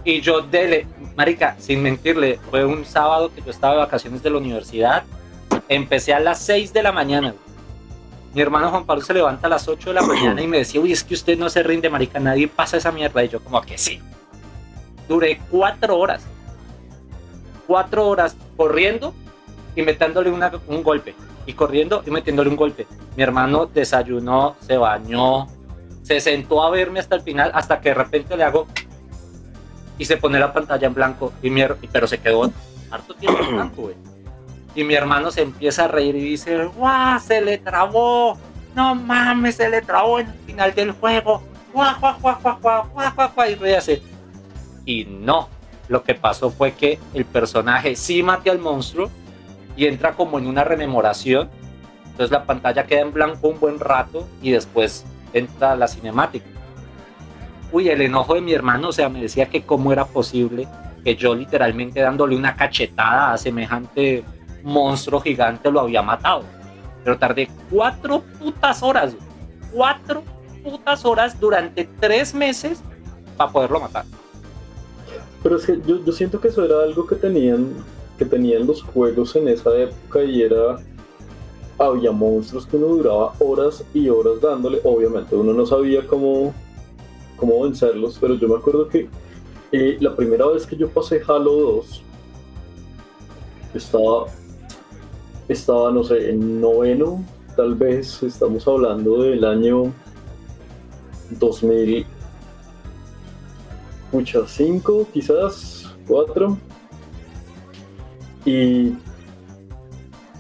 y 0.05 0.21
yo 0.21 0.41
dele 0.41 0.87
marica 1.17 1.57
sin 1.59 1.83
mentirle 1.83 2.39
fue 2.51 2.65
un 2.65 2.85
sábado 2.85 3.31
que 3.35 3.43
yo 3.43 3.51
estaba 3.51 3.75
de 3.75 3.81
vacaciones 3.81 4.23
de 4.23 4.31
la 4.31 4.39
universidad 4.39 5.05
empecé 5.69 6.15
a 6.15 6.21
las 6.21 6.41
6 6.41 6.73
de 6.73 6.83
la 6.83 6.93
mañana 6.93 7.35
mi 8.33 8.41
hermano 8.43 8.71
Juan 8.71 8.85
Pablo 8.87 9.03
se 9.03 9.13
levanta 9.13 9.47
a 9.49 9.51
las 9.51 9.67
8 9.69 9.91
de 9.91 9.95
la 9.95 10.03
mañana 10.03 10.41
y 10.41 10.47
me 10.47 10.59
decía, 10.59 10.81
uy, 10.81 10.93
es 10.93 11.03
que 11.03 11.15
usted 11.15 11.37
no 11.37 11.51
se 11.51 11.65
rinde, 11.65 11.91
marica, 11.91 12.21
nadie 12.21 12.47
pasa 12.47 12.77
esa 12.77 12.93
mierda. 12.93 13.25
Y 13.25 13.29
yo 13.29 13.41
como 13.43 13.61
que 13.61 13.77
sí. 13.77 14.01
Duré 15.09 15.41
cuatro 15.51 15.99
horas. 15.99 16.23
Cuatro 17.67 18.07
horas 18.09 18.37
corriendo 18.57 19.15
y 19.75 19.83
metiéndole 19.83 20.31
una- 20.31 20.53
un 20.69 20.85
golpe. 20.85 21.17
Y 21.45 21.55
corriendo 21.55 22.05
y 22.07 22.13
metiéndole 22.13 22.51
un 22.51 22.57
golpe. 22.57 22.87
Mi 23.17 23.25
hermano 23.25 23.67
desayunó, 23.67 24.55
se 24.61 24.77
bañó, 24.77 25.49
se 26.05 26.21
sentó 26.21 26.63
a 26.63 26.71
verme 26.71 27.01
hasta 27.01 27.17
el 27.17 27.23
final, 27.23 27.51
hasta 27.53 27.81
que 27.81 27.89
de 27.89 27.95
repente 27.97 28.37
le 28.37 28.45
hago 28.45 28.69
y 30.01 30.07
se 30.07 30.17
pone 30.17 30.41
la 30.41 30.51
pantalla 30.51 30.87
en 30.87 30.95
blanco. 30.95 31.31
Y 31.43 31.51
mi 31.51 31.63
pero 31.93 32.07
se 32.07 32.19
quedó 32.19 32.51
harto 32.91 33.15
tiempo 33.15 33.39
en 33.45 33.55
blanco, 33.55 33.83
güey. 33.83 33.95
Y 34.75 34.83
mi 34.83 34.95
hermano 34.95 35.31
se 35.31 35.43
empieza 35.43 35.85
a 35.85 35.89
reír 35.89 36.17
y 36.17 36.23
dice, 36.23 36.65
¡guau! 36.65 37.21
Se 37.21 37.43
le 37.43 37.59
trabó. 37.59 38.39
No 38.75 38.95
mames, 38.95 39.57
se 39.57 39.69
le 39.69 39.83
trabó 39.83 40.19
en 40.19 40.29
el 40.29 40.39
final 40.47 40.75
del 40.75 40.93
juego. 40.93 41.43
¡Guau, 41.75 42.01
guau, 42.01 42.19
guau, 42.19 42.39
guau, 42.41 42.59
guau, 42.61 42.85
guau, 42.95 43.13
guau, 43.15 43.31
guau", 43.35 43.51
Y 43.51 43.55
ríase. 43.57 44.03
Y 44.87 45.05
no. 45.05 45.51
Lo 45.89 46.03
que 46.03 46.15
pasó 46.15 46.51
fue 46.51 46.73
que 46.73 46.99
el 47.13 47.27
personaje 47.27 47.95
sí 47.95 48.23
mate 48.23 48.49
al 48.49 48.59
monstruo 48.59 49.11
y 49.77 49.85
entra 49.85 50.15
como 50.15 50.39
en 50.39 50.47
una 50.47 50.65
rememoración. 50.65 51.51
Entonces 52.07 52.31
la 52.31 52.47
pantalla 52.47 52.87
queda 52.87 53.03
en 53.03 53.13
blanco 53.13 53.49
un 53.49 53.61
buen 53.61 53.79
rato 53.79 54.27
y 54.41 54.53
después 54.53 55.05
entra 55.35 55.77
la 55.77 55.89
cinemática. 55.89 56.47
Uy, 57.73 57.89
el 57.89 58.01
enojo 58.01 58.35
de 58.35 58.41
mi 58.41 58.53
hermano, 58.53 58.89
o 58.89 58.93
sea, 58.93 59.09
me 59.09 59.23
decía 59.23 59.47
que 59.47 59.63
cómo 59.63 59.93
era 59.93 60.05
posible 60.05 60.67
que 61.05 61.17
yo 61.17 61.35
literalmente 61.35 62.01
dándole 62.01 62.37
una 62.37 62.55
cachetada 62.55 63.33
a 63.33 63.39
semejante 63.39 64.25
monstruo 64.63 65.21
gigante 65.21 65.71
lo 65.71 65.81
había 65.81 66.03
matado. 66.03 66.43
Pero 67.05 67.19
tardé 67.19 67.49
cuatro 67.71 68.23
putas 68.39 68.83
horas, 68.83 69.15
cuatro 69.73 70.23
putas 70.63 71.05
horas 71.05 71.39
durante 71.41 71.89
tres 71.99 72.35
meses 72.35 72.83
para 73.37 73.51
poderlo 73.51 73.81
matar. 73.81 74.05
Pero 75.43 75.57
es 75.57 75.65
que 75.65 75.81
yo, 75.87 76.05
yo 76.05 76.13
siento 76.13 76.41
que 76.41 76.49
eso 76.49 76.65
era 76.65 76.83
algo 76.83 77.07
que 77.07 77.17
tenían, 77.17 77.73
que 78.19 78.27
tenían 78.27 78.67
los 78.67 78.83
juegos 78.83 79.35
en 79.37 79.49
esa 79.49 79.75
época 79.77 80.23
y 80.23 80.43
era. 80.43 80.77
Había 81.79 82.13
monstruos 82.13 82.67
que 82.67 82.77
uno 82.77 82.89
duraba 82.89 83.33
horas 83.39 83.83
y 83.95 84.11
horas 84.11 84.35
dándole. 84.43 84.81
Obviamente, 84.85 85.35
uno 85.35 85.55
no 85.55 85.65
sabía 85.65 86.07
cómo, 86.07 86.53
cómo 87.41 87.63
vencerlos, 87.63 88.19
pero 88.21 88.35
yo 88.35 88.47
me 88.47 88.57
acuerdo 88.57 88.87
que 88.87 89.09
eh, 89.73 89.97
la 90.01 90.15
primera 90.15 90.47
vez 90.47 90.67
que 90.67 90.77
yo 90.77 90.89
pasé 90.91 91.23
Halo 91.27 91.53
2, 91.53 92.03
estaba, 93.75 94.27
estaba, 95.49 95.91
no 95.91 96.05
sé, 96.05 96.31
en 96.31 96.61
noveno, 96.61 97.25
tal 97.57 97.75
vez, 97.75 98.23
estamos 98.23 98.69
hablando 98.69 99.23
del 99.23 99.45
año 99.45 99.93
2000, 101.31 102.05
muchas, 104.13 104.51
5, 104.51 105.09
quizás 105.13 105.95
4. 106.07 106.59
Y 108.45 108.93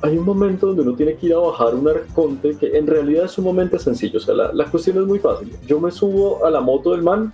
hay 0.02 0.16
un 0.16 0.24
momento 0.24 0.68
donde 0.68 0.82
uno 0.82 0.94
tiene 0.94 1.16
que 1.16 1.26
ir 1.26 1.34
a 1.34 1.38
bajar 1.38 1.74
un 1.74 1.86
arconte 1.88 2.56
que 2.56 2.76
en 2.76 2.86
realidad 2.86 3.24
es 3.26 3.36
un 3.38 3.44
momento 3.44 3.78
sencillo. 3.78 4.18
O 4.18 4.20
sea, 4.22 4.34
la, 4.34 4.52
la 4.52 4.64
cuestión 4.70 4.98
es 4.98 5.04
muy 5.06 5.18
fácil. 5.18 5.54
Yo 5.66 5.78
me 5.80 5.90
subo 5.90 6.44
a 6.44 6.50
la 6.50 6.60
moto 6.60 6.92
del 6.92 7.02
man, 7.02 7.32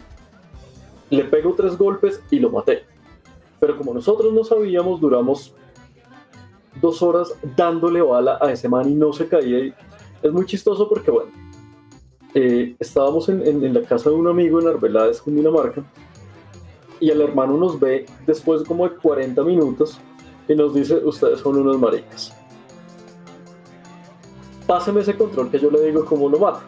le 1.10 1.24
pego 1.24 1.54
tres 1.56 1.76
golpes 1.78 2.20
y 2.30 2.38
lo 2.40 2.50
maté. 2.50 2.84
Pero 3.60 3.76
como 3.78 3.94
nosotros 3.94 4.32
no 4.32 4.42
sabíamos, 4.44 5.00
duramos 5.00 5.52
dos 6.80 7.00
horas 7.02 7.32
dándole 7.56 8.02
bala 8.02 8.38
a 8.40 8.50
ese 8.52 8.68
man 8.68 8.88
y 8.90 8.94
no 8.94 9.12
se 9.12 9.28
caía. 9.28 9.58
Y 9.66 9.74
es 10.22 10.32
muy 10.32 10.44
chistoso 10.44 10.88
porque, 10.88 11.10
bueno, 11.10 11.30
eh, 12.34 12.74
estábamos 12.78 13.28
en, 13.28 13.46
en- 13.46 13.64
en 13.64 13.72
la 13.74 13.82
casa 13.82 14.10
de 14.10 14.16
un 14.16 14.26
amigo 14.28 14.60
en 14.60 14.66
Arbeláez, 14.68 15.22
Cundinamarca, 15.22 15.82
y 17.00 17.10
el 17.10 17.20
hermano 17.20 17.56
nos 17.56 17.78
ve 17.78 18.06
después 18.26 18.62
como 18.64 18.88
de 18.88 18.96
40 18.96 19.42
minutos 19.44 19.98
y 20.48 20.54
nos 20.54 20.74
dice, 20.74 20.96
ustedes 20.96 21.40
son 21.40 21.56
unos 21.56 21.78
maricas. 21.78 22.35
Páseme 24.66 25.00
ese 25.00 25.16
control 25.16 25.50
que 25.50 25.58
yo 25.58 25.70
le 25.70 25.80
digo 25.82 26.04
cómo 26.04 26.28
lo 26.28 26.38
mato. 26.38 26.60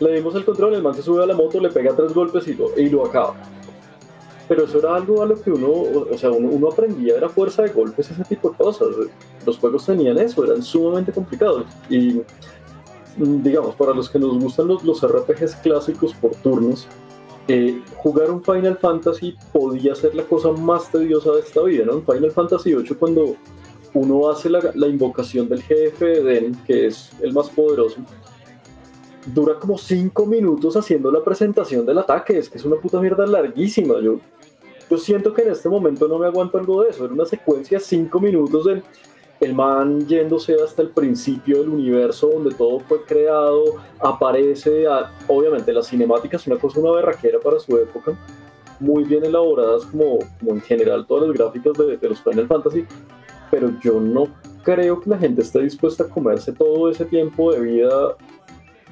Le 0.00 0.12
dimos 0.14 0.34
el 0.34 0.44
control, 0.44 0.74
el 0.74 0.82
man 0.82 0.94
se 0.94 1.02
sube 1.02 1.22
a 1.22 1.26
la 1.26 1.34
moto, 1.34 1.60
le 1.60 1.70
pega 1.70 1.94
tres 1.94 2.12
golpes 2.12 2.48
y 2.48 2.88
lo, 2.90 3.06
acaba. 3.06 3.34
Pero 4.48 4.64
eso 4.64 4.78
era 4.78 4.96
algo 4.96 5.22
a 5.22 5.26
lo 5.26 5.40
que 5.40 5.50
uno, 5.50 5.70
o 5.70 6.18
sea, 6.18 6.30
uno, 6.30 6.48
uno 6.48 6.68
aprendía, 6.68 7.16
era 7.16 7.28
fuerza 7.28 7.62
de 7.62 7.70
golpes, 7.70 8.10
ese 8.10 8.24
tipo 8.24 8.50
de 8.50 8.56
cosas. 8.56 8.88
Los 9.46 9.58
juegos 9.58 9.86
tenían 9.86 10.18
eso, 10.18 10.44
eran 10.44 10.62
sumamente 10.62 11.12
complicados. 11.12 11.64
Y 11.88 12.22
mm, 13.18 13.42
digamos, 13.42 13.76
para 13.76 13.94
los 13.94 14.10
que 14.10 14.18
nos 14.18 14.36
gustan 14.38 14.66
los, 14.66 14.82
los 14.82 15.00
RPGs 15.00 15.56
clásicos 15.56 16.12
por 16.14 16.32
turnos, 16.36 16.88
eh, 17.46 17.82
jugar 17.96 18.30
un 18.30 18.42
Final 18.42 18.78
Fantasy 18.78 19.36
podía 19.52 19.94
ser 19.94 20.14
la 20.14 20.24
cosa 20.24 20.50
más 20.50 20.90
tediosa 20.90 21.30
de 21.32 21.40
esta 21.40 21.62
vida, 21.62 21.84
¿no? 21.84 22.00
Final 22.00 22.30
Fantasy 22.30 22.74
VIII 22.74 22.96
cuando 22.96 23.36
uno 23.94 24.28
hace 24.28 24.50
la, 24.50 24.88
invocación 24.88 25.48
del 25.48 25.62
jefe 25.62 26.04
de 26.04 26.22
Den, 26.22 26.54
que 26.66 26.86
es 26.86 27.10
el 27.22 27.32
más 27.32 27.48
poderoso, 27.48 27.96
dura 29.26 29.58
como 29.58 29.78
5 29.78 30.26
minutos 30.26 30.76
haciendo 30.76 31.10
la 31.10 31.22
presentación 31.22 31.86
del 31.86 31.98
ataque, 31.98 32.38
es 32.38 32.50
que 32.50 32.58
es 32.58 32.64
una 32.64 32.76
puta 32.76 33.00
mierda 33.00 33.26
larguísima, 33.26 34.00
yo, 34.00 34.18
yo 34.90 34.98
siento 34.98 35.32
que 35.32 35.42
en 35.42 35.52
este 35.52 35.68
momento 35.68 36.08
no 36.08 36.18
me 36.18 36.26
aguanto 36.26 36.58
algo 36.58 36.82
de 36.82 36.90
eso, 36.90 37.04
era 37.04 37.14
una 37.14 37.24
secuencia 37.24 37.80
5 37.80 38.20
minutos 38.20 38.64
del 38.66 38.82
el 39.40 39.54
man 39.54 40.06
yéndose 40.06 40.54
hasta 40.62 40.82
el 40.82 40.90
principio 40.90 41.58
del 41.58 41.68
universo 41.68 42.28
donde 42.28 42.54
todo 42.54 42.80
fue 42.80 43.04
creado, 43.04 43.64
aparece, 44.00 44.86
obviamente 45.28 45.72
la 45.72 45.82
cinemática 45.82 46.36
es 46.36 46.46
una 46.46 46.56
cosa, 46.56 46.80
una 46.80 46.92
berraquera 46.92 47.38
para 47.40 47.58
su 47.58 47.76
época, 47.76 48.16
muy 48.80 49.04
bien 49.04 49.24
elaboradas 49.24 49.84
como, 49.86 50.18
como 50.38 50.52
en 50.52 50.60
general 50.60 51.06
todas 51.06 51.28
las 51.28 51.36
gráficas 51.36 51.72
de, 51.74 51.96
de 51.96 52.08
los 52.08 52.20
Final 52.22 52.46
Fantasy, 52.46 52.86
pero 53.50 53.70
yo 53.80 54.00
no 54.00 54.28
creo 54.62 55.00
que 55.00 55.10
la 55.10 55.18
gente 55.18 55.42
esté 55.42 55.60
dispuesta 55.62 56.04
a 56.04 56.08
comerse 56.08 56.52
todo 56.52 56.90
ese 56.90 57.04
tiempo 57.04 57.52
de 57.52 57.60
vida 57.60 58.16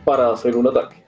para 0.05 0.31
hacer 0.31 0.57
un 0.57 0.69
ataque. 0.69 1.03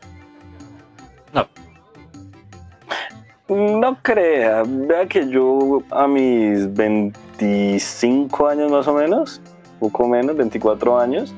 No 3.48 3.98
crea, 4.00 4.62
vea 4.66 5.06
que 5.06 5.28
yo 5.28 5.82
a 5.90 6.08
mis 6.08 6.72
25 6.72 8.48
años 8.48 8.72
más 8.72 8.88
o 8.88 8.94
menos, 8.94 9.42
poco 9.78 10.08
menos, 10.08 10.34
24 10.34 10.98
años, 10.98 11.34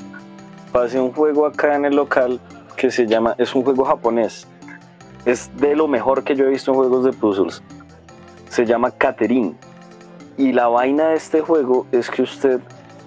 pasé 0.71 1.01
un 1.01 1.13
juego 1.13 1.47
acá 1.47 1.75
en 1.75 1.85
el 1.85 1.97
local 1.97 2.39
que 2.77 2.93
se 2.93 3.07
llama, 3.07 3.35
es 3.39 3.55
un 3.57 3.65
juego 3.65 3.85
japonés, 3.85 4.47
es 5.25 5.51
de 5.57 5.75
lo 5.75 5.89
mejor 5.89 6.23
que 6.23 6.37
yo 6.37 6.45
he 6.45 6.51
visto 6.51 6.71
en 6.71 6.77
juegos 6.77 7.05
de 7.05 7.13
puzzles, 7.13 7.61
se 8.51 8.65
llama 8.65 8.93
Caterin. 8.93 9.57
Y 10.39 10.53
la 10.53 10.69
vaina 10.69 11.09
de 11.09 11.17
este 11.17 11.41
juego 11.41 11.87
es 11.93 12.11
que 12.11 12.23
usted 12.23 12.61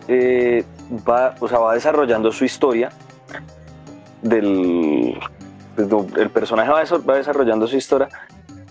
eh, 0.07 0.63
va, 1.07 1.35
o 1.39 1.47
sea, 1.47 1.59
va 1.59 1.73
desarrollando 1.73 2.31
su 2.31 2.43
historia 2.45 2.89
del, 4.21 5.17
el 5.77 6.29
personaje 6.31 6.71
va 6.71 6.83
desa- 6.83 7.07
va 7.07 7.15
desarrollando 7.17 7.67
su 7.67 7.77
historia 7.77 8.09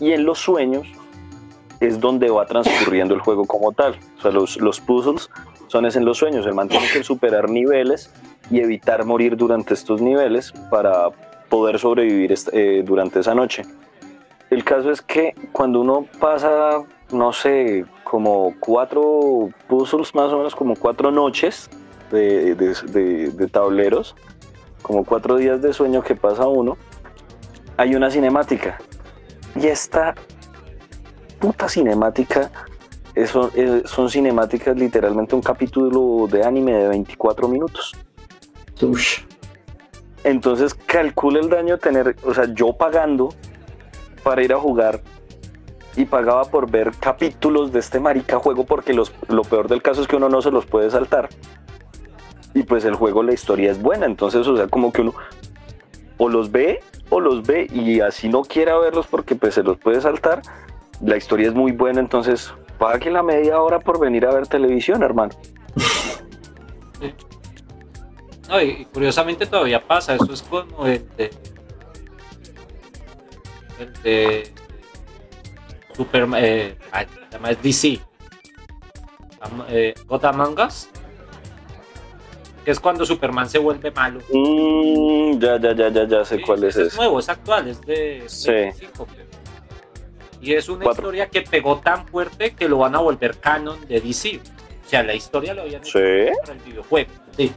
y 0.00 0.12
en 0.12 0.24
los 0.24 0.38
sueños 0.38 0.86
es 1.80 2.00
donde 2.00 2.28
va 2.30 2.44
transcurriendo 2.46 3.14
el 3.14 3.20
juego 3.20 3.46
como 3.46 3.72
tal. 3.72 3.98
O 4.18 4.22
sea, 4.22 4.32
los, 4.32 4.56
los 4.59 4.80
puzzles 4.80 5.30
son 5.68 5.86
es 5.86 5.94
en 5.96 6.04
los 6.04 6.18
sueños. 6.18 6.44
El 6.44 6.54
man 6.54 6.68
tiene 6.68 6.86
que 6.92 7.04
superar 7.04 7.48
niveles 7.48 8.11
y 8.50 8.61
evitar 8.61 9.04
morir 9.04 9.36
durante 9.36 9.74
estos 9.74 10.00
niveles 10.02 10.52
para 10.70 11.11
poder 11.48 11.78
sobrevivir 11.78 12.34
eh, 12.52 12.82
durante 12.84 13.20
esa 13.20 13.34
noche. 13.34 13.62
El 14.50 14.64
caso 14.64 14.90
es 14.90 15.00
que 15.02 15.34
cuando 15.52 15.80
uno 15.80 16.06
pasa, 16.18 16.82
no 17.12 17.32
sé, 17.32 17.84
como 18.04 18.54
cuatro 18.61 19.48
puzzles, 19.68 20.14
más 20.14 20.32
o 20.32 20.36
menos 20.38 20.54
como 20.54 20.74
cuatro 20.76 21.11
noches 21.11 21.68
de, 22.11 22.54
de- 22.54 22.74
de- 22.86 23.30
de 23.30 23.46
tableros, 23.48 24.14
como 24.82 25.04
cuatro 25.04 25.36
días 25.36 25.61
de 25.62 25.72
sueño 25.72 26.02
que 26.02 26.14
pasa 26.14 26.46
uno, 26.46 26.76
hay 27.76 27.94
una 27.94 28.11
cinemática. 28.11 28.78
Y 29.56 29.66
esta 29.66 30.14
puta 31.38 31.68
cinemática 31.68 32.50
son, 33.26 33.50
son 33.84 34.11
cinemáticas 34.11 34.76
literalmente 34.76 35.34
un 35.34 35.42
capítulo 35.42 36.26
de 36.28 36.44
anime 36.44 36.72
de 36.74 36.88
24 36.88 37.48
minutos. 37.48 37.94
Entonces 40.24 40.74
calcula 40.74 41.40
el 41.40 41.48
daño 41.48 41.78
tener, 41.78 42.16
o 42.24 42.34
sea, 42.34 42.44
yo 42.52 42.72
pagando 42.72 43.30
para 44.22 44.42
ir 44.42 44.52
a 44.52 44.59
jugar 44.59 45.00
y 45.99 46.05
pagaba 46.05 46.44
por 46.44 46.70
ver 46.70 46.92
capítulos 46.99 47.72
de 47.72 47.80
este 47.80 47.99
marica 47.99 48.38
juego 48.38 48.64
porque 48.64 48.94
los, 48.94 49.12
lo 49.28 49.42
peor 49.42 49.68
del 49.68 49.82
caso 49.82 50.01
es 50.01 50.07
que 50.07 50.16
uno 50.16 50.28
no 50.28 50.40
se 50.40 50.53
los 50.53 50.64
puede 50.64 50.90
saltar. 50.90 51.28
Y 52.55 52.62
pues 52.62 52.84
el 52.84 52.94
juego, 52.94 53.22
la 53.22 53.34
historia 53.34 53.70
es 53.70 53.82
buena, 53.82 54.07
entonces, 54.07 54.46
o 54.46 54.57
sea, 54.57 54.68
como 54.68 54.92
que 54.92 55.03
uno 55.03 55.14
o 56.16 56.28
los 56.28 56.51
ve 56.51 56.80
o 57.11 57.20
los 57.20 57.42
ve 57.46 57.68
y 57.72 58.01
así 58.01 58.28
no 58.28 58.42
quiera 58.42 58.78
verlos 58.78 59.07
porque 59.07 59.34
pues 59.34 59.55
se 59.55 59.62
los 59.62 59.76
puede 59.78 60.01
saltar. 60.01 60.42
La 61.03 61.16
historia 61.16 61.49
es 61.49 61.55
muy 61.55 61.72
buena, 61.72 62.01
entonces 62.01 62.53
pague 62.78 63.11
la 63.11 63.22
media 63.22 63.61
hora 63.61 63.80
por 63.80 63.99
venir 63.99 64.24
a 64.26 64.32
ver 64.32 64.46
televisión, 64.46 65.03
hermano. 65.03 65.32
No, 68.49 68.62
y, 68.62 68.86
curiosamente 68.86 69.46
todavía 69.46 69.86
pasa, 69.86 70.14
eso 70.14 70.32
es 70.32 70.42
como 70.42 70.86
el 70.86 71.07
de. 71.16 71.30
El 73.78 73.92
de. 74.03 74.57
Superman. 76.03 76.40
Eh, 76.42 76.76
ay, 76.92 77.07
se 77.28 77.36
llama 77.36 77.51
es 77.51 77.62
DC. 77.62 78.01
Eh, 79.68 79.94
Gotham 80.07 80.40
Among 80.40 80.59
Us, 80.61 80.88
Que 82.64 82.70
es 82.72 82.80
cuando 82.80 83.05
Superman 83.07 83.49
se 83.49 83.59
vuelve 83.59 83.90
malo. 83.90 84.20
Mm, 84.32 85.38
ya, 85.38 85.59
ya, 85.61 85.72
ya, 85.74 85.88
ya, 85.88 86.05
ya 86.07 86.24
sé 86.24 86.36
Sí, 86.36 86.42
cuál 86.42 86.64
es 86.64 86.76
ese. 86.76 86.96
nuevo, 86.96 87.18
es 87.18 87.28
actual, 87.28 87.68
es 87.68 87.80
de 87.82 88.22
Sí. 88.26 88.51
25, 88.51 89.07
creo. 89.07 89.26
Y 90.40 90.53
es 90.55 90.68
una 90.68 90.84
Cuatro. 90.84 91.03
historia 91.03 91.28
que 91.28 91.42
pegó 91.42 91.78
tan 91.78 92.07
fuerte 92.07 92.55
que 92.55 92.68
lo 92.68 92.78
van 92.78 92.94
a 92.94 92.99
volver 92.99 93.38
canon 93.38 93.80
de 93.88 94.01
DC. 94.01 94.40
O 94.84 94.88
sea, 94.88 95.03
la 95.03 95.14
historia 95.14 95.53
lo 95.55 95.62
habían 95.62 95.82
hecho 95.82 95.99
Sí. 95.99 96.30
para 96.42 96.53
el 96.53 96.59
videojuego. 96.61 97.11
Sí. 97.36 97.53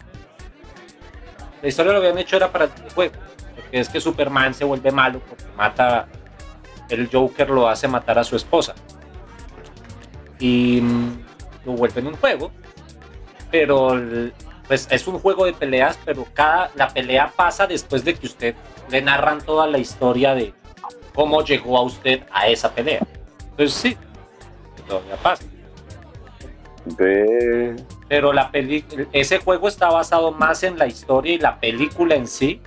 La 1.62 1.68
historia 1.70 1.92
lo 1.92 1.98
habían 2.00 2.18
hecho 2.18 2.38
era 2.38 2.52
para 2.52 2.66
el 2.66 2.72
videojuego. 2.72 3.14
Porque 3.56 3.80
es 3.80 3.90
que 3.90 4.00
Superman 4.02 4.54
se 4.54 4.64
vuelve 4.66 4.92
malo 4.92 5.20
porque 5.28 5.44
mata. 5.58 6.08
El 6.92 7.10
Joker 7.12 7.50
lo 7.50 7.68
hace 7.68 7.88
matar 7.88 8.20
a 8.20 8.24
su 8.24 8.36
esposa. 8.36 8.76
Y 10.40 10.82
mm, 10.82 11.24
lo 11.66 11.72
vuelve 11.74 12.02
en 12.02 12.08
un 12.08 12.16
juego. 12.18 12.52
Pero 13.50 13.94
el- 13.94 14.34
pues 14.68 14.88
es 14.92 15.08
un 15.08 15.20
juego 15.20 15.46
de 15.46 15.54
peleas, 15.54 16.00
pero 16.06 16.26
cada 16.34 16.72
la 16.76 16.88
pelea 16.90 17.32
pasa 17.36 17.68
después 17.68 18.06
de 18.06 18.14
que 18.14 18.26
usted 18.28 18.56
le 18.90 19.02
narran 19.02 19.42
toda 19.42 19.68
la 19.68 19.78
historia 19.78 20.34
de 20.34 20.54
cómo 21.14 21.44
llegó 21.44 21.78
a 21.78 21.82
usted 21.82 22.22
a 22.32 22.48
esa 22.48 22.72
pelea. 22.74 23.06
Entonces 23.50 23.74
sí, 23.74 23.98
todavía 24.88 25.16
pasa. 25.18 25.44
Ve. 26.98 27.76
Pero 28.08 28.32
la 28.34 28.50
peli 28.50 28.84
ese 29.12 29.40
juego 29.40 29.68
está 29.68 29.90
basado 29.90 30.32
más 30.32 30.64
en 30.64 30.78
la 30.78 30.88
historia 30.88 31.34
y 31.34 31.38
la 31.38 31.60
película 31.60 32.16
en 32.16 32.28
sí. 32.28 32.62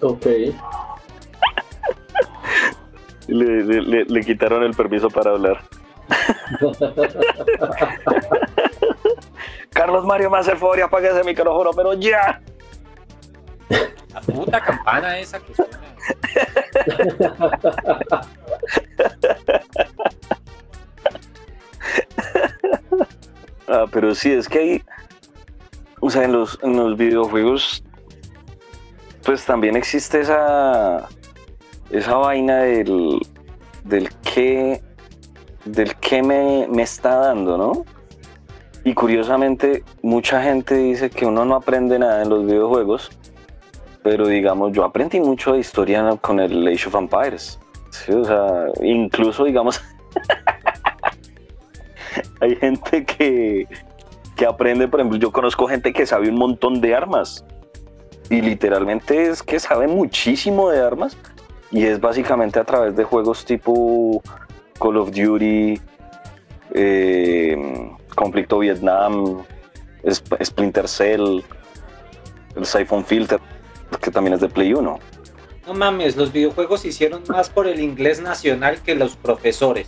Ok. 0.00 0.26
Le, 3.28 3.64
le- 3.64 3.82
le- 3.82 4.04
le 4.04 4.20
quitaron 4.20 4.62
el 4.62 4.74
permiso 4.74 5.08
para 5.10 5.30
hablar. 5.30 5.62
Carlos 9.70 10.04
Mario 10.04 10.28
más 10.30 10.46
euforia, 10.48 10.84
apague 10.86 11.08
ese 11.08 11.24
micrófono, 11.24 11.70
pero 11.74 11.94
ya. 11.94 12.40
La 14.12 14.20
puta 14.20 14.60
campana 14.60 15.18
esa 15.18 15.40
que 15.40 15.54
suena. 15.54 15.78
Ah, 23.68 23.86
pero 23.90 24.14
sí, 24.14 24.32
es 24.32 24.48
que 24.48 24.58
hay. 24.58 24.82
O 26.00 26.10
sea, 26.10 26.24
en 26.24 26.32
los, 26.32 26.58
en 26.62 26.76
los 26.76 26.96
videojuegos 26.96 27.84
pues 29.24 29.44
también 29.44 29.76
existe 29.76 30.20
esa, 30.20 31.08
esa 31.92 32.16
vaina 32.16 32.62
del, 32.62 33.20
del 33.84 34.08
que, 34.22 34.82
del 35.64 35.94
que 35.96 36.22
me, 36.22 36.66
me 36.68 36.82
está 36.82 37.16
dando, 37.16 37.56
¿no? 37.56 37.84
Y 38.84 38.94
curiosamente, 38.94 39.84
mucha 40.02 40.42
gente 40.42 40.74
dice 40.74 41.10
que 41.10 41.26
uno 41.26 41.44
no 41.44 41.54
aprende 41.54 41.98
nada 41.98 42.22
en 42.22 42.30
los 42.30 42.44
videojuegos, 42.44 43.10
pero 44.02 44.26
digamos, 44.26 44.72
yo 44.72 44.84
aprendí 44.84 45.20
mucho 45.20 45.52
de 45.52 45.60
historia 45.60 46.16
con 46.20 46.40
el 46.40 46.66
Age 46.66 46.88
of 46.88 46.96
Empires. 46.96 47.60
Sí, 47.90 48.12
o 48.12 48.24
sea, 48.24 48.66
incluso, 48.82 49.44
digamos, 49.44 49.80
hay 52.40 52.56
gente 52.56 53.04
que, 53.04 53.68
que 54.34 54.46
aprende, 54.46 54.88
por 54.88 54.98
ejemplo, 54.98 55.18
yo 55.18 55.30
conozco 55.30 55.68
gente 55.68 55.92
que 55.92 56.06
sabe 56.06 56.30
un 56.30 56.36
montón 56.36 56.80
de 56.80 56.94
armas 56.94 57.44
y 58.30 58.40
literalmente 58.40 59.28
es 59.28 59.42
que 59.42 59.60
sabe 59.60 59.86
muchísimo 59.86 60.70
de 60.70 60.80
armas 60.80 61.16
y 61.72 61.84
es 61.84 62.00
básicamente 62.00 62.58
a 62.60 62.64
través 62.64 62.94
de 62.94 63.02
juegos 63.04 63.44
tipo 63.44 64.22
Call 64.80 64.96
of 64.98 65.10
Duty, 65.10 65.80
eh, 66.74 67.90
Conflicto 68.14 68.58
Vietnam, 68.58 69.42
Sp- 70.04 70.38
Splinter 70.44 70.88
Cell, 70.88 71.40
el 72.56 72.66
Siphon 72.66 73.04
Filter, 73.04 73.40
que 74.00 74.10
también 74.10 74.34
es 74.34 74.40
de 74.40 74.48
Play 74.48 74.74
1. 74.74 74.98
No 75.66 75.74
mames, 75.74 76.16
los 76.16 76.32
videojuegos 76.32 76.80
se 76.80 76.88
hicieron 76.88 77.22
más 77.28 77.48
por 77.48 77.66
el 77.68 77.80
inglés 77.80 78.20
nacional 78.20 78.80
que 78.82 78.94
los 78.94 79.16
profesores. 79.16 79.86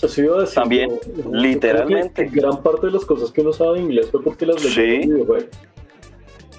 Eso 0.00 0.22
iba 0.22 0.36
a 0.36 0.40
decir, 0.40 0.54
También, 0.54 0.98
literalmente. 1.32 2.28
que 2.28 2.40
Gran 2.40 2.62
parte 2.62 2.86
de 2.86 2.92
las 2.92 3.04
cosas 3.04 3.30
que 3.32 3.40
uno 3.40 3.52
sabe 3.52 3.74
de 3.78 3.80
inglés 3.84 4.08
fue 4.10 4.22
porque 4.22 4.46
las 4.46 4.62
leyó 4.62 4.74
Sí. 4.74 4.80
en 4.80 5.02
el 5.02 5.08
videojuego. 5.08 5.46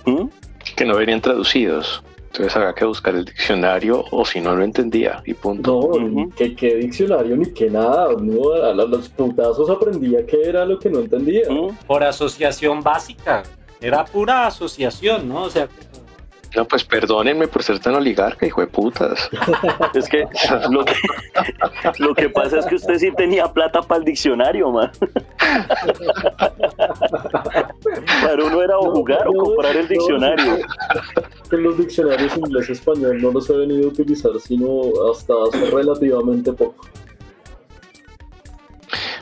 ¿Mm? 0.06 0.28
Que 0.76 0.86
no 0.86 0.96
venían 0.98 1.22
traducidos. 1.22 2.04
Entonces 2.32 2.56
había 2.56 2.74
que 2.74 2.86
buscar 2.86 3.16
el 3.16 3.26
diccionario 3.26 4.06
o 4.12 4.24
si 4.24 4.40
no 4.40 4.56
lo 4.56 4.64
entendía 4.64 5.22
y 5.26 5.34
punto. 5.34 5.72
No, 5.72 6.06
Ujú. 6.06 6.30
que 6.36 6.56
qué 6.56 6.76
diccionario 6.76 7.36
ni 7.36 7.52
que 7.52 7.70
nada. 7.72 8.10
No, 8.22 8.52
a 8.54 8.72
los 8.74 9.10
putazos 9.10 9.70
aprendía 9.70 10.24
que 10.26 10.42
era 10.44 10.64
lo 10.66 10.78
que 10.78 10.90
no 10.90 11.00
entendía. 11.00 11.44
Por 11.88 12.04
asociación 12.04 12.82
básica. 12.82 13.44
Era 13.82 14.06
pura 14.06 14.46
asociación, 14.46 15.28
¿no? 15.28 15.44
O 15.44 15.50
sea, 15.50 15.68
No, 16.56 16.66
pues 16.66 16.84
perdónenme 16.84 17.48
por 17.48 17.64
ser 17.64 17.80
tan 17.80 17.96
oligarca, 17.96 18.46
hijo 18.46 18.62
de 18.62 18.68
putas. 18.68 19.30
Es 19.94 20.10
que 20.10 20.26
lo, 20.70 20.84
que 20.86 20.94
lo 22.00 22.16
que 22.16 22.30
pasa 22.30 22.60
es 22.60 22.66
que 22.66 22.76
usted 22.76 22.98
sí 22.98 23.12
tenía 23.16 23.48
plata 23.48 23.82
para 23.82 24.00
el 24.00 24.06
diccionario, 24.06 24.72
man. 24.72 24.92
Para 28.22 28.44
uno 28.44 28.62
era 28.62 28.78
o 28.78 28.92
jugar 28.92 29.28
o 29.28 29.34
No, 29.34 29.44
comprar 29.44 29.76
el 29.76 29.84
no, 29.84 29.90
diccionario. 29.90 30.58
Que 31.50 31.58
los 31.58 31.78
diccionarios 31.78 32.38
inglés-español 32.38 33.22
no 33.22 33.32
los 33.32 33.50
he 33.50 33.58
venido 33.58 33.86
a 33.86 33.92
utilizar 33.92 34.32
sino 34.40 34.92
hasta 35.12 35.34
hace 35.48 35.70
relativamente 35.72 36.54
poco. 36.54 36.86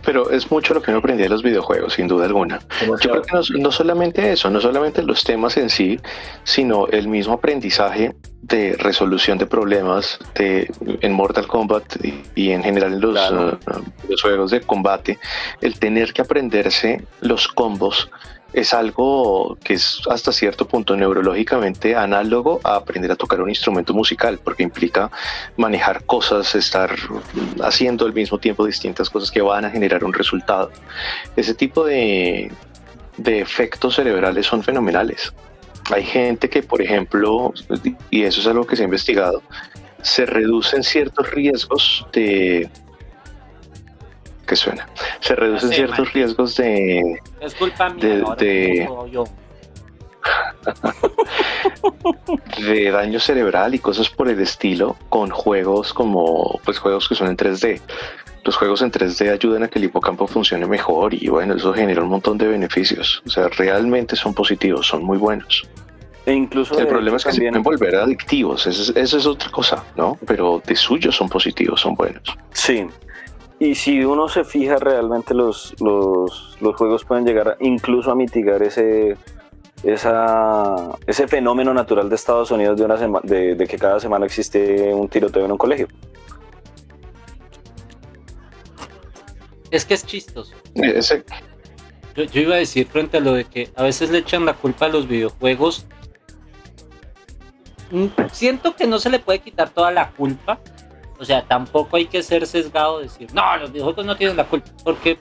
Pero 0.08 0.32
es 0.32 0.50
mucho 0.50 0.74
lo 0.74 0.82
que 0.82 0.90
uno 0.92 1.00
aprendía 1.00 1.26
de 1.26 1.30
los 1.30 1.44
videojuegos, 1.44 1.94
sin 1.94 2.08
duda 2.08 2.26
alguna. 2.26 2.60
Yo 2.82 2.96
creo 3.12 3.22
que 3.22 3.32
no, 3.34 3.42
no 3.60 3.72
solamente 3.74 4.32
eso, 4.32 4.50
no 4.50 4.62
solamente 4.62 5.04
los 5.04 5.22
temas 5.26 5.58
en 5.58 5.70
sí, 5.70 6.00
sino 6.46 6.88
el 6.88 7.10
mismo 7.10 7.34
aprendizaje 7.34 8.16
de 8.42 8.78
resolución 8.80 9.38
de 9.38 9.46
problemas 9.48 10.18
de, 10.36 10.72
en 11.02 11.12
Mortal 11.12 11.46
Kombat 11.48 11.84
y, 12.06 12.24
y 12.36 12.52
en 12.52 12.64
general 12.64 12.94
en 12.94 13.02
los, 13.02 13.12
Claro. 13.12 13.60
uh, 13.68 14.10
los 14.10 14.22
juegos 14.22 14.52
de 14.52 14.62
combate, 14.62 15.20
el 15.60 15.78
tener 15.78 16.14
que 16.14 16.22
aprenderse 16.22 17.04
los 17.20 17.50
combos 17.50 18.10
es 18.54 18.74
algo 18.74 19.58
que 19.64 19.74
es 19.74 20.02
hasta 20.10 20.32
cierto 20.32 20.68
punto 20.68 20.96
neurológicamente 20.96 21.96
análogo 21.96 22.60
a 22.64 22.76
aprender 22.76 23.12
a 23.12 23.16
tocar 23.16 23.42
un 23.42 23.50
instrumento 23.50 23.94
musical, 23.94 24.40
porque 24.44 24.64
implica 24.64 25.12
manejar 25.58 26.06
cosas, 26.06 26.56
estar 26.56 26.96
haciendo 27.62 28.06
al 28.06 28.14
mismo 28.14 28.38
tiempo 28.38 28.66
distintas 28.66 29.10
cosas 29.10 29.32
que 29.32 29.42
van 29.42 29.66
a 29.66 29.70
generar 29.70 30.04
un 30.04 30.14
resultado. 30.14 30.72
Ese 31.36 31.54
tipo 31.54 31.86
de, 31.86 32.52
de 33.18 33.42
efectos 33.42 33.96
cerebrales 33.96 34.46
son 34.46 34.64
fenomenales. 34.64 35.34
Hay 35.92 36.04
gente 36.04 36.50
que, 36.50 36.64
por 36.64 36.82
ejemplo, 36.82 37.54
y 38.10 38.24
eso 38.24 38.42
es 38.42 38.48
algo 38.48 38.66
que 38.66 38.76
se 38.76 38.84
ha 38.84 38.86
investigado, 38.86 39.42
se 40.02 40.26
reducen 40.26 40.84
ciertos 40.84 41.30
riesgos 41.32 42.06
de... 42.14 42.70
¿Qué 44.48 44.56
suena? 44.56 44.88
Se 45.20 45.36
reducen 45.36 45.70
ciertos 45.70 46.00
man. 46.06 46.14
riesgos 46.14 46.56
de, 46.56 47.20
es 47.42 47.54
culpa 47.56 47.90
mía. 47.90 48.24
De- 48.38 48.88
de- 52.66 52.92
daño 52.92 53.20
cerebral 53.20 53.76
y 53.76 53.80
cosas 53.80 54.10
por 54.10 54.30
el 54.30 54.40
estilo 54.40 54.96
con 55.10 55.30
juegos 55.30 55.94
como 55.94 56.60
pues 56.66 56.80
juegos 56.80 57.08
que 57.08 57.16
son 57.16 57.28
en 57.28 57.38
3D. 57.38 57.82
Los 58.44 58.56
juegos 58.56 58.82
en 58.82 58.92
3D 58.92 59.32
ayudan 59.34 59.64
a 59.64 59.68
que 59.68 59.80
el 59.80 59.86
hipocampo 59.86 60.26
funcione 60.28 60.66
mejor 60.66 61.14
y 61.14 61.28
bueno, 61.28 61.56
eso 61.56 61.74
genera 61.74 62.02
un 62.02 62.10
montón 62.10 62.38
de 62.38 62.48
beneficios. 62.48 63.22
O 63.26 63.30
sea, 63.30 63.50
realmente 63.50 64.16
son 64.16 64.34
positivos, 64.34 64.88
son 64.88 65.04
muy 65.04 65.18
buenos. 65.18 65.68
E 66.26 66.34
incluso 66.34 66.78
El 66.78 66.88
problema 66.88 67.18
es 67.18 67.24
que 67.26 67.32
se 67.32 67.38
también- 67.42 67.64
pueden 67.64 67.80
volver 67.80 67.96
adictivos, 67.96 68.68
eso 68.68 68.82
es, 68.84 68.94
eso 68.98 69.18
es 69.18 69.26
otra 69.26 69.50
cosa, 69.50 69.84
¿no? 69.96 70.18
Pero 70.26 70.62
de 70.66 70.76
suyo 70.76 71.12
son 71.12 71.30
positivos, 71.30 71.80
son 71.82 71.96
buenos. 71.96 72.24
Sí. 72.52 72.86
Y 73.60 73.74
si 73.76 74.04
uno 74.06 74.28
se 74.30 74.44
fija 74.44 74.76
realmente 74.78 75.34
los, 75.34 75.74
los, 75.82 76.58
los 76.62 76.76
juegos 76.76 77.04
pueden 77.06 77.26
llegar 77.26 77.50
a- 77.50 77.58
incluso 77.60 78.12
a 78.12 78.16
mitigar 78.16 78.62
ese 78.62 79.18
esa, 79.84 80.96
ese 81.06 81.28
fenómeno 81.28 81.72
natural 81.74 82.10
de 82.10 82.16
Estados 82.16 82.50
Unidos 82.52 82.78
de, 82.80 82.86
una 82.86 82.98
sema- 82.98 83.22
de, 83.24 83.54
de 83.56 83.68
que 83.68 83.78
cada 83.78 84.00
semana 84.00 84.26
existe 84.26 84.92
un 84.94 85.08
tiroteo 85.08 85.46
en 85.46 85.52
un 85.52 85.58
colegio. 85.58 85.88
Es 89.72 89.86
que 89.86 89.94
es 89.96 90.06
chistoso. 90.06 90.54
Ese, 90.76 91.24
Yo, 92.16 92.24
yo 92.24 92.42
iba 92.42 92.56
a 92.56 92.58
decir 92.60 92.88
frente 92.88 93.18
a 93.18 93.20
lo 93.20 93.34
de 93.34 93.46
que 93.46 93.70
a 93.76 93.84
veces 93.84 94.10
le 94.10 94.20
echan 94.20 94.46
la 94.46 94.54
culpa 94.54 94.86
a 94.86 94.90
los 94.90 95.08
videojuegos. 95.08 95.86
Mm, 97.92 98.08
Siento 98.32 98.76
que 98.76 98.88
no 98.88 98.98
se 99.00 99.10
le 99.10 99.20
puede 99.20 99.40
quitar 99.40 99.70
toda 99.70 99.92
la 99.92 100.12
culpa. 100.12 100.60
O 101.20 101.26
sea, 101.26 101.44
tampoco 101.46 101.98
hay 101.98 102.06
que 102.06 102.22
ser 102.22 102.46
sesgado 102.46 102.98
de 102.98 103.06
decir, 103.06 103.34
no, 103.34 103.58
los 103.58 103.72
videojuegos 103.72 104.06
no 104.06 104.16
tienen 104.16 104.38
la 104.38 104.46
culpa. 104.46 104.70
Porque, 104.84 105.18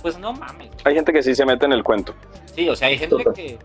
pues 0.00 0.18
no 0.18 0.32
mames. 0.32 0.70
Hay 0.84 0.94
gente 0.94 1.12
que 1.12 1.22
sí 1.22 1.34
se 1.34 1.44
mete 1.44 1.66
en 1.66 1.72
el 1.72 1.82
cuento. 1.82 2.14
Sí, 2.54 2.68
o 2.68 2.76
sea, 2.76 2.88
hay 2.88 2.98
gente 2.98 3.24
que, 3.34 3.58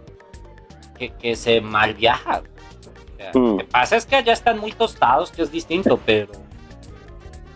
que, 0.98 1.10
que 1.12 1.36
se 1.36 1.62
mal 1.62 1.94
viaja. 1.94 2.40
O 2.40 3.18
sea, 3.18 3.32
Mm. 3.34 3.52
Lo 3.52 3.58
que 3.58 3.64
pasa 3.66 3.96
es 3.98 4.06
que 4.08 4.16
allá 4.16 4.34
están 4.34 4.58
muy 4.58 4.72
tostados, 4.72 5.32
que 5.32 5.44
es 5.44 5.52
distinto, 5.52 6.00
pero. 6.06 6.32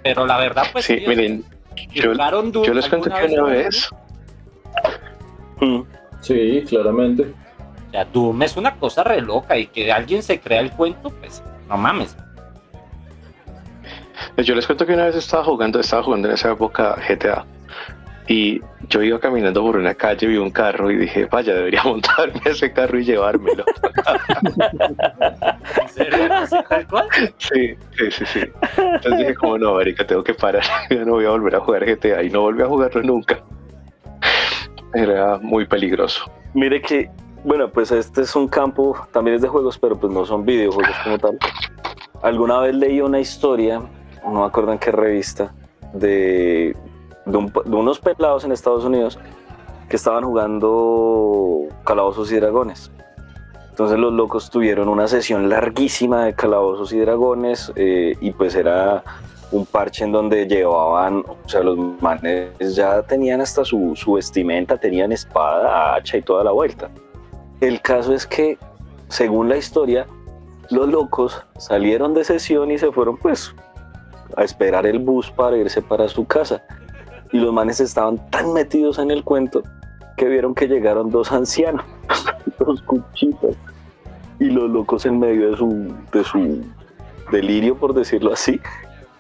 Pero 0.04 0.28
la 0.28 0.38
verdad, 0.38 0.66
pues. 0.72 0.86
sí, 0.86 1.00
sí, 1.00 1.08
miren, 1.08 1.44
yo, 1.92 2.14
yo 2.14 2.74
les 2.74 2.88
cuento 2.88 3.10
que 3.10 3.26
una 3.34 3.44
vez, 3.44 3.90
Mm. 5.60 5.82
Sí, 6.22 6.64
claramente. 6.68 7.34
O 7.88 7.92
sea, 7.92 8.06
Doom 8.06 8.44
es 8.44 8.58
una 8.58 8.76
cosa 8.76 9.04
re 9.04 9.22
loca 9.22 9.58
y 9.58 9.68
que 9.68 9.92
alguien 9.92 10.22
se 10.22 10.40
crea 10.40 10.60
el 10.60 10.72
cuento, 10.72 11.10
pues 11.10 11.42
no 11.70 11.78
mames. 11.78 12.16
Yo 14.38 14.56
les 14.56 14.66
cuento 14.66 14.86
que 14.86 14.94
una 14.94 15.06
vez 15.06 15.16
estaba 15.16 15.44
jugando, 15.44 15.80
estaba 15.80 16.04
jugando 16.04 16.28
en 16.28 16.34
esa 16.34 16.52
época 16.52 16.96
GTA 17.08 17.46
y 18.28 18.60
yo 18.90 19.04
iba 19.04 19.20
caminando 19.20 19.62
por 19.62 19.78
una 19.78 19.94
calle, 19.94 20.26
vi 20.26 20.38
un 20.38 20.50
carro 20.50 20.90
y 20.90 20.98
dije, 20.98 21.26
vaya, 21.26 21.54
debería 21.54 21.84
montarme 21.86 22.42
a 22.46 22.50
ese 22.50 22.72
carro 22.74 23.00
y 23.00 23.06
llevármelo. 23.06 23.64
¿En 25.82 25.90
serio? 25.90 26.34
¿Así 26.34 26.56
tal 26.68 26.88
cual? 26.88 27.08
Sí, 27.38 27.76
sí, 27.98 28.12
sí, 28.12 28.26
sí. 28.26 28.40
Entonces 28.78 29.20
dije, 29.20 29.36
como 29.36 29.58
no, 29.58 29.76
marica, 29.76 30.06
tengo 30.06 30.24
que 30.24 30.34
parar. 30.34 30.64
Yo 30.90 31.06
no 31.06 31.14
voy 31.14 31.26
a 31.26 31.30
volver 31.30 31.56
a 31.56 31.60
jugar 31.60 31.86
GTA 31.86 32.24
y 32.24 32.30
no 32.30 32.42
volví 32.42 32.64
a 32.64 32.68
jugarlo 32.68 33.04
nunca. 33.04 33.40
Era 34.94 35.38
muy 35.38 35.68
peligroso. 35.68 36.32
Mire 36.54 36.82
que, 36.82 37.10
bueno, 37.44 37.70
pues 37.70 37.92
este 37.92 38.22
es 38.22 38.36
un 38.36 38.48
campo, 38.48 38.98
también 39.12 39.36
es 39.36 39.42
de 39.42 39.50
juegos, 39.50 39.78
pero 39.78 40.00
pues 40.00 40.12
no 40.12 40.26
son 40.26 40.46
videojuegos 40.46 40.96
como 41.04 41.20
tal. 41.20 41.38
Alguna 42.24 42.60
vez 42.60 42.74
leí 42.74 43.02
una 43.02 43.20
historia, 43.20 43.82
no 44.26 44.42
me 44.42 44.46
acuerdo 44.46 44.72
en 44.72 44.80
qué 44.80 44.92
revista, 44.92 45.54
de, 45.94 46.76
de, 47.26 47.38
un- 47.38 47.54
de 47.66 47.76
unos 47.76 48.00
pelados 48.00 48.44
en 48.44 48.52
Estados 48.52 48.84
Unidos 48.86 49.18
que 49.90 49.96
estaban 49.96 50.24
jugando 50.24 51.68
calabozos 51.86 52.32
y 52.32 52.36
dragones. 52.40 52.92
Entonces 53.70 54.00
los 54.00 54.14
locos 54.14 54.50
tuvieron 54.50 54.88
una 54.88 55.08
sesión 55.08 55.50
larguísima 55.50 56.26
de 56.26 56.34
calabozos 56.34 56.94
y 56.94 57.00
dragones 57.00 57.72
eh, 57.76 58.16
y 58.22 58.32
pues 58.32 58.56
era 58.56 59.04
un 59.52 59.66
parche 59.66 60.06
en 60.06 60.12
donde 60.12 60.48
llevaban, 60.48 61.24
o 61.28 61.48
sea, 61.48 61.62
los 61.62 61.78
manes 62.02 62.76
ya 62.76 63.04
tenían 63.04 63.42
hasta 63.42 63.64
su, 63.64 63.94
su 63.96 64.14
vestimenta, 64.14 64.78
tenían 64.78 65.12
espada, 65.12 65.94
hacha 65.96 66.18
y 66.18 66.22
toda 66.22 66.44
la 66.44 66.52
vuelta. 66.52 66.90
El 67.62 67.82
caso 67.82 68.14
es 68.14 68.26
que, 68.26 68.58
según 69.08 69.50
la 69.50 69.58
historia, 69.58 70.08
los 70.72 70.88
locos 70.90 71.46
salieron 71.58 72.14
de 72.14 72.24
sesión 72.24 72.72
y 72.72 72.78
se 72.78 72.92
fueron 72.92 73.18
pues 73.18 73.54
a 74.36 74.44
esperar 74.44 74.86
el 74.86 75.00
bus 75.00 75.32
para 75.32 75.58
irse 75.58 75.82
para 75.82 76.08
su 76.08 76.26
casa. 76.26 76.64
Y 77.32 77.40
los 77.40 77.54
manes 77.54 77.80
estaban 77.80 78.30
tan 78.30 78.54
metidos 78.54 79.00
en 79.00 79.12
el 79.12 79.24
cuento 79.24 79.64
que 80.18 80.28
vieron 80.28 80.56
que 80.56 80.68
llegaron 80.68 81.10
dos 81.10 81.32
ancianos, 81.32 81.86
dos 82.60 82.82
cuchitos. 82.84 83.56
y 84.40 84.46
los 84.46 84.70
locos 84.70 85.06
en 85.06 85.20
medio 85.20 85.52
de 85.52 85.58
su, 85.58 85.94
de 86.12 86.24
su 86.24 86.62
delirio, 87.32 87.76
por 87.76 87.94
decirlo 87.94 88.34
así, 88.34 88.60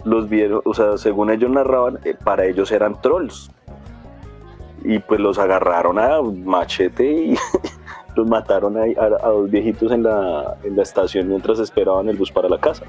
los 0.03 0.29
vieron, 0.29 0.61
o 0.63 0.73
sea, 0.73 0.97
según 0.97 1.31
ellos 1.31 1.49
narraban, 1.49 1.99
eh, 2.03 2.15
para 2.21 2.45
ellos 2.45 2.71
eran 2.71 3.01
trolls. 3.01 3.51
Y 4.83 4.99
pues 4.99 5.19
los 5.19 5.39
agarraron 5.39 5.97
a 5.97 6.21
machete 6.21 7.11
y 7.11 7.35
los 8.15 8.27
mataron 8.27 8.77
ahí 8.77 8.95
a, 8.95 9.05
a 9.05 9.29
dos 9.29 9.49
viejitos 9.49 9.91
en 9.91 10.03
la, 10.03 10.57
en 10.63 10.75
la 10.75 10.83
estación 10.83 11.27
mientras 11.27 11.59
esperaban 11.59 12.07
el 12.07 12.17
bus 12.17 12.31
para 12.31 12.47
la 12.47 12.59
casa. 12.59 12.85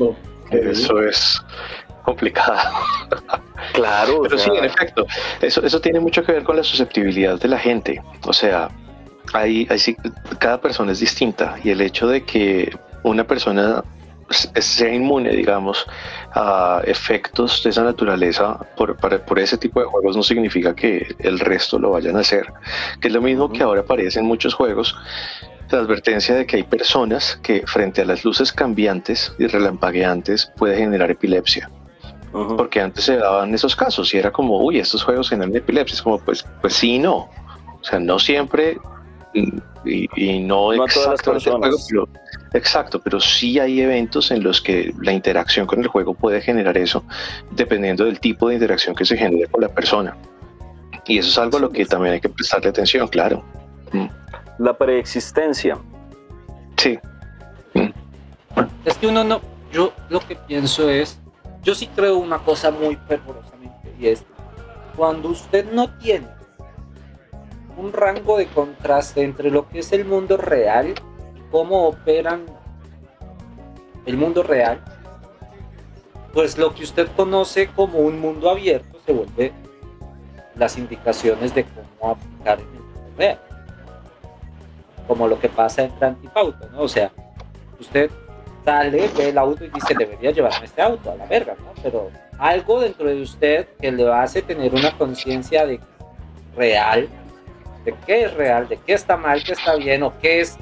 No, 0.00 0.16
Eso 0.50 1.00
es 1.02 1.40
complicado. 2.04 2.58
Claro, 3.74 4.18
o 4.20 4.22
Pero 4.22 4.38
sí, 4.38 4.50
en 4.52 4.64
efecto, 4.64 5.06
eso, 5.40 5.62
eso 5.62 5.80
tiene 5.80 6.00
mucho 6.00 6.24
que 6.24 6.32
ver 6.32 6.42
con 6.42 6.56
la 6.56 6.64
susceptibilidad 6.64 7.38
de 7.38 7.46
la 7.46 7.58
gente. 7.58 8.02
O 8.26 8.32
sea, 8.32 8.68
hay, 9.34 9.68
hay 9.70 9.96
cada 10.38 10.60
persona 10.60 10.90
es 10.92 10.98
distinta 11.00 11.56
y 11.62 11.70
el 11.70 11.80
hecho 11.82 12.08
de 12.08 12.24
que 12.24 12.74
una 13.04 13.24
persona 13.24 13.84
sea 14.30 14.92
inmune, 14.92 15.30
digamos, 15.30 15.86
a 16.32 16.80
efectos 16.84 17.62
de 17.62 17.70
esa 17.70 17.84
naturaleza 17.84 18.58
por, 18.76 18.96
para- 18.96 19.24
por 19.24 19.38
ese 19.38 19.58
tipo 19.58 19.78
de 19.80 19.86
juegos 19.86 20.16
no 20.16 20.22
significa 20.22 20.74
que 20.74 21.14
el 21.18 21.38
resto 21.38 21.78
lo 21.78 21.90
vayan 21.90 22.16
a 22.16 22.20
hacer. 22.20 22.46
Que 23.00 23.08
es 23.08 23.14
lo 23.14 23.20
mismo 23.20 23.52
que 23.52 23.62
ahora 23.62 23.82
aparece 23.82 24.18
en 24.20 24.26
muchos 24.26 24.54
juegos. 24.54 24.96
La 25.70 25.78
advertencia 25.78 26.34
de 26.34 26.46
que 26.46 26.56
hay 26.56 26.62
personas 26.64 27.38
que 27.42 27.62
frente 27.66 28.02
a 28.02 28.04
las 28.04 28.24
luces 28.24 28.52
cambiantes 28.52 29.32
y 29.38 29.46
relampagueantes 29.46 30.50
puede 30.56 30.76
generar 30.76 31.10
epilepsia 31.10 31.70
porque 32.56 32.80
antes 32.80 33.04
se 33.04 33.16
daban 33.16 33.52
esos 33.54 33.74
casos 33.74 34.14
y 34.14 34.18
era 34.18 34.30
como, 34.30 34.62
uy, 34.62 34.78
estos 34.78 35.02
juegos 35.02 35.28
generan 35.30 35.54
epilepsia. 35.54 35.94
Es 35.94 36.02
como, 36.02 36.18
pues, 36.20 36.44
pues 36.60 36.74
sí, 36.74 36.94
y 36.94 36.98
no. 36.98 37.28
O 37.80 37.82
sea, 37.82 37.98
no 37.98 38.18
siempre 38.18 38.78
y, 39.34 40.40
no, 40.40 40.72
No 40.72 40.86
juego, 40.86 41.16
personas. 41.16 41.88
pero- 41.88 42.08
exacto, 42.52 43.00
pero 43.00 43.20
sí 43.20 43.58
hay 43.58 43.80
eventos 43.80 44.30
en 44.30 44.42
los 44.42 44.60
que 44.60 44.94
la 45.00 45.12
interacción 45.12 45.66
con 45.66 45.80
el 45.80 45.88
juego 45.88 46.14
puede 46.14 46.40
generar 46.40 46.76
eso, 46.78 47.04
dependiendo 47.50 48.04
del 48.04 48.20
tipo 48.20 48.48
de 48.48 48.54
interacción 48.54 48.94
que 48.94 49.04
se 49.04 49.16
genere 49.16 49.46
con 49.48 49.62
la 49.62 49.68
persona. 49.68 50.16
Y 51.06 51.18
eso 51.18 51.30
es 51.30 51.38
algo 51.38 51.56
a 51.56 51.60
lo 51.60 51.70
que 51.70 51.84
también 51.86 52.14
hay 52.14 52.20
que 52.20 52.28
prestarle 52.28 52.68
atención, 52.68 53.08
claro. 53.08 53.42
La 54.60 54.76
preexistencia. 54.76 55.78
Sí, 56.76 56.98
Es 58.84 58.98
que 58.98 59.06
uno 59.06 59.24
no, 59.24 59.40
yo 59.72 59.94
lo 60.10 60.20
que 60.20 60.36
pienso 60.36 60.90
es, 60.90 61.18
yo 61.62 61.74
sí 61.74 61.86
creo 61.86 62.18
una 62.18 62.40
cosa 62.40 62.70
muy 62.70 62.96
fervorosamente 63.08 63.94
y 63.98 64.08
es, 64.08 64.22
cuando 64.98 65.30
usted 65.30 65.72
no 65.72 65.96
tiene 65.96 66.26
un 67.78 67.90
rango 67.90 68.36
de 68.36 68.48
contraste 68.48 69.22
entre 69.22 69.50
lo 69.50 69.66
que 69.66 69.78
es 69.78 69.92
el 69.92 70.04
mundo 70.04 70.36
real 70.36 70.88
y 70.88 71.40
cómo 71.50 71.86
operan 71.86 72.44
el 74.04 74.18
mundo 74.18 74.42
real, 74.42 74.84
pues 76.34 76.58
lo 76.58 76.74
que 76.74 76.84
usted 76.84 77.08
conoce 77.16 77.68
como 77.68 78.00
un 78.00 78.20
mundo 78.20 78.50
abierto 78.50 78.98
se 79.06 79.12
vuelve 79.14 79.54
las 80.54 80.76
indicaciones 80.76 81.54
de 81.54 81.64
cómo 81.64 82.12
aplicar 82.12 82.60
en 82.60 82.66
el 82.66 82.82
mundo 82.82 83.12
real. 83.16 83.49
Como 85.10 85.26
lo 85.26 85.40
que 85.40 85.48
pasa 85.48 85.82
en 85.82 85.92
Grand 85.98 86.20
Theft 86.22 86.36
Auto, 86.36 86.68
¿no? 86.70 86.82
O 86.82 86.88
sea, 86.88 87.10
usted 87.80 88.12
sale, 88.64 89.10
ve 89.16 89.30
el 89.30 89.38
auto 89.38 89.64
y 89.64 89.68
dice, 89.68 89.92
debería 89.98 90.30
llevarme 90.30 90.66
este 90.66 90.80
auto 90.80 91.10
a 91.10 91.16
la 91.16 91.26
verga, 91.26 91.56
¿no? 91.58 91.72
Pero 91.82 92.12
algo 92.38 92.78
dentro 92.78 93.08
de 93.08 93.20
usted 93.20 93.66
que 93.80 93.90
le 93.90 94.08
hace 94.08 94.40
tener 94.40 94.72
una 94.72 94.96
conciencia 94.96 95.66
de 95.66 95.80
real, 96.56 97.08
de 97.84 97.92
qué 98.06 98.22
es 98.22 98.34
real, 98.34 98.68
de 98.68 98.76
qué 98.76 98.92
está 98.92 99.16
mal, 99.16 99.42
qué 99.42 99.54
está 99.54 99.74
bien, 99.74 100.04
o 100.04 100.16
qué 100.20 100.42
es 100.42 100.56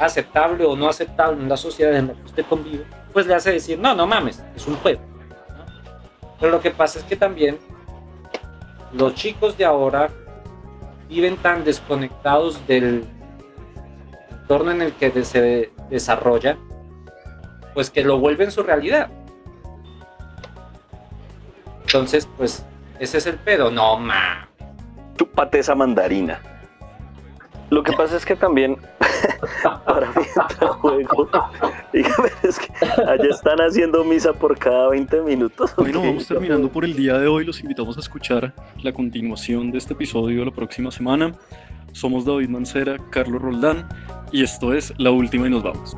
aceptable 0.00 0.66
o 0.66 0.76
no 0.76 0.90
aceptable 0.90 1.42
en 1.42 1.48
la 1.48 1.56
sociedad 1.56 1.96
en 1.96 2.08
la 2.08 2.12
que 2.12 2.24
usted 2.24 2.44
convive, 2.44 2.84
pues 3.14 3.26
le 3.26 3.36
hace 3.36 3.52
decir, 3.52 3.78
no, 3.78 3.94
no 3.94 4.06
mames, 4.06 4.44
es 4.54 4.66
un 4.66 4.76
juego. 4.76 5.00
¿no? 5.48 5.64
Pero 6.38 6.52
lo 6.52 6.60
que 6.60 6.72
pasa 6.72 6.98
es 6.98 7.06
que 7.06 7.16
también 7.16 7.58
los 8.92 9.14
chicos 9.14 9.56
de 9.56 9.64
ahora 9.64 10.10
viven 11.08 11.38
tan 11.38 11.64
desconectados 11.64 12.66
del 12.66 13.15
entorno 14.46 14.70
en 14.70 14.80
el 14.80 14.92
que 14.92 15.24
se 15.24 15.72
desarrollan, 15.90 16.56
pues 17.74 17.90
que 17.90 18.04
lo 18.04 18.20
vuelven 18.20 18.52
su 18.52 18.62
realidad. 18.62 19.10
Entonces, 21.82 22.28
pues, 22.36 22.64
ese 23.00 23.18
es 23.18 23.26
el 23.26 23.38
pedo. 23.38 23.72
No, 23.72 23.98
ma. 23.98 24.48
Chúpate 25.18 25.58
esa 25.58 25.74
mandarina. 25.74 26.40
Lo 27.70 27.82
que 27.82 27.92
pasa 27.92 28.16
es 28.16 28.24
que 28.24 28.36
también 28.36 28.76
para 29.84 30.12
mí 30.12 30.22
juego, 30.78 31.28
dígame, 31.92 32.28
es 32.44 32.60
que 32.60 32.72
allá 33.02 33.28
están 33.28 33.58
haciendo 33.58 34.04
misa 34.04 34.32
por 34.32 34.56
cada 34.56 34.90
20 34.90 35.22
minutos. 35.22 35.72
¿o 35.76 35.82
Bueno, 35.82 36.02
vamos 36.02 36.28
terminando 36.28 36.70
por 36.70 36.84
el 36.84 36.94
día 36.94 37.18
de 37.18 37.26
hoy. 37.26 37.44
Los 37.44 37.60
invitamos 37.60 37.96
a 37.96 38.00
escuchar 38.00 38.54
la 38.80 38.92
continuación 38.92 39.72
de 39.72 39.78
este 39.78 39.94
episodio 39.94 40.44
la 40.44 40.52
próxima 40.52 40.92
semana. 40.92 41.32
Somos 41.90 42.24
David 42.24 42.50
Mancera, 42.50 42.98
Carlos 43.10 43.42
Roldán 43.42 43.88
y 44.32 44.42
esto 44.42 44.72
es 44.72 44.92
La 44.98 45.10
Última 45.10 45.46
y 45.46 45.50
nos 45.50 45.62
vamos. 45.62 45.96